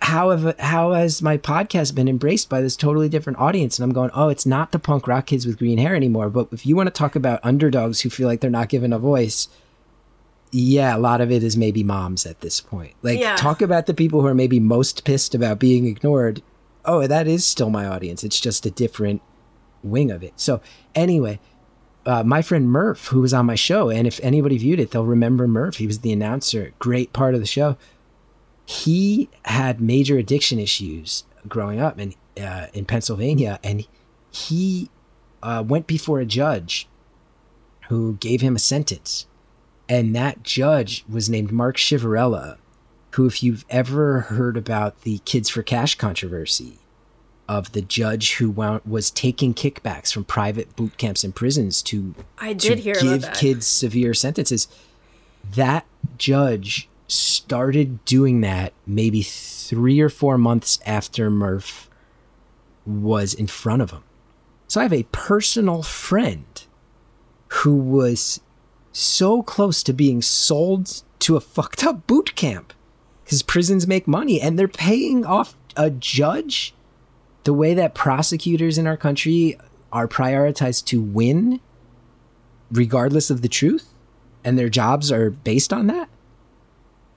how 0.02 0.30
have 0.30 0.58
how 0.58 0.92
has 0.92 1.22
my 1.22 1.38
podcast 1.38 1.94
been 1.94 2.08
embraced 2.08 2.48
by 2.48 2.60
this 2.60 2.76
totally 2.76 3.08
different 3.08 3.38
audience? 3.38 3.78
And 3.78 3.84
i'm 3.84 3.92
going 3.94 4.10
oh 4.14 4.28
it's 4.28 4.44
not 4.44 4.72
the 4.72 4.80
punk 4.80 5.06
rock 5.06 5.26
kids 5.26 5.46
with 5.46 5.58
green 5.58 5.78
hair 5.78 5.94
anymore. 5.94 6.28
But 6.28 6.48
if 6.52 6.66
you 6.66 6.74
want 6.74 6.88
to 6.88 6.90
talk 6.90 7.14
about 7.14 7.38
underdogs 7.44 8.00
who 8.00 8.10
feel 8.10 8.26
like 8.26 8.40
they're 8.40 8.50
not 8.50 8.68
given 8.68 8.92
a 8.92 8.98
voice 8.98 9.48
yeah 10.50 10.94
a 10.96 10.98
lot 10.98 11.20
of 11.20 11.30
it 11.30 11.42
is 11.42 11.56
maybe 11.56 11.82
moms 11.84 12.26
at 12.26 12.40
this 12.40 12.60
point. 12.60 12.94
Like 13.02 13.20
Yeah. 13.20 13.36
talk 13.36 13.62
about 13.62 13.86
the 13.86 13.94
people 13.94 14.20
who 14.20 14.26
are 14.26 14.34
maybe 14.34 14.58
most 14.60 15.04
pissed 15.04 15.34
about 15.36 15.58
being 15.60 15.86
ignored. 15.86 16.42
Oh 16.84 17.06
that 17.06 17.28
is 17.28 17.46
still 17.46 17.70
my 17.70 17.86
audience. 17.86 18.24
It's 18.24 18.40
just 18.40 18.66
a 18.66 18.70
different 18.72 19.22
wing 19.84 20.10
of 20.10 20.24
it. 20.24 20.32
So 20.36 20.60
anyway 20.96 21.38
uh, 22.04 22.24
my 22.24 22.42
friend 22.42 22.68
Murph, 22.68 23.06
who 23.06 23.20
was 23.20 23.32
on 23.32 23.46
my 23.46 23.54
show, 23.54 23.88
and 23.88 24.08
if 24.08 24.18
anybody 24.24 24.58
viewed 24.58 24.80
it, 24.80 24.90
they'll 24.90 25.06
remember 25.06 25.46
Murph. 25.46 25.76
He 25.76 25.86
was 25.86 26.00
the 26.00 26.12
announcer, 26.12 26.72
great 26.80 27.12
part 27.12 27.34
of 27.34 27.40
the 27.40 27.46
show 27.46 27.76
he 28.66 29.28
had 29.44 29.80
major 29.80 30.16
addiction 30.18 30.58
issues 30.58 31.24
growing 31.48 31.80
up 31.80 31.98
in 31.98 32.14
uh, 32.40 32.66
in 32.72 32.84
Pennsylvania, 32.84 33.58
and 33.62 33.86
he 34.30 34.90
uh, 35.42 35.62
went 35.66 35.86
before 35.86 36.20
a 36.20 36.26
judge 36.26 36.88
who 37.88 38.14
gave 38.14 38.40
him 38.40 38.56
a 38.56 38.60
sentence, 38.60 39.26
and 39.88 40.14
that 40.16 40.42
judge 40.42 41.04
was 41.08 41.28
named 41.28 41.52
Mark 41.52 41.76
Ciavarella, 41.76 42.56
who, 43.12 43.26
if 43.26 43.42
you've 43.42 43.66
ever 43.68 44.20
heard 44.20 44.56
about 44.56 45.02
the 45.02 45.18
Kids 45.18 45.50
for 45.50 45.62
Cash 45.62 45.96
controversy, 45.96 46.78
of 47.48 47.72
the 47.72 47.82
judge 47.82 48.36
who 48.36 48.50
wound, 48.50 48.80
was 48.86 49.10
taking 49.10 49.52
kickbacks 49.52 50.12
from 50.12 50.24
private 50.24 50.74
boot 50.76 50.96
camps 50.96 51.22
and 51.22 51.34
prisons 51.34 51.82
to 51.82 52.14
I 52.38 52.54
to 52.54 52.76
hear 52.76 52.94
give 52.94 53.30
kids 53.34 53.66
severe 53.66 54.14
sentences. 54.14 54.68
That 55.54 55.84
judge 56.16 56.88
started 57.12 58.04
doing 58.04 58.40
that 58.40 58.72
maybe 58.86 59.22
three 59.22 60.00
or 60.00 60.08
four 60.08 60.38
months 60.38 60.78
after 60.86 61.30
Murph 61.30 61.90
was 62.86 63.34
in 63.34 63.46
front 63.46 63.82
of 63.82 63.90
him. 63.90 64.02
So 64.66 64.80
I 64.80 64.84
have 64.84 64.92
a 64.92 65.04
personal 65.04 65.82
friend 65.82 66.64
who 67.48 67.76
was 67.76 68.40
so 68.92 69.42
close 69.42 69.82
to 69.82 69.92
being 69.92 70.22
sold 70.22 71.02
to 71.20 71.36
a 71.36 71.40
fucked 71.40 71.84
up 71.84 72.06
boot 72.06 72.34
camp. 72.34 72.72
Because 73.24 73.42
prisons 73.42 73.86
make 73.86 74.08
money 74.08 74.40
and 74.40 74.58
they're 74.58 74.68
paying 74.68 75.24
off 75.24 75.54
a 75.76 75.90
judge 75.90 76.74
the 77.44 77.52
way 77.54 77.74
that 77.74 77.94
prosecutors 77.94 78.78
in 78.78 78.86
our 78.86 78.96
country 78.96 79.58
are 79.92 80.08
prioritized 80.08 80.86
to 80.86 81.00
win 81.00 81.60
regardless 82.70 83.30
of 83.30 83.42
the 83.42 83.48
truth. 83.48 83.88
And 84.44 84.58
their 84.58 84.68
jobs 84.68 85.12
are 85.12 85.30
based 85.30 85.72
on 85.72 85.86
that 85.86 86.08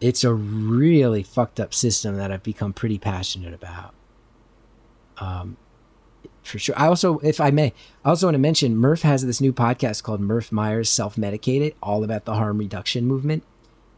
it's 0.05 0.23
a 0.23 0.33
really 0.33 1.23
fucked 1.23 1.59
up 1.59 1.73
system 1.73 2.15
that 2.17 2.31
i've 2.31 2.43
become 2.43 2.73
pretty 2.73 2.99
passionate 2.99 3.53
about. 3.53 3.93
Um 5.17 5.57
for 6.43 6.59
sure. 6.59 6.75
I 6.77 6.85
also 6.87 7.17
if 7.19 7.41
i 7.41 7.49
may 7.49 7.73
i 8.03 8.09
also 8.09 8.27
want 8.27 8.35
to 8.35 8.39
mention 8.39 8.77
murph 8.77 9.01
has 9.01 9.25
this 9.25 9.41
new 9.41 9.51
podcast 9.51 10.03
called 10.03 10.21
murph 10.21 10.51
myers 10.51 10.89
self-medicated 10.89 11.73
all 11.81 12.03
about 12.03 12.25
the 12.25 12.35
harm 12.35 12.59
reduction 12.59 13.05
movement. 13.05 13.43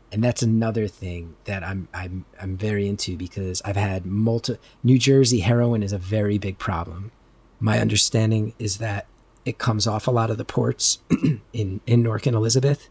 And 0.10 0.24
that's 0.24 0.42
another 0.42 0.88
thing 0.88 1.36
that 1.44 1.64
I'm 1.64 1.90
I'm 1.94 2.26
I'm 2.42 2.56
very 2.56 2.88
into 2.88 3.18
because 3.18 3.62
I've 3.66 3.76
had 3.76 4.06
multi 4.06 4.58
New 4.82 4.98
Jersey 4.98 5.42
heroin 5.42 5.84
is 5.84 5.92
a 5.92 5.98
very 5.98 6.38
big 6.38 6.58
problem. 6.58 7.12
My 7.60 7.80
understanding 7.80 8.54
is 8.58 8.78
that 8.78 9.08
it 9.44 9.58
comes 9.58 9.86
off 9.88 10.08
a 10.08 10.12
lot 10.12 10.30
of 10.30 10.38
the 10.38 10.46
ports 10.46 11.00
in 11.52 11.82
in 11.86 12.04
Newark 12.04 12.26
and 12.26 12.38
Elizabeth, 12.38 12.88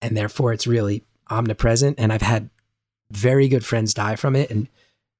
and 0.00 0.16
therefore 0.16 0.54
it's 0.54 0.66
really 0.66 1.04
omnipresent. 1.30 1.98
And 1.98 2.12
I've 2.12 2.22
had 2.22 2.50
very 3.10 3.48
good 3.48 3.64
friends 3.64 3.94
die 3.94 4.16
from 4.16 4.36
it, 4.36 4.50
and 4.50 4.68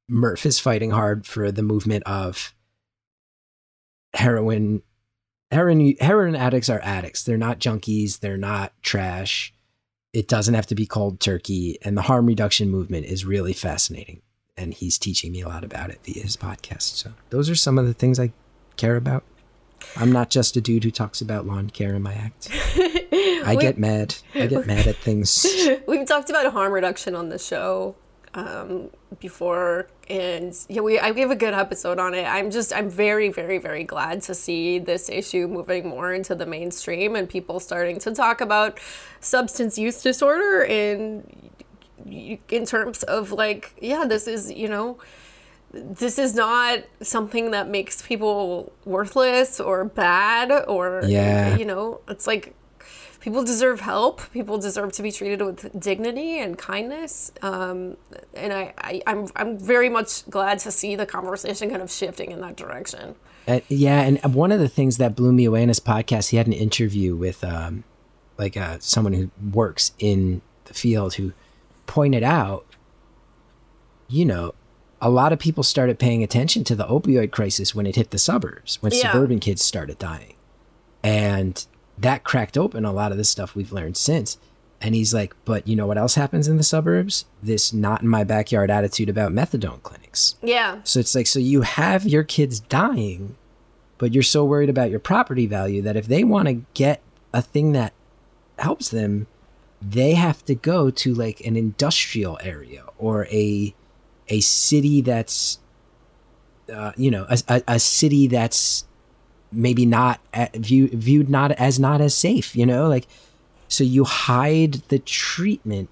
Murph 0.08 0.46
is 0.46 0.60
fighting 0.60 0.90
hard 0.90 1.26
for 1.26 1.50
the 1.50 1.62
movement 1.62 2.04
of 2.04 2.54
heroin. 4.14 4.82
Heroin 5.50 5.96
heroin 6.00 6.36
addicts 6.36 6.68
are 6.68 6.80
addicts. 6.82 7.24
They're 7.24 7.36
not 7.36 7.58
junkies. 7.58 8.20
They're 8.20 8.36
not 8.36 8.72
trash 8.82 9.52
it 10.12 10.28
doesn't 10.28 10.54
have 10.54 10.66
to 10.66 10.74
be 10.74 10.86
cold 10.86 11.20
turkey 11.20 11.78
and 11.82 11.96
the 11.96 12.02
harm 12.02 12.26
reduction 12.26 12.68
movement 12.68 13.06
is 13.06 13.24
really 13.24 13.52
fascinating 13.52 14.22
and 14.56 14.74
he's 14.74 14.98
teaching 14.98 15.32
me 15.32 15.40
a 15.40 15.48
lot 15.48 15.64
about 15.64 15.90
it 15.90 16.00
via 16.04 16.22
his 16.22 16.36
podcast 16.36 16.96
so 16.96 17.12
those 17.30 17.48
are 17.48 17.54
some 17.54 17.78
of 17.78 17.86
the 17.86 17.94
things 17.94 18.18
i 18.18 18.32
care 18.76 18.96
about 18.96 19.22
i'm 19.96 20.12
not 20.12 20.30
just 20.30 20.56
a 20.56 20.60
dude 20.60 20.84
who 20.84 20.90
talks 20.90 21.20
about 21.20 21.46
lawn 21.46 21.70
care 21.70 21.94
in 21.94 22.02
my 22.02 22.14
act 22.14 22.48
i 23.12 23.56
get 23.58 23.78
mad 23.78 24.14
i 24.34 24.46
get 24.46 24.66
mad 24.66 24.86
at 24.86 24.96
things 24.96 25.46
We've 25.86 26.06
talked 26.06 26.30
about 26.30 26.52
harm 26.52 26.72
reduction 26.72 27.14
on 27.14 27.28
the 27.28 27.38
show 27.38 27.96
um, 28.32 28.90
before, 29.18 29.88
and 30.08 30.54
yeah, 30.68 30.82
we 30.82 31.00
I 31.00 31.12
gave 31.12 31.32
a 31.32 31.34
good 31.36 31.52
episode 31.52 31.98
on 31.98 32.14
it. 32.14 32.22
I'm 32.24 32.52
just 32.52 32.72
I'm 32.72 32.88
very 32.88 33.28
very 33.28 33.58
very 33.58 33.82
glad 33.82 34.22
to 34.22 34.34
see 34.36 34.78
this 34.78 35.08
issue 35.08 35.48
moving 35.48 35.88
more 35.88 36.12
into 36.14 36.36
the 36.36 36.46
mainstream 36.46 37.16
and 37.16 37.28
people 37.28 37.58
starting 37.58 37.98
to 38.00 38.14
talk 38.14 38.40
about 38.40 38.78
substance 39.18 39.76
use 39.78 40.00
disorder 40.00 40.62
in 40.62 41.24
in 42.48 42.64
terms 42.66 43.02
of 43.02 43.32
like 43.32 43.74
yeah 43.80 44.04
this 44.06 44.28
is 44.28 44.50
you 44.52 44.68
know 44.68 44.98
this 45.72 46.18
is 46.18 46.34
not 46.34 46.80
something 47.02 47.50
that 47.50 47.68
makes 47.68 48.00
people 48.02 48.72
worthless 48.84 49.58
or 49.58 49.84
bad 49.84 50.50
or 50.68 51.02
Yeah. 51.04 51.56
you 51.56 51.64
know 51.64 52.00
it's 52.08 52.26
like 52.28 52.54
people 53.20 53.44
deserve 53.44 53.80
help 53.80 54.20
people 54.32 54.58
deserve 54.58 54.92
to 54.92 55.02
be 55.02 55.12
treated 55.12 55.42
with 55.42 55.78
dignity 55.78 56.38
and 56.38 56.58
kindness 56.58 57.30
um, 57.42 57.96
and 58.34 58.52
I, 58.52 58.72
I 58.78 59.02
I'm, 59.06 59.28
I'm 59.36 59.58
very 59.58 59.88
much 59.88 60.28
glad 60.30 60.58
to 60.60 60.70
see 60.70 60.96
the 60.96 61.06
conversation 61.06 61.70
kind 61.70 61.82
of 61.82 61.90
shifting 61.90 62.30
in 62.32 62.40
that 62.40 62.56
direction 62.56 63.14
Uh, 63.48 63.60
yeah, 63.68 64.00
and 64.02 64.34
one 64.34 64.52
of 64.52 64.60
the 64.60 64.68
things 64.68 64.98
that 64.98 65.16
blew 65.16 65.32
me 65.32 65.44
away 65.46 65.62
in 65.62 65.68
his 65.68 65.80
podcast, 65.80 66.28
he 66.30 66.36
had 66.36 66.46
an 66.46 66.52
interview 66.52 67.16
with 67.16 67.42
um, 67.42 67.84
like 68.38 68.56
uh, 68.56 68.76
someone 68.80 69.12
who 69.14 69.30
works 69.52 69.92
in 69.98 70.40
the 70.66 70.74
field 70.74 71.14
who 71.14 71.32
pointed 71.86 72.22
out, 72.22 72.64
you 74.08 74.24
know, 74.24 74.54
a 75.00 75.08
lot 75.10 75.32
of 75.32 75.38
people 75.38 75.62
started 75.62 75.98
paying 75.98 76.22
attention 76.22 76.62
to 76.64 76.74
the 76.76 76.84
opioid 76.84 77.30
crisis 77.32 77.74
when 77.74 77.86
it 77.86 77.96
hit 77.96 78.10
the 78.10 78.18
suburbs, 78.18 78.76
when 78.82 78.92
Yeah. 78.92 79.10
suburban 79.10 79.40
kids 79.40 79.64
started 79.64 79.98
dying. 79.98 80.34
And 81.02 81.64
that 82.00 82.24
cracked 82.24 82.56
open 82.56 82.84
a 82.84 82.92
lot 82.92 83.12
of 83.12 83.18
the 83.18 83.24
stuff 83.24 83.54
we've 83.54 83.72
learned 83.72 83.96
since. 83.96 84.38
And 84.82 84.94
he's 84.94 85.12
like, 85.12 85.34
but 85.44 85.68
you 85.68 85.76
know 85.76 85.86
what 85.86 85.98
else 85.98 86.14
happens 86.14 86.48
in 86.48 86.56
the 86.56 86.62
suburbs? 86.62 87.26
This 87.42 87.72
not 87.72 88.00
in 88.00 88.08
my 88.08 88.24
backyard 88.24 88.70
attitude 88.70 89.10
about 89.10 89.32
methadone 89.32 89.82
clinics. 89.82 90.36
Yeah. 90.42 90.80
So 90.84 91.00
it's 91.00 91.14
like, 91.14 91.26
so 91.26 91.38
you 91.38 91.62
have 91.62 92.06
your 92.06 92.24
kids 92.24 92.60
dying, 92.60 93.36
but 93.98 94.14
you're 94.14 94.22
so 94.22 94.44
worried 94.44 94.70
about 94.70 94.90
your 94.90 95.00
property 95.00 95.46
value 95.46 95.82
that 95.82 95.96
if 95.96 96.06
they 96.06 96.24
want 96.24 96.48
to 96.48 96.64
get 96.72 97.02
a 97.34 97.42
thing 97.42 97.72
that 97.72 97.92
helps 98.58 98.88
them, 98.88 99.26
they 99.82 100.14
have 100.14 100.44
to 100.46 100.54
go 100.54 100.90
to 100.90 101.14
like 101.14 101.40
an 101.40 101.56
industrial 101.56 102.38
area 102.42 102.84
or 102.98 103.26
a 103.26 103.74
a 104.28 104.40
city 104.40 105.00
that's 105.00 105.58
uh, 106.72 106.92
you 106.96 107.10
know 107.10 107.26
a, 107.28 107.38
a, 107.48 107.62
a 107.66 107.80
city 107.80 108.26
that's 108.26 108.84
maybe 109.52 109.84
not 109.84 110.20
view, 110.54 110.88
viewed 110.88 111.28
not 111.28 111.52
as 111.52 111.78
not 111.78 112.00
as 112.00 112.14
safe 112.14 112.54
you 112.54 112.64
know 112.64 112.88
like 112.88 113.06
so 113.68 113.84
you 113.84 114.04
hide 114.04 114.74
the 114.88 114.98
treatment 114.98 115.88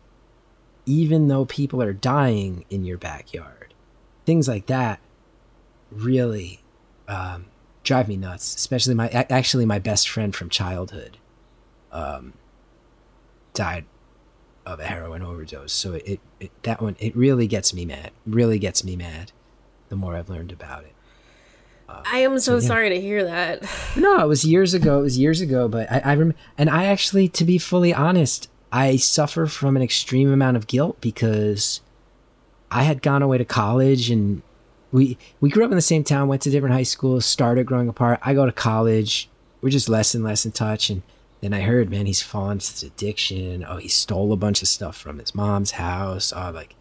even 0.89 1.29
though 1.29 1.45
people 1.45 1.83
are 1.83 1.93
dying 1.93 2.65
in 2.71 2.85
your 2.85 2.97
backyard. 2.97 3.75
Things 4.25 4.49
like 4.49 4.67
that 4.67 5.01
really 5.91 6.61
um, 7.07 7.47
drive 7.83 8.09
me 8.09 8.17
nuts 8.17 8.55
especially 8.55 8.95
my 8.95 9.09
actually 9.09 9.65
my 9.65 9.79
best 9.79 10.09
friend 10.09 10.37
from 10.37 10.51
childhood 10.51 11.17
um, 11.93 12.35
died 13.55 13.87
of 14.67 14.81
a 14.81 14.85
heroin 14.85 15.23
overdose. 15.23 15.73
So 15.73 15.95
it, 15.95 16.21
it 16.41 16.51
that 16.63 16.83
one 16.83 16.97
it 16.99 17.17
really 17.17 17.47
gets 17.47 17.73
me 17.73 17.85
mad 17.85 18.11
really 18.27 18.59
gets 18.59 18.83
me 18.83 18.97
mad 18.97 19.33
the 19.89 19.97
more 19.97 20.17
i've 20.17 20.29
learned 20.29 20.53
about 20.53 20.85
it 20.85 20.93
I 21.89 22.19
am 22.19 22.39
so 22.39 22.61
sorry 22.61 22.91
to 22.91 23.01
hear 23.01 23.25
that. 23.25 23.63
no, 23.97 24.21
it 24.21 24.27
was 24.27 24.45
years 24.45 24.75
ago. 24.75 25.01
It 25.01 25.03
was 25.03 25.19
years 25.19 25.41
ago, 25.41 25.69
but 25.69 25.91
I, 25.91 25.99
I 26.05 26.15
rem- 26.15 26.35
and 26.57 26.69
I 26.69 26.85
actually, 26.85 27.29
to 27.29 27.45
be 27.45 27.59
fully 27.59 27.95
honest, 27.95 28.49
I 28.71 28.97
suffer 28.97 29.47
from 29.47 29.77
an 29.77 29.83
extreme 29.83 30.31
amount 30.33 30.57
of 30.57 30.67
guilt 30.67 31.01
because 31.01 31.81
I 32.71 32.83
had 32.83 33.03
gone 33.03 33.23
away 33.23 33.39
to 33.39 33.45
college 33.45 34.11
and 34.11 34.43
we 34.93 35.19
we 35.41 35.51
grew 35.51 35.65
up 35.65 35.71
in 35.71 35.77
the 35.77 35.83
same 35.83 36.05
town, 36.05 36.29
went 36.29 36.43
to 36.43 36.51
different 36.51 36.75
high 36.75 36.83
schools, 36.83 37.25
started 37.25 37.67
growing 37.67 37.89
apart. 37.89 38.21
I 38.23 38.35
go 38.35 38.47
to 38.47 38.53
college, 38.53 39.29
we're 39.61 39.71
just 39.71 39.89
less 39.89 40.15
and 40.15 40.25
less 40.25 40.45
in 40.47 40.53
touch, 40.53 40.91
and 40.91 41.03
then 41.41 41.53
I 41.53 41.61
heard, 41.61 41.91
man, 41.91 42.07
he's 42.07 42.23
fallen 42.23 42.53
into 42.59 42.87
addiction. 42.87 43.65
Oh, 43.69 43.77
he 43.77 43.89
stole 43.89 44.33
a 44.33 44.37
bunch 44.37 44.63
of 44.63 44.69
stuff 44.69 44.97
from 44.97 45.19
his 45.19 45.35
mom's 45.35 45.73
house. 45.73 46.33
Oh, 46.35 46.51
like 46.55 46.75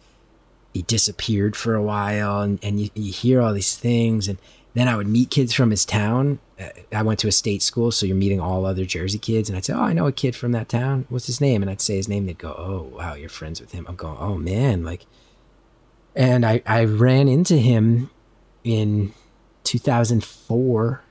he 0.72 0.82
disappeared 0.82 1.56
for 1.56 1.74
a 1.74 1.82
while, 1.82 2.40
and 2.40 2.58
and 2.62 2.80
you, 2.80 2.90
you 2.94 3.12
hear 3.12 3.40
all 3.40 3.52
these 3.52 3.76
things 3.76 4.28
and 4.28 4.38
then 4.74 4.88
I 4.88 4.96
would 4.96 5.08
meet 5.08 5.30
kids 5.30 5.52
from 5.52 5.70
his 5.70 5.84
town. 5.84 6.38
Uh, 6.60 6.68
I 6.92 7.02
went 7.02 7.18
to 7.20 7.28
a 7.28 7.32
state 7.32 7.62
school, 7.62 7.90
so 7.90 8.06
you're 8.06 8.16
meeting 8.16 8.40
all 8.40 8.66
other 8.66 8.84
Jersey 8.84 9.18
kids. 9.18 9.48
And 9.48 9.56
I'd 9.56 9.64
say, 9.64 9.72
Oh, 9.72 9.82
I 9.82 9.92
know 9.92 10.06
a 10.06 10.12
kid 10.12 10.36
from 10.36 10.52
that 10.52 10.68
town. 10.68 11.06
What's 11.08 11.26
his 11.26 11.40
name? 11.40 11.62
And 11.62 11.70
I'd 11.70 11.80
say 11.80 11.96
his 11.96 12.08
name. 12.08 12.26
They'd 12.26 12.38
go, 12.38 12.54
Oh, 12.56 12.96
wow, 12.96 13.14
you're 13.14 13.28
friends 13.28 13.60
with 13.60 13.72
him. 13.72 13.86
I'm 13.88 13.96
going, 13.96 14.18
Oh, 14.18 14.36
man. 14.36 14.84
Like, 14.84 15.06
and 16.14 16.44
I, 16.44 16.62
I 16.66 16.84
ran 16.84 17.28
into 17.28 17.56
him 17.56 18.10
in 18.64 19.14
2004 19.64 21.02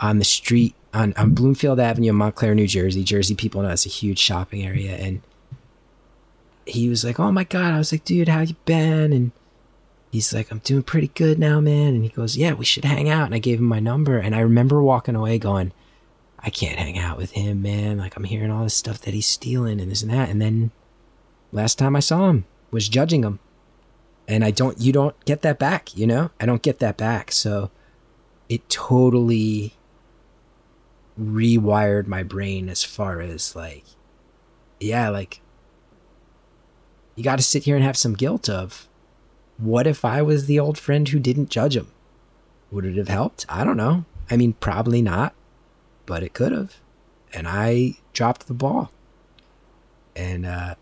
on 0.00 0.18
the 0.18 0.24
street 0.24 0.74
on, 0.94 1.12
on 1.16 1.34
Bloomfield 1.34 1.78
Avenue 1.80 2.10
in 2.10 2.16
Montclair, 2.16 2.54
New 2.54 2.66
Jersey. 2.66 3.04
Jersey 3.04 3.34
people 3.34 3.62
know 3.62 3.70
it's 3.70 3.86
a 3.86 3.90
huge 3.90 4.18
shopping 4.18 4.64
area. 4.64 4.96
And 4.96 5.22
he 6.66 6.88
was 6.88 7.04
like, 7.04 7.18
Oh 7.20 7.32
my 7.32 7.44
God. 7.44 7.72
I 7.72 7.78
was 7.78 7.92
like, 7.92 8.04
Dude, 8.04 8.28
how 8.28 8.40
you 8.40 8.56
been? 8.64 9.12
And 9.12 9.32
he's 10.10 10.32
like, 10.32 10.50
I'm 10.50 10.58
doing 10.58 10.82
pretty 10.82 11.08
good 11.08 11.38
now, 11.38 11.60
man. 11.60 11.94
And 11.94 12.02
he 12.02 12.10
goes, 12.10 12.36
Yeah, 12.36 12.52
we 12.54 12.64
should 12.64 12.84
hang 12.84 13.08
out. 13.08 13.26
And 13.26 13.34
I 13.34 13.38
gave 13.38 13.58
him 13.58 13.66
my 13.66 13.80
number. 13.80 14.18
And 14.18 14.34
I 14.34 14.40
remember 14.40 14.82
walking 14.82 15.14
away 15.14 15.38
going, 15.38 15.72
I 16.40 16.50
can't 16.50 16.78
hang 16.78 16.98
out 16.98 17.18
with 17.18 17.32
him, 17.32 17.62
man. 17.62 17.98
Like, 17.98 18.16
I'm 18.16 18.24
hearing 18.24 18.50
all 18.50 18.64
this 18.64 18.74
stuff 18.74 19.00
that 19.02 19.14
he's 19.14 19.26
stealing 19.26 19.80
and 19.80 19.90
this 19.90 20.02
and 20.02 20.12
that. 20.12 20.28
And 20.28 20.40
then 20.40 20.70
last 21.52 21.78
time 21.78 21.96
I 21.96 22.00
saw 22.00 22.28
him 22.28 22.44
was 22.70 22.88
judging 22.88 23.24
him. 23.24 23.40
And 24.26 24.44
I 24.44 24.50
don't, 24.50 24.78
you 24.80 24.92
don't 24.92 25.16
get 25.24 25.42
that 25.42 25.58
back, 25.58 25.96
you 25.96 26.06
know? 26.06 26.30
I 26.38 26.46
don't 26.46 26.62
get 26.62 26.80
that 26.80 26.96
back. 26.96 27.32
So 27.32 27.70
it 28.48 28.68
totally 28.68 29.74
rewired 31.20 32.06
my 32.06 32.22
brain 32.22 32.68
as 32.68 32.84
far 32.84 33.20
as 33.20 33.56
like, 33.56 33.84
yeah, 34.78 35.08
like, 35.08 35.40
you 37.16 37.24
got 37.24 37.36
to 37.36 37.42
sit 37.42 37.64
here 37.64 37.74
and 37.74 37.84
have 37.84 37.96
some 37.96 38.14
guilt 38.14 38.48
of 38.48 38.87
what 39.58 39.86
if 39.86 40.04
I 40.04 40.22
was 40.22 40.46
the 40.46 40.58
old 40.58 40.78
friend 40.78 41.08
who 41.08 41.18
didn't 41.18 41.50
judge 41.50 41.76
him? 41.76 41.88
Would 42.70 42.84
it 42.84 42.96
have 42.96 43.08
helped? 43.08 43.44
I 43.48 43.64
don't 43.64 43.76
know. 43.76 44.04
I 44.30 44.36
mean, 44.36 44.54
probably 44.54 45.02
not, 45.02 45.34
but 46.06 46.22
it 46.22 46.32
could 46.32 46.52
have. 46.52 46.76
And 47.32 47.46
I 47.48 47.96
dropped 48.12 48.46
the 48.46 48.54
ball. 48.54 48.90
And 50.14 50.46
uh, 50.46 50.74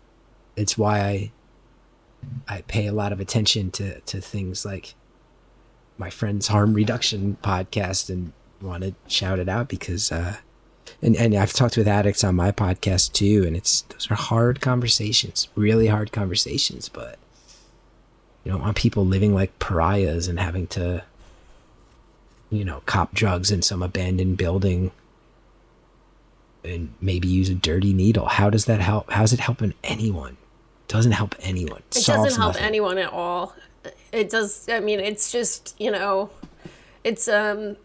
it's 0.55 0.77
why 0.77 0.99
I 1.01 1.31
I 2.47 2.61
pay 2.61 2.87
a 2.87 2.91
lot 2.93 3.13
of 3.13 3.19
attention 3.19 3.71
to, 3.71 3.99
to 4.01 4.19
things 4.19 4.65
like 4.65 4.95
my 5.97 6.09
friend's 6.09 6.47
harm 6.47 6.73
reduction 6.73 7.37
podcast 7.43 8.09
and 8.09 8.33
want 8.59 8.83
to 8.83 8.95
shout 9.07 9.39
it 9.39 9.47
out 9.47 9.69
because 9.69 10.11
uh, 10.11 10.37
and, 11.01 11.15
and 11.15 11.35
I've 11.35 11.53
talked 11.53 11.77
with 11.77 11.87
addicts 11.87 12.23
on 12.23 12.35
my 12.35 12.51
podcast 12.51 13.13
too, 13.13 13.43
and 13.45 13.55
it's 13.55 13.81
those 13.83 14.09
are 14.09 14.15
hard 14.15 14.61
conversations, 14.61 15.47
really 15.55 15.87
hard 15.87 16.11
conversations, 16.11 16.89
but 16.89 17.19
you 18.47 18.53
don't 18.53 18.61
want 18.61 18.77
people 18.77 19.05
living 19.05 19.33
like 19.33 19.59
pariahs 19.59 20.29
and 20.29 20.39
having 20.39 20.67
to 20.67 21.03
you 22.49 22.63
know 22.63 22.81
cop 22.85 23.13
drugs 23.13 23.51
in 23.51 23.61
some 23.61 23.83
abandoned 23.83 24.37
building 24.37 24.91
and 26.63 26.93
maybe 27.01 27.27
use 27.27 27.49
a 27.49 27.53
dirty 27.55 27.91
needle 27.91 28.25
how 28.25 28.49
does 28.49 28.63
that 28.63 28.79
help 28.79 29.11
how's 29.11 29.33
it 29.33 29.41
helping 29.41 29.73
anyone 29.83 30.37
doesn't 30.87 31.11
help 31.11 31.35
anyone 31.41 31.81
It 31.93 32.05
doesn't 32.05 32.39
help 32.41 32.61
anyone 32.61 32.97
at 32.97 33.11
all. 33.11 33.53
It 34.13 34.29
does. 34.29 34.69
I 34.69 34.79
mean, 34.79 35.01
it's 35.01 35.31
just 35.33 35.75
you 35.77 35.91
know, 35.91 36.29
it's 37.07 37.27
um, 37.27 37.77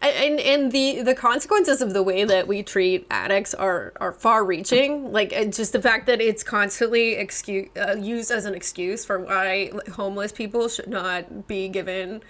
and 0.00 0.40
and 0.40 0.72
the 0.72 1.02
the 1.02 1.14
consequences 1.14 1.82
of 1.82 1.92
the 1.92 2.02
way 2.02 2.24
that 2.24 2.48
we 2.48 2.62
treat 2.62 3.06
addicts 3.10 3.52
are 3.54 3.92
are 4.00 4.12
far 4.12 4.44
reaching. 4.44 5.12
Like 5.12 5.30
just 5.52 5.72
the 5.72 5.82
fact 5.82 6.06
that 6.06 6.20
it's 6.20 6.42
constantly 6.42 7.14
excuse 7.14 7.68
uh, 7.76 7.96
used 7.96 8.30
as 8.30 8.46
an 8.46 8.54
excuse 8.54 9.04
for 9.04 9.20
why 9.20 9.70
homeless 9.92 10.32
people 10.32 10.68
should 10.68 10.88
not 10.88 11.46
be 11.46 11.68
given 11.68 12.22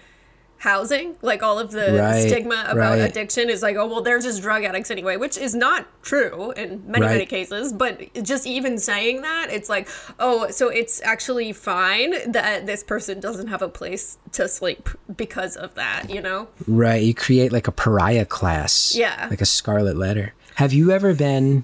housing 0.59 1.15
like 1.21 1.41
all 1.41 1.57
of 1.57 1.71
the 1.71 1.93
Right, 1.93 2.27
stigma 2.27 2.65
about 2.67 2.97
right. 2.97 2.99
addiction 2.99 3.49
is 3.49 3.61
like 3.61 3.75
oh 3.77 3.87
well 3.87 4.01
they're 4.01 4.19
just 4.19 4.41
drug 4.41 4.63
addicts 4.63 4.91
anyway 4.91 5.15
which 5.15 5.37
is 5.37 5.55
not 5.55 5.87
true 6.03 6.51
in 6.51 6.83
many 6.85 7.05
many 7.05 7.25
cases 7.25 7.71
but 7.71 8.01
just 8.23 8.45
even 8.45 8.77
saying 8.77 9.21
that 9.21 9.47
it's 9.51 9.69
like 9.69 9.87
oh 10.19 10.49
so 10.49 10.67
it's 10.67 11.01
actually 11.01 11.53
fine 11.53 12.29
that 12.31 12.65
this 12.65 12.83
person 12.83 13.19
doesn't 13.19 13.47
have 13.47 13.61
a 13.61 13.69
place 13.69 14.17
to 14.33 14.47
sleep 14.47 14.89
because 15.15 15.55
of 15.55 15.75
that 15.75 16.09
you 16.09 16.21
know? 16.21 16.47
Right 16.67 17.01
you 17.03 17.13
create 17.13 17.51
like 17.53 17.67
a 17.67 17.71
pariah 17.71 18.25
class. 18.25 18.93
Yeah. 18.95 19.27
like 19.29 19.41
a 19.41 19.45
scarlet 19.45 19.95
letter. 19.95 20.33
Have 20.55 20.73
you 20.73 20.91
ever 20.91 21.13
been 21.13 21.63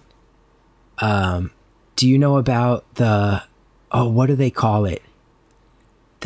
um 1.00 1.52
do 1.98 2.08
you 2.08 2.18
know 2.18 2.38
about 2.38 2.86
the 2.96 3.44
oh 3.92 4.08
what 4.08 4.28
do 4.28 4.36
they 4.36 4.50
call 4.52 4.86
it 4.86 5.02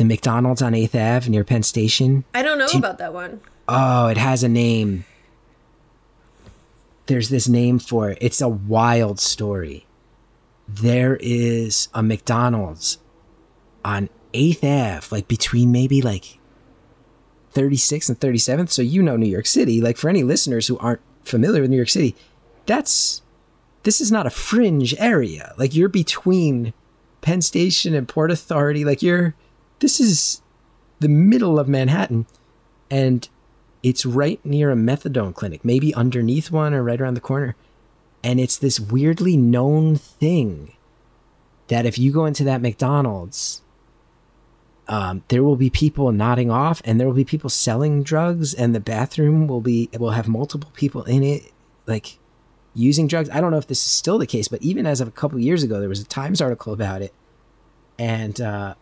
the 0.00 0.04
mcdonald's 0.06 0.62
on 0.62 0.72
8th 0.72 0.94
ave 1.16 1.28
near 1.28 1.44
penn 1.44 1.62
station 1.62 2.24
i 2.32 2.40
don't 2.42 2.58
know 2.58 2.66
you- 2.72 2.78
about 2.78 2.96
that 2.98 3.12
one 3.12 3.40
Oh, 3.72 4.08
it 4.08 4.16
has 4.16 4.42
a 4.42 4.48
name. 4.48 5.04
There's 7.06 7.28
this 7.28 7.46
name 7.48 7.78
for 7.78 8.10
it. 8.10 8.18
It's 8.20 8.40
a 8.40 8.48
wild 8.48 9.20
story. 9.20 9.86
There 10.68 11.16
is 11.20 11.88
a 11.94 12.02
McDonald's 12.02 12.98
on 13.84 14.08
8th 14.32 14.64
Ave, 14.64 15.06
like 15.10 15.28
between 15.28 15.70
maybe 15.70 16.02
like 16.02 16.38
36th 17.54 18.08
and 18.08 18.18
37th. 18.18 18.70
So 18.70 18.82
you 18.82 19.02
know 19.02 19.16
New 19.16 19.28
York 19.30 19.46
City. 19.46 19.80
Like 19.80 19.96
for 19.96 20.08
any 20.08 20.24
listeners 20.24 20.66
who 20.66 20.76
aren't 20.78 21.00
familiar 21.24 21.60
with 21.62 21.70
New 21.70 21.76
York 21.76 21.90
City, 21.90 22.16
that's 22.66 23.22
this 23.84 24.00
is 24.00 24.10
not 24.10 24.26
a 24.26 24.30
fringe 24.30 24.94
area. 24.98 25.54
Like 25.58 25.74
you're 25.76 25.88
between 25.88 26.72
Penn 27.20 27.40
Station 27.40 27.94
and 27.94 28.08
Port 28.08 28.32
Authority. 28.32 28.84
Like 28.84 29.00
you're 29.02 29.34
this 29.80 30.00
is 30.00 30.42
the 31.00 31.08
middle 31.08 31.58
of 31.58 31.68
Manhattan 31.68 32.26
and 32.90 33.28
it's 33.82 34.04
right 34.04 34.44
near 34.44 34.70
a 34.70 34.76
methadone 34.76 35.34
clinic, 35.34 35.64
maybe 35.64 35.94
underneath 35.94 36.50
one 36.50 36.74
or 36.74 36.82
right 36.82 37.00
around 37.00 37.14
the 37.14 37.20
corner. 37.20 37.56
And 38.22 38.38
it's 38.38 38.58
this 38.58 38.78
weirdly 38.78 39.36
known 39.36 39.96
thing 39.96 40.76
that 41.68 41.86
if 41.86 41.98
you 41.98 42.12
go 42.12 42.26
into 42.26 42.44
that 42.44 42.60
McDonald's, 42.60 43.62
um, 44.88 45.22
there 45.28 45.42
will 45.42 45.56
be 45.56 45.70
people 45.70 46.10
nodding 46.10 46.50
off, 46.50 46.82
and 46.84 46.98
there 46.98 47.06
will 47.06 47.14
be 47.14 47.24
people 47.24 47.48
selling 47.48 48.02
drugs, 48.02 48.52
and 48.52 48.74
the 48.74 48.80
bathroom 48.80 49.46
will 49.46 49.60
be 49.60 49.88
will 49.96 50.10
have 50.10 50.26
multiple 50.26 50.72
people 50.74 51.04
in 51.04 51.22
it, 51.22 51.52
like 51.86 52.18
using 52.74 53.06
drugs. 53.06 53.30
I 53.30 53.40
don't 53.40 53.52
know 53.52 53.58
if 53.58 53.68
this 53.68 53.78
is 53.78 53.90
still 53.90 54.18
the 54.18 54.26
case, 54.26 54.48
but 54.48 54.60
even 54.62 54.86
as 54.86 55.00
of 55.00 55.06
a 55.06 55.12
couple 55.12 55.38
years 55.38 55.62
ago, 55.62 55.78
there 55.78 55.88
was 55.88 56.00
a 56.00 56.04
Times 56.04 56.40
article 56.40 56.72
about 56.72 57.02
it, 57.02 57.14
and 58.00 58.40
uh, 58.40 58.74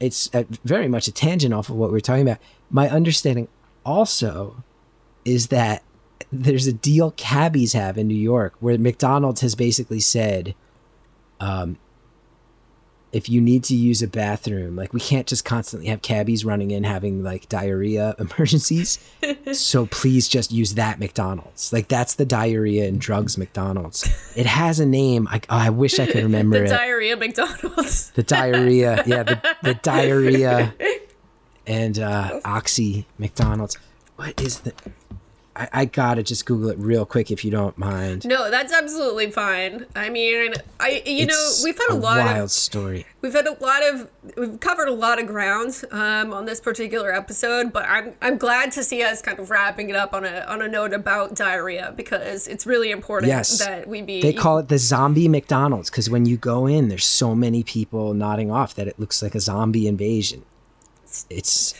it's 0.00 0.32
uh 0.34 0.44
very 0.64 0.88
much 0.88 1.08
a 1.08 1.12
tangent 1.12 1.52
off 1.54 1.68
of 1.68 1.76
what 1.76 1.90
we're 1.90 2.00
talking 2.00 2.22
about. 2.22 2.38
My 2.70 2.88
understanding 2.88 3.48
also 3.84 4.62
is 5.24 5.48
that 5.48 5.82
there's 6.32 6.66
a 6.66 6.72
deal 6.72 7.12
cabbies 7.12 7.72
have 7.72 7.96
in 7.96 8.08
New 8.08 8.14
York 8.14 8.54
where 8.60 8.78
McDonald's 8.78 9.40
has 9.40 9.54
basically 9.54 10.00
said, 10.00 10.54
um, 11.40 11.78
if 13.10 13.28
you 13.28 13.40
need 13.40 13.64
to 13.64 13.74
use 13.74 14.02
a 14.02 14.08
bathroom, 14.08 14.76
like 14.76 14.92
we 14.92 15.00
can't 15.00 15.26
just 15.26 15.44
constantly 15.44 15.88
have 15.88 16.02
cabbies 16.02 16.44
running 16.44 16.70
in 16.70 16.84
having 16.84 17.22
like 17.22 17.48
diarrhea 17.48 18.14
emergencies. 18.18 18.98
so 19.52 19.86
please 19.86 20.28
just 20.28 20.52
use 20.52 20.74
that 20.74 20.98
McDonald's. 20.98 21.72
Like 21.72 21.88
that's 21.88 22.14
the 22.14 22.26
diarrhea 22.26 22.86
and 22.86 23.00
drugs 23.00 23.38
McDonald's. 23.38 24.06
It 24.36 24.46
has 24.46 24.78
a 24.80 24.86
name. 24.86 25.26
I, 25.28 25.40
oh, 25.48 25.56
I 25.56 25.70
wish 25.70 25.98
I 25.98 26.06
could 26.06 26.22
remember 26.22 26.58
the 26.60 26.64
it. 26.66 26.68
diarrhea 26.68 27.16
McDonald's. 27.16 28.10
the 28.10 28.22
diarrhea. 28.22 29.02
Yeah, 29.06 29.22
the, 29.22 29.56
the 29.62 29.74
diarrhea 29.74 30.74
and 31.66 31.98
uh, 31.98 32.40
Oxy 32.44 33.06
McDonald's. 33.18 33.76
What 34.16 34.40
is 34.40 34.60
the? 34.60 34.72
I, 35.58 35.68
I 35.72 35.84
gotta 35.86 36.22
just 36.22 36.46
Google 36.46 36.70
it 36.70 36.78
real 36.78 37.04
quick 37.04 37.30
if 37.32 37.44
you 37.44 37.50
don't 37.50 37.76
mind. 37.76 38.24
No, 38.24 38.48
that's 38.50 38.72
absolutely 38.72 39.30
fine. 39.30 39.86
I 39.96 40.08
mean, 40.08 40.54
I 40.78 41.02
you 41.04 41.26
know 41.26 41.50
we've 41.64 41.76
had 41.76 41.90
a, 41.90 41.94
a 41.94 41.96
lot 41.96 42.18
wild 42.24 42.44
of 42.44 42.50
story. 42.52 43.06
we've 43.22 43.32
had 43.32 43.46
a 43.48 43.52
lot 43.62 43.82
of 43.82 44.08
we've 44.36 44.60
covered 44.60 44.86
a 44.88 44.92
lot 44.92 45.20
of 45.20 45.26
ground 45.26 45.82
um, 45.90 46.32
on 46.32 46.44
this 46.44 46.60
particular 46.60 47.12
episode, 47.12 47.72
but 47.72 47.84
I'm 47.88 48.14
I'm 48.22 48.38
glad 48.38 48.70
to 48.72 48.84
see 48.84 49.02
us 49.02 49.20
kind 49.20 49.38
of 49.40 49.50
wrapping 49.50 49.90
it 49.90 49.96
up 49.96 50.14
on 50.14 50.24
a 50.24 50.44
on 50.48 50.62
a 50.62 50.68
note 50.68 50.92
about 50.92 51.34
diarrhea 51.34 51.92
because 51.96 52.46
it's 52.46 52.64
really 52.64 52.90
important 52.92 53.28
Yes. 53.30 53.58
that 53.58 53.88
we 53.88 54.00
be 54.02 54.22
They 54.22 54.32
call 54.32 54.58
it 54.58 54.68
the 54.68 54.78
zombie 54.78 55.26
McDonald's 55.28 55.90
because 55.90 56.08
when 56.08 56.24
you 56.24 56.36
go 56.36 56.66
in, 56.66 56.88
there's 56.88 57.04
so 57.04 57.34
many 57.34 57.64
people 57.64 58.14
nodding 58.14 58.50
off 58.50 58.74
that 58.76 58.86
it 58.86 59.00
looks 59.00 59.22
like 59.22 59.34
a 59.34 59.40
zombie 59.40 59.88
invasion. 59.88 60.44
It's 61.30 61.74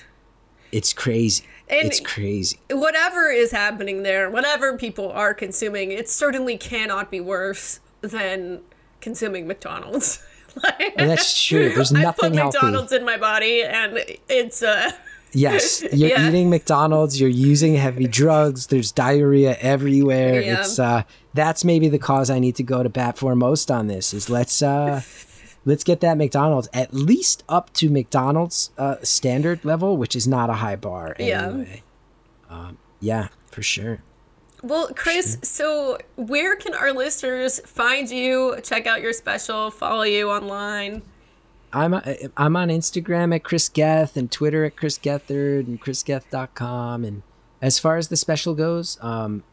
it's 0.72 0.92
crazy. 0.92 1.44
And- 1.70 1.86
it's 1.88 2.00
crazy. 2.00 2.58
whatever 2.70 3.28
is 3.30 3.50
happening 3.50 4.02
there, 4.02 4.30
whatever 4.30 4.76
people 4.76 5.10
are 5.12 5.34
consuming, 5.34 5.92
it 5.92 6.08
certainly 6.08 6.56
cannot 6.56 7.10
be 7.10 7.20
worse 7.20 7.80
than 8.00 8.60
consuming 9.00 9.46
McDonald's. 9.46 10.22
like, 10.62 10.94
that's 10.96 11.40
true. 11.44 11.70
There's 11.74 11.92
nothing 11.92 12.06
I 12.06 12.12
put 12.30 12.34
healthy. 12.36 12.56
McDonald's 12.58 12.92
in 12.92 13.04
my 13.04 13.16
body, 13.16 13.62
and 13.62 13.98
it's 14.28 14.62
uh, 14.62 14.90
Yes, 15.32 15.82
you're 15.92 16.08
Yeah. 16.10 16.28
eating 16.28 16.48
McDonald's. 16.48 17.20
You're 17.20 17.28
using 17.28 17.74
heavy 17.74 18.06
drugs. 18.06 18.68
There's 18.68 18.90
diarrhea 18.90 19.56
everywhere. 19.60 20.40
Yeah. 20.40 20.60
It's 20.60 20.78
uh, 20.78 21.02
that's 21.34 21.64
maybe 21.64 21.88
the 21.88 21.98
cause 21.98 22.30
I 22.30 22.38
need 22.38 22.56
to 22.56 22.62
go 22.62 22.82
to 22.82 22.88
bat 22.88 23.18
for 23.18 23.36
most 23.36 23.70
on 23.70 23.88
this. 23.88 24.14
Is 24.14 24.30
let's 24.30 24.62
uh, 24.62 25.02
let's 25.68 25.84
get 25.84 26.00
that 26.00 26.16
McDonald's 26.16 26.66
at 26.72 26.94
least 26.94 27.44
up 27.46 27.70
to 27.74 27.90
McDonald's 27.90 28.70
uh, 28.78 28.96
standard 29.02 29.66
level, 29.66 29.98
which 29.98 30.16
is 30.16 30.26
not 30.26 30.48
a 30.48 30.54
high 30.54 30.76
bar 30.76 31.14
Yeah. 31.18 31.64
Um, 32.48 32.78
yeah, 33.00 33.28
for 33.50 33.62
sure. 33.62 34.00
Well, 34.62 34.88
Chris, 34.96 35.36
so 35.42 35.98
where 36.16 36.56
can 36.56 36.74
our 36.74 36.92
listeners 36.92 37.60
find 37.66 38.08
you, 38.08 38.56
check 38.64 38.86
out 38.86 39.02
your 39.02 39.12
special, 39.12 39.70
follow 39.70 40.02
you 40.02 40.30
online? 40.30 41.02
I'm 41.70 41.92
uh, 41.92 42.00
I'm 42.38 42.56
on 42.56 42.68
Instagram 42.68 43.34
at 43.34 43.44
Chris 43.44 43.68
Geth 43.68 44.16
and 44.16 44.32
Twitter 44.32 44.64
at 44.64 44.74
Chris 44.74 44.98
Gethard 44.98 45.66
and 45.66 45.78
chrisgeth.com. 45.78 47.04
And 47.04 47.22
as 47.60 47.78
far 47.78 47.98
as 47.98 48.08
the 48.08 48.16
special 48.16 48.54
goes, 48.54 48.96
um, 49.02 49.44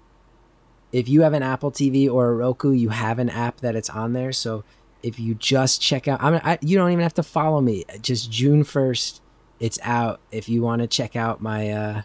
if 0.94 1.10
you 1.10 1.24
have 1.24 1.34
an 1.34 1.44
Apple 1.44 1.74
TV 1.74 2.10
or 2.10 2.30
a 2.30 2.34
Roku, 2.34 2.72
you 2.72 2.90
have 2.90 3.20
an 3.20 3.30
app 3.30 3.58
that 3.58 3.76
it's 3.76 3.90
on 3.90 4.14
there. 4.14 4.32
So 4.32 4.64
if 5.04 5.20
you 5.20 5.36
just 5.36 5.82
check 5.82 6.08
out, 6.08 6.22
I'm, 6.22 6.36
I, 6.44 6.58
you 6.62 6.78
don't 6.78 6.92
even 6.92 7.04
have 7.04 7.14
to 7.16 7.24
follow 7.24 7.62
me. 7.62 7.86
Just 8.02 8.32
June 8.32 8.64
1st, 8.64 9.20
it's 9.60 9.80
out. 9.84 10.20
If 10.32 10.50
you 10.50 10.62
want 10.62 10.82
to 10.82 10.88
check 10.88 11.16
out 11.16 11.42
my 11.42 11.70
uh, 11.70 12.02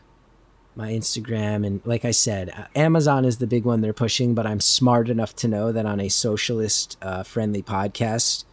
my 0.76 0.92
Instagram 0.92 1.66
and 1.66 1.80
like 1.84 2.04
I 2.04 2.10
said, 2.10 2.50
uh, 2.56 2.64
Amazon 2.74 3.24
is 3.24 3.38
the 3.38 3.46
big 3.46 3.64
one 3.64 3.80
they're 3.80 3.92
pushing. 3.92 4.34
But 4.34 4.46
I'm 4.46 4.60
smart 4.60 5.08
enough 5.08 5.34
to 5.36 5.48
know 5.48 5.72
that 5.72 5.86
on 5.86 6.00
a 6.00 6.08
socialist 6.08 6.96
uh, 7.02 7.22
friendly 7.22 7.62
podcast 7.62 8.44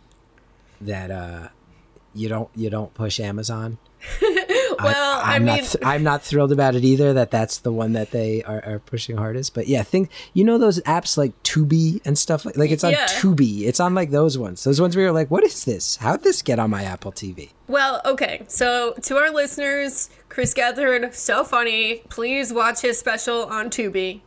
that 0.79 1.09
uh 1.09 1.47
you 2.13 2.29
don't 2.29 2.49
you 2.55 2.69
don't 2.69 2.93
push 2.93 3.19
Amazon. 3.19 3.77
Well, 4.83 5.21
I, 5.23 5.35
I'm 5.35 5.45
mean, 5.45 5.57
not 5.57 5.75
I'm 5.83 6.03
not 6.03 6.21
thrilled 6.21 6.51
about 6.51 6.75
it 6.75 6.83
either 6.83 7.13
that 7.13 7.31
that's 7.31 7.59
the 7.59 7.71
one 7.71 7.93
that 7.93 8.11
they 8.11 8.43
are, 8.43 8.63
are 8.65 8.79
pushing 8.79 9.17
hardest. 9.17 9.53
But 9.53 9.67
yeah, 9.67 9.83
think 9.83 10.09
you 10.33 10.43
know 10.43 10.57
those 10.57 10.79
apps 10.81 11.17
like 11.17 11.31
Tubi 11.43 11.99
and 12.05 12.17
stuff 12.17 12.45
like 12.45 12.57
like 12.57 12.71
it's 12.71 12.83
on 12.83 12.91
Yeah. 12.91 13.05
Tubi. 13.07 13.61
It's 13.63 13.79
on 13.79 13.93
like 13.95 14.11
those 14.11 14.37
ones. 14.37 14.63
Those 14.63 14.79
ones 14.81 14.95
where 14.95 15.03
you're 15.05 15.11
like, 15.13 15.31
what 15.31 15.43
is 15.43 15.65
this? 15.65 15.97
How'd 15.97 16.23
this 16.23 16.41
get 16.41 16.59
on 16.59 16.69
my 16.69 16.83
Apple 16.83 17.11
TV? 17.11 17.49
well, 17.67 18.01
okay. 18.05 18.43
So 18.47 18.93
to 19.03 19.17
our 19.17 19.29
listeners, 19.31 20.09
Chris 20.29 20.53
Gethard, 20.53 21.13
so 21.13 21.43
funny. 21.43 22.01
Please 22.09 22.53
watch 22.53 22.81
his 22.81 22.97
special 22.97 23.45
on 23.45 23.69
Tubi. 23.69 24.21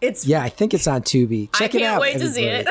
It's 0.00 0.26
Yeah, 0.26 0.42
I 0.42 0.48
think 0.48 0.74
it's 0.74 0.86
on 0.88 1.02
Tubi. 1.02 1.48
I 1.54 1.58
Check 1.58 1.74
it 1.74 1.78
can't 1.78 1.94
out. 1.94 2.00
wait 2.00 2.18
to 2.18 2.28
see 2.28 2.44
it. 2.44 2.66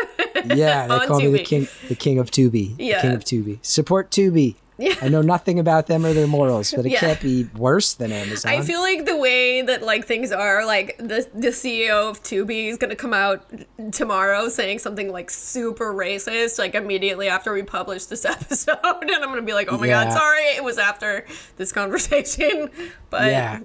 yeah, 0.58 0.86
they 0.88 1.06
call 1.08 1.20
me 1.20 1.28
the 1.30 1.40
king 1.40 1.68
the 1.88 1.96
king 1.96 2.20
of 2.20 2.30
Tubi. 2.30 2.76
the 2.76 2.84
Yeah. 2.84 3.02
king 3.02 3.12
of 3.14 3.24
Tubi. 3.24 3.60
Support 3.62 4.12
Tubi. 4.12 4.56
Yeah. 4.82 4.96
I 5.02 5.10
know 5.10 5.22
nothing 5.22 5.60
about 5.60 5.88
them 5.88 6.06
or 6.06 6.14
their 6.14 6.28
morals, 6.28 6.74
but 6.76 6.86
it 6.86 6.92
Yeah. 6.92 7.00
can't 7.00 7.22
be 7.22 7.48
worse 7.56 7.94
than 7.94 8.12
Amazon. 8.24 8.52
I 8.52 8.62
feel 8.62 8.82
like 8.82 9.06
the 9.06 9.16
way 9.18 9.62
that 9.62 9.84
like 9.84 10.06
things 10.06 10.32
are, 10.32 10.66
like 10.66 10.98
the 10.98 11.28
the 11.34 11.50
CEO 11.50 12.10
of 12.10 12.24
Tubi 12.24 12.68
is 12.70 12.78
gonna 12.78 12.96
come 12.96 13.14
out 13.14 13.46
tomorrow 13.92 14.50
saying 14.50 14.80
something 14.80 15.12
like 15.12 15.30
super 15.30 15.94
racist, 15.94 16.58
like 16.60 16.74
immediately 16.76 17.30
after 17.30 17.54
we 17.54 17.64
publish 17.64 18.06
this 18.06 18.26
episode, 18.36 18.78
and 18.84 19.12
I'm 19.12 19.30
gonna 19.30 19.42
be 19.44 19.54
like, 19.54 19.72
oh 19.72 19.78
my 19.78 19.88
Yeah. 19.88 20.06
god, 20.06 20.14
sorry, 20.14 20.44
it 20.58 20.64
was 20.64 20.78
after 20.78 21.26
this 21.58 21.72
conversation, 21.72 22.70
but 23.10 23.26
yeah 23.32 23.60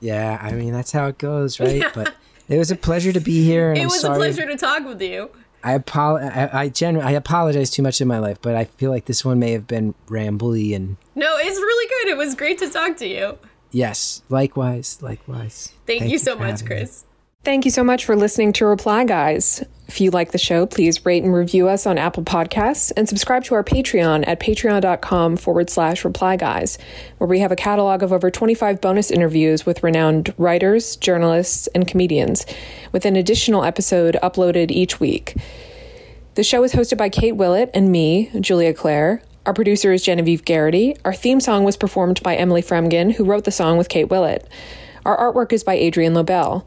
yeah 0.00 0.38
i 0.40 0.52
mean 0.52 0.72
that's 0.72 0.92
how 0.92 1.08
it 1.08 1.18
goes 1.18 1.58
right 1.58 1.82
but 1.92 2.14
it 2.48 2.56
was 2.56 2.70
a 2.70 2.76
pleasure 2.76 3.12
to 3.12 3.18
be 3.20 3.44
here 3.44 3.70
and 3.70 3.78
it 3.78 3.80
i'm 3.80 3.86
was 3.88 4.00
sorry 4.00 4.14
a 4.14 4.18
pleasure 4.18 4.46
to 4.46 4.56
talk 4.56 4.84
with 4.86 5.02
you. 5.02 5.28
I 5.64 5.72
apol- 5.74 6.18
I, 6.18 6.48
I, 6.52 6.68
genu- 6.68 7.00
I 7.00 7.12
apologize 7.12 7.70
too 7.70 7.82
much 7.82 8.00
in 8.00 8.08
my 8.08 8.18
life 8.18 8.38
but 8.42 8.54
i 8.54 8.64
feel 8.64 8.90
like 8.90 9.06
this 9.06 9.24
one 9.24 9.38
may 9.38 9.52
have 9.52 9.66
been 9.66 9.94
rambly 10.06 10.74
and 10.76 10.96
No, 11.14 11.36
it's 11.38 11.58
really 11.58 11.88
good. 11.88 12.12
It 12.12 12.16
was 12.16 12.34
great 12.34 12.58
to 12.58 12.68
talk 12.70 12.96
to 12.98 13.06
you. 13.06 13.38
yes 13.70 14.22
likewise 14.28 14.98
likewise 15.02 15.72
Thank, 15.86 16.10
you 16.10 16.18
so 16.18 16.36
much, 16.36 16.64
Chris. 16.64 17.02
me. 17.02 17.07
Thank 17.48 17.64
you 17.64 17.70
so 17.70 17.82
much 17.82 18.04
for 18.04 18.14
listening 18.14 18.52
to 18.52 18.66
Reply 18.66 19.04
Guys. 19.06 19.64
If 19.86 20.02
you 20.02 20.10
like 20.10 20.32
the 20.32 20.38
show, 20.38 20.66
please 20.66 21.06
rate 21.06 21.24
and 21.24 21.32
review 21.32 21.66
us 21.66 21.86
on 21.86 21.96
Apple 21.96 22.22
Podcasts 22.22 22.92
and 22.94 23.08
subscribe 23.08 23.42
to 23.44 23.54
our 23.54 23.64
Patreon 23.64 24.28
at 24.28 24.38
patreon.com 24.38 25.38
forward 25.38 25.70
slash 25.70 26.04
reply 26.04 26.36
guys, 26.36 26.76
where 27.16 27.26
we 27.26 27.38
have 27.38 27.50
a 27.50 27.56
catalog 27.56 28.02
of 28.02 28.12
over 28.12 28.30
25 28.30 28.82
bonus 28.82 29.10
interviews 29.10 29.64
with 29.64 29.82
renowned 29.82 30.34
writers, 30.36 30.96
journalists, 30.96 31.68
and 31.68 31.88
comedians, 31.88 32.44
with 32.92 33.06
an 33.06 33.16
additional 33.16 33.64
episode 33.64 34.18
uploaded 34.22 34.70
each 34.70 35.00
week. 35.00 35.34
The 36.34 36.44
show 36.44 36.62
is 36.64 36.74
hosted 36.74 36.98
by 36.98 37.08
Kate 37.08 37.36
Willett 37.36 37.70
and 37.72 37.90
me, 37.90 38.30
Julia 38.38 38.74
Claire. 38.74 39.22
Our 39.46 39.54
producer 39.54 39.90
is 39.90 40.02
Genevieve 40.02 40.44
Garrity. 40.44 40.98
Our 41.02 41.14
theme 41.14 41.40
song 41.40 41.64
was 41.64 41.78
performed 41.78 42.22
by 42.22 42.36
Emily 42.36 42.60
Fremgen, 42.60 43.14
who 43.14 43.24
wrote 43.24 43.44
the 43.44 43.50
song 43.50 43.78
with 43.78 43.88
Kate 43.88 44.10
Willett. 44.10 44.46
Our 45.06 45.16
artwork 45.32 45.54
is 45.54 45.64
by 45.64 45.76
Adrian 45.76 46.12
Lobel. 46.12 46.66